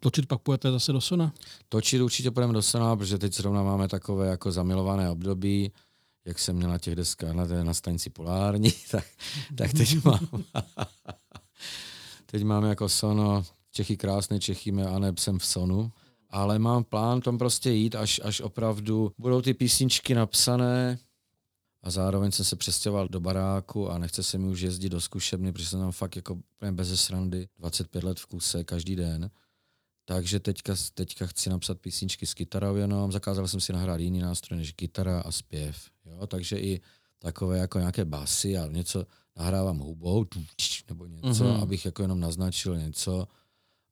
Točit 0.00 0.26
pak 0.26 0.40
půjdete 0.40 0.70
zase 0.70 0.92
do 0.92 1.00
Sona? 1.00 1.32
Točit 1.68 2.00
určitě 2.00 2.30
půjdeme 2.30 2.52
do 2.52 2.62
Sona, 2.62 2.96
protože 2.96 3.18
teď 3.18 3.34
zrovna 3.34 3.62
máme 3.62 3.88
takové 3.88 4.28
jako 4.28 4.52
zamilované 4.52 5.10
období, 5.10 5.72
jak 6.24 6.38
jsem 6.38 6.56
měl 6.56 6.70
na 6.70 6.78
těch 6.78 6.96
deskách 6.96 7.34
na, 7.34 7.46
té, 7.46 7.64
na 7.64 7.74
stanici 7.74 8.10
Polární, 8.10 8.72
tak, 8.90 9.04
tak 9.56 9.72
teď 9.72 10.04
mám 10.04 10.28
teď 12.26 12.44
máme 12.44 12.68
jako 12.68 12.88
Sono, 12.88 13.44
Čechy 13.72 13.96
krásné, 13.96 14.40
Čechy 14.40 14.72
mé 14.72 14.86
a 14.86 15.12
jsem 15.18 15.38
v 15.38 15.46
Sonu, 15.46 15.92
ale 16.30 16.58
mám 16.58 16.84
plán 16.84 17.20
tam 17.20 17.38
prostě 17.38 17.70
jít, 17.70 17.94
až, 17.94 18.20
až 18.24 18.40
opravdu 18.40 19.12
budou 19.18 19.42
ty 19.42 19.54
písničky 19.54 20.14
napsané, 20.14 20.98
a 21.82 21.90
zároveň 21.90 22.30
jsem 22.32 22.44
se 22.44 22.56
přestěhoval 22.56 23.08
do 23.08 23.20
baráku 23.20 23.90
a 23.90 23.98
nechce 23.98 24.22
se 24.22 24.38
mi 24.38 24.48
už 24.48 24.60
jezdit 24.60 24.88
do 24.88 25.00
zkušebny, 25.00 25.52
protože 25.52 25.66
jsem 25.66 25.80
tam 25.80 25.92
fakt 25.92 26.16
jako 26.16 26.38
bez 26.70 27.00
srandy, 27.00 27.48
25 27.58 28.04
let 28.04 28.20
v 28.20 28.26
kuse, 28.26 28.64
každý 28.64 28.96
den. 28.96 29.30
Takže 30.04 30.40
teďka, 30.40 30.74
teďka 30.94 31.26
chci 31.26 31.50
napsat 31.50 31.78
písničky 31.80 32.26
s 32.26 32.34
kytarou 32.34 32.76
jenom, 32.76 33.12
zakázal 33.12 33.48
jsem 33.48 33.60
si 33.60 33.72
nahrát 33.72 34.00
jiný 34.00 34.18
nástroj 34.20 34.58
než 34.58 34.72
kytara 34.72 35.20
a 35.20 35.30
zpěv. 35.30 35.90
Jo? 36.04 36.26
Takže 36.26 36.58
i 36.58 36.80
takové 37.18 37.58
jako 37.58 37.78
nějaké 37.78 38.04
basy 38.04 38.58
a 38.58 38.66
něco 38.66 39.06
nahrávám 39.36 39.78
hubou, 39.78 40.24
nebo 40.88 41.06
něco, 41.06 41.26
Mhm. 41.28 41.34
mm-hmm. 41.52 41.62
abych 41.62 41.84
jako 41.84 42.02
jenom 42.02 42.20
naznačil 42.20 42.76
něco, 42.78 43.28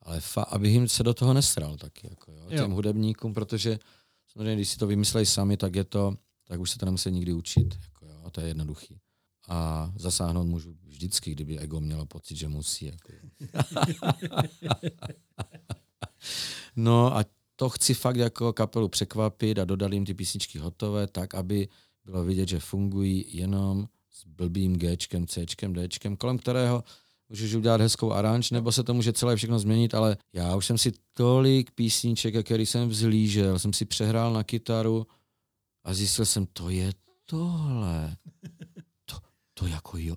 ale 0.03 0.18
fa- 0.18 0.47
abych 0.49 0.72
jim 0.72 0.88
se 0.88 1.03
do 1.03 1.14
toho 1.14 1.34
nesral 1.34 1.76
taky, 1.76 2.07
jako 2.11 2.32
jo, 2.32 2.43
Jo. 2.51 2.62
těm 2.62 2.70
hudebníkům, 2.70 3.34
protože 3.34 3.78
samozřejmě, 4.32 4.55
když 4.55 4.68
si 4.68 4.76
to 4.78 4.86
vymyslejí 4.86 5.26
sami, 5.26 5.57
tak 5.57 5.76
je 5.76 5.84
to 5.84 6.14
tak 6.51 6.61
už 6.61 6.70
se 6.70 6.78
to 6.78 6.86
nemusí 6.86 7.11
nikdy 7.11 7.32
učit. 7.32 7.78
Jako 7.84 8.07
jo, 8.07 8.30
to 8.30 8.40
je 8.40 8.48
jednoduchý. 8.48 9.01
A 9.48 9.92
zasáhnout 9.96 10.46
můžu 10.46 10.76
vždycky, 10.82 11.30
kdyby 11.30 11.59
ego 11.59 11.80
mělo 11.80 12.07
pocit, 12.07 12.36
že 12.36 12.48
musí. 12.48 12.84
Jako. 12.84 13.12
no 16.76 17.16
a 17.16 17.24
to 17.57 17.68
chci 17.68 17.94
fakt 17.94 18.16
jako 18.16 18.53
kapelu 18.53 18.88
překvapit 18.88 19.59
a 19.59 19.64
dodat 19.64 19.92
jim 19.92 20.05
ty 20.05 20.14
písničky 20.14 20.59
hotové, 20.59 21.07
tak 21.07 21.34
aby 21.34 21.68
bylo 22.05 22.24
vidět, 22.24 22.48
že 22.48 22.61
fungují 22.61 23.24
jenom 23.28 23.88
s 24.11 24.24
blbým 24.24 24.76
Gčkem, 24.76 25.26
Cčkem, 25.26 25.74
Dčkem, 25.88 26.16
kolem 26.16 26.38
kterého 26.38 26.84
můžeš 27.28 27.55
udělat 27.55 27.80
hezkou 27.80 28.12
aranž, 28.12 28.51
nebo 28.51 28.72
se 28.72 28.82
to 28.82 28.94
může 28.94 29.12
celé 29.12 29.36
všechno 29.36 29.59
změnit, 29.59 29.94
ale 29.94 30.16
já 30.32 30.57
už 30.57 30.66
jsem 30.66 30.78
si 30.78 30.92
tolik 31.12 31.70
písniček, 31.70 32.44
který 32.44 32.66
jsem 32.66 32.88
vzlížel, 32.88 33.59
jsem 33.59 33.72
si 33.72 33.84
přehrál 33.84 34.32
na 34.32 34.44
kytaru 34.44 35.07
a 35.85 35.95
zjistil 35.95 36.26
jsem, 36.26 36.47
to 36.47 36.70
je 36.70 36.93
tohle. 37.26 38.16
To, 39.05 39.16
to 39.55 39.66
jako 39.66 39.99
jo. 39.99 40.16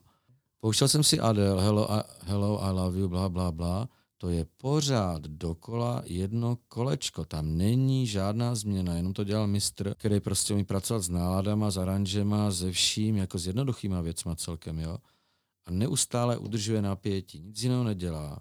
Pouštěl 0.59 0.87
jsem 0.87 1.03
si 1.03 1.19
Adele, 1.19 1.63
hello, 1.63 1.87
hello, 2.21 2.63
I 2.63 2.71
love 2.71 2.99
you, 2.99 3.09
bla, 3.09 3.29
bla, 3.29 3.51
bla 3.51 3.89
to 4.23 4.29
je 4.29 4.45
pořád 4.57 5.21
dokola 5.21 6.01
jedno 6.05 6.57
kolečko. 6.67 7.25
Tam 7.25 7.57
není 7.57 8.07
žádná 8.07 8.55
změna, 8.55 8.95
jenom 8.95 9.13
to 9.13 9.23
dělal 9.23 9.47
mistr, 9.47 9.95
který 9.95 10.19
prostě 10.19 10.53
umí 10.53 10.63
pracovat 10.63 10.99
s 10.99 11.09
náladama, 11.09 11.71
s 11.71 11.77
aranžema, 11.77 12.51
se 12.51 12.71
vším, 12.71 13.17
jako 13.17 13.39
s 13.39 13.47
jednoduchýma 13.47 14.01
věcma 14.01 14.35
celkem, 14.35 14.79
jo. 14.79 14.97
A 15.65 15.71
neustále 15.71 16.37
udržuje 16.37 16.81
napětí, 16.81 17.41
nic 17.41 17.63
jiného 17.63 17.83
nedělá, 17.83 18.39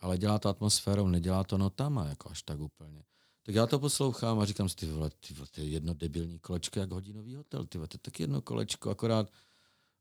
ale 0.00 0.18
dělá 0.18 0.38
to 0.38 0.48
atmosférou, 0.48 1.08
nedělá 1.08 1.44
to 1.44 1.58
notama, 1.58 2.06
jako 2.06 2.30
až 2.30 2.42
tak 2.42 2.60
úplně. 2.60 3.02
Tak 3.48 3.54
já 3.54 3.66
to 3.66 3.78
poslouchám 3.78 4.38
a 4.38 4.44
říkám 4.44 4.68
si, 4.68 4.76
ty 4.76 4.86
vole, 4.86 5.10
ty 5.10 5.34
vole, 5.34 5.46
to 5.54 5.60
je 5.60 5.66
jedno 5.66 5.94
debilní 5.94 6.38
kolečko, 6.38 6.80
jak 6.80 6.90
hodinový 6.90 7.34
hotel, 7.34 7.66
ty 7.66 7.78
vole, 7.78 7.88
to 7.88 7.94
je 7.94 7.98
tak 7.98 8.20
jedno 8.20 8.42
kolečko, 8.42 8.90
akorát 8.90 9.30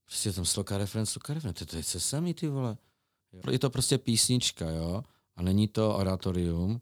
prostě 0.05 0.31
tam 0.31 0.45
sloka 0.45 0.77
reference, 0.77 1.11
sloka 1.11 1.33
reference, 1.33 1.65
to 1.65 1.75
je 1.77 1.83
se 1.83 1.99
samý, 1.99 2.33
ty 2.33 2.47
vole. 2.47 2.77
Je 3.51 3.59
to 3.59 3.69
prostě 3.69 3.97
písnička, 3.97 4.69
jo 4.69 5.03
a 5.35 5.41
není 5.41 5.67
to 5.67 5.95
oratorium. 5.95 6.81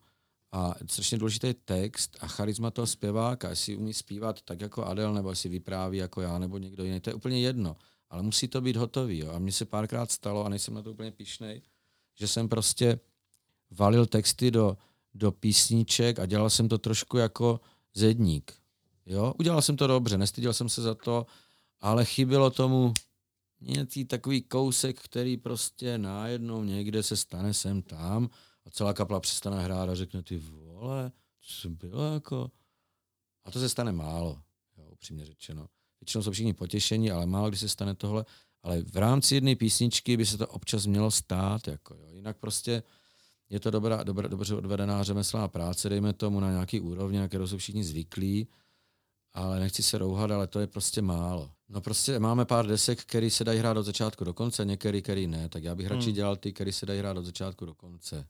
A 0.52 0.76
strašně 0.88 1.18
důležitý 1.18 1.54
text 1.54 2.18
a 2.20 2.28
charisma 2.28 2.72
toho 2.72 2.88
zpěváka, 2.88 3.50
jestli 3.50 3.76
umí 3.76 3.94
zpívat 3.94 4.42
tak 4.42 4.62
jako 4.62 4.84
Adel, 4.84 5.14
nebo 5.14 5.30
jestli 5.30 5.50
vypráví 5.50 5.98
jako 5.98 6.22
já, 6.22 6.40
nebo 6.40 6.58
někdo 6.58 6.84
jiný, 6.84 7.00
to 7.00 7.10
je 7.10 7.14
úplně 7.14 7.40
jedno. 7.40 7.76
Ale 8.10 8.24
musí 8.24 8.48
to 8.48 8.62
být 8.62 8.76
hotový. 8.76 9.18
Jo. 9.18 9.32
A 9.32 9.40
mně 9.40 9.52
se 9.52 9.66
párkrát 9.66 10.12
stalo, 10.12 10.46
a 10.46 10.50
nejsem 10.50 10.74
na 10.74 10.82
to 10.82 10.92
úplně 10.92 11.12
pišnej, 11.12 11.62
že 12.16 12.28
jsem 12.28 12.50
prostě 12.50 13.00
valil 13.72 14.06
texty 14.06 14.52
do, 14.52 14.78
do 15.16 15.32
písniček 15.32 16.20
a 16.20 16.26
dělal 16.26 16.50
jsem 16.50 16.70
to 16.70 16.78
trošku 16.78 17.18
jako 17.18 17.60
zedník. 17.94 18.54
Jo? 19.06 19.34
Udělal 19.40 19.62
jsem 19.62 19.78
to 19.78 19.88
dobře, 19.88 20.18
nestyděl 20.18 20.54
jsem 20.54 20.70
se 20.70 20.82
za 20.82 20.96
to, 20.96 21.26
ale 21.82 22.06
chybělo 22.06 22.50
tomu 22.50 22.94
nějaký 23.62 24.06
takový 24.06 24.42
kousek, 24.42 25.02
který 25.02 25.38
prostě 25.38 25.98
najednou 25.98 26.64
někde 26.64 27.04
se 27.04 27.18
stane 27.18 27.54
sem 27.54 27.82
tam 27.82 28.30
a 28.66 28.70
celá 28.70 28.94
kapla 28.94 29.20
přestane 29.20 29.64
hrát 29.64 29.90
a 29.90 29.96
řekne 29.96 30.24
ty 30.24 30.38
vole, 30.38 31.12
co 31.42 31.70
bylo 31.70 32.14
jako... 32.14 32.52
A 33.46 33.52
to 33.52 33.60
se 33.60 33.70
stane 33.70 33.92
málo, 33.92 34.42
jo, 34.78 34.90
upřímně 34.92 35.26
řečeno. 35.26 35.68
Většinou 36.02 36.24
jsou 36.24 36.32
všichni 36.32 36.54
potěšení, 36.54 37.12
ale 37.12 37.26
málo 37.26 37.50
kdy 37.50 37.58
se 37.58 37.70
stane 37.70 37.96
tohle. 37.96 38.26
Ale 38.64 38.82
v 38.82 38.96
rámci 38.98 39.36
jedné 39.36 39.56
písničky 39.56 40.18
by 40.18 40.26
se 40.26 40.38
to 40.38 40.48
občas 40.48 40.86
mělo 40.86 41.12
stát. 41.12 41.68
Jako, 41.68 41.96
jo. 41.96 42.08
Jinak 42.10 42.38
prostě 42.38 42.84
je 43.50 43.60
to 43.60 43.72
dobrá, 43.72 44.04
dobrá, 44.04 44.28
dobře 44.28 44.56
odvedená 44.56 45.04
řemeslná 45.04 45.48
práce, 45.48 45.90
dejme 45.90 46.14
tomu 46.14 46.40
na 46.40 46.52
nějaký 46.52 46.80
úrovni, 46.80 47.20
na 47.20 47.28
kterou 47.28 47.48
jsou 47.48 47.58
všichni 47.58 47.84
zvyklí, 47.84 48.48
ale 49.34 49.60
nechci 49.60 49.84
se 49.84 49.98
rouhat, 49.98 50.32
ale 50.32 50.48
to 50.48 50.60
je 50.60 50.68
prostě 50.68 51.02
málo. 51.02 51.52
No 51.70 51.82
prostě 51.82 52.20
máme 52.20 52.46
pár 52.46 52.68
desek, 52.68 53.02
který 53.02 53.30
se 53.30 53.44
dají 53.44 53.60
hrát 53.60 53.78
od 53.78 53.84
začátku 53.84 54.24
do 54.24 54.34
konce, 54.34 54.66
některý, 54.66 55.02
který 55.02 55.28
ne, 55.28 55.50
tak 55.50 55.64
já 55.64 55.76
bych 55.76 55.88
hmm. 55.88 55.96
radši 55.96 56.12
dělal 56.12 56.36
ty, 56.36 56.54
který 56.54 56.72
se 56.72 56.86
dají 56.86 57.00
hrát 57.00 57.18
od 57.18 57.26
začátku 57.26 57.66
do 57.66 57.74
konce. 57.74 58.26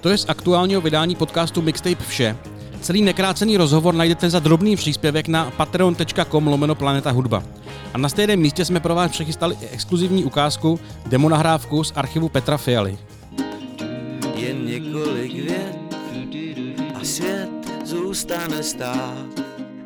To 0.00 0.08
je 0.08 0.18
z 0.18 0.28
aktuálního 0.28 0.80
vydání 0.80 1.16
podcastu 1.16 1.62
Mixtape 1.62 2.04
vše. 2.04 2.49
Celý 2.80 3.02
nekrácený 3.02 3.56
rozhovor 3.56 3.94
najdete 3.94 4.30
za 4.30 4.38
drobný 4.38 4.76
příspěvek 4.76 5.28
na 5.28 5.50
patreon.com 5.50 6.46
lomeno 6.46 6.74
Planeta 6.74 7.10
Hudba. 7.10 7.42
A 7.94 7.98
na 7.98 8.08
stejném 8.08 8.40
místě 8.40 8.64
jsme 8.64 8.80
pro 8.80 8.94
vás 8.94 9.10
přechystali 9.10 9.56
exkluzivní 9.72 10.24
ukázku 10.24 10.80
demo 11.06 11.28
nahrávku 11.28 11.84
z 11.84 11.92
archivu 11.96 12.28
Petra 12.28 12.56
Fialy 12.56 12.98
jen 14.40 14.66
několik 14.66 15.32
vět 15.32 15.78
a 16.94 17.04
svět 17.04 17.50
zůstane 17.84 18.62
stát 18.62 19.26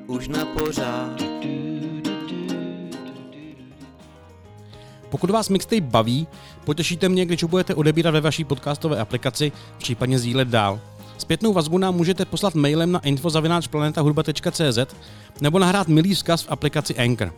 už 0.07 0.29
na 0.29 0.45
pořád. 0.45 1.23
Pokud 5.11 5.31
vás 5.31 5.49
mixtape 5.49 5.81
baví, 5.81 6.27
potěšíte 6.65 7.09
mě, 7.09 7.27
když 7.27 7.43
ho 7.43 7.49
budete 7.49 7.75
odebírat 7.75 8.15
ve 8.15 8.21
vaší 8.21 8.45
podcastové 8.45 8.99
aplikaci, 8.99 9.53
případně 9.79 10.19
sdílet 10.19 10.49
dál. 10.49 10.81
Zpětnou 11.19 11.53
vazbu 11.53 11.79
nám 11.79 11.95
můžete 11.95 12.25
poslat 12.25 12.55
mailem 12.55 12.93
na 12.93 12.99
infozavináčplanetahudba.cz 12.99 14.79
nebo 15.41 15.59
nahrát 15.59 15.89
milý 15.89 16.15
vzkaz 16.15 16.43
v 16.43 16.51
aplikaci 16.51 16.97
Anchor. 16.97 17.35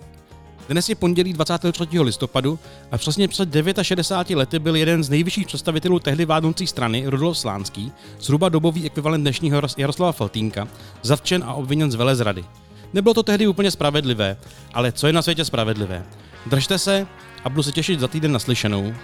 Dnes 0.69 0.89
je 0.89 0.95
pondělí 0.95 1.33
23. 1.33 2.01
listopadu 2.01 2.59
a 2.91 2.99
přesně 2.99 3.29
před 3.29 3.49
69 3.83 4.39
lety 4.39 4.59
byl 4.59 4.77
jeden 4.77 5.05
z 5.05 5.11
nejvyšších 5.11 5.47
představitelů 5.47 5.99
tehdy 5.99 6.25
vládnoucí 6.25 6.67
strany, 6.67 7.05
Rudolf 7.07 7.39
Slánský, 7.39 7.93
zhruba 8.21 8.49
dobový 8.49 8.87
ekvivalent 8.87 9.23
dnešního 9.23 9.63
Jaroslava 9.77 10.13
Faltínka, 10.13 10.69
zatčen 11.03 11.45
a 11.47 11.55
obviněn 11.55 11.91
z 11.91 11.95
velezrady. 11.95 12.45
Nebylo 12.93 13.15
to 13.15 13.23
tehdy 13.23 13.47
úplně 13.47 13.71
spravedlivé, 13.71 14.37
ale 14.75 14.93
co 14.93 15.07
je 15.07 15.13
na 15.13 15.23
světě 15.23 15.45
spravedlivé? 15.45 16.07
Držte 16.47 16.79
se 16.79 17.07
a 17.45 17.49
budu 17.49 17.63
se 17.63 17.73
těšit 17.73 18.01
za 18.01 18.09
týden 18.09 18.33
naslyšenou. 18.33 18.95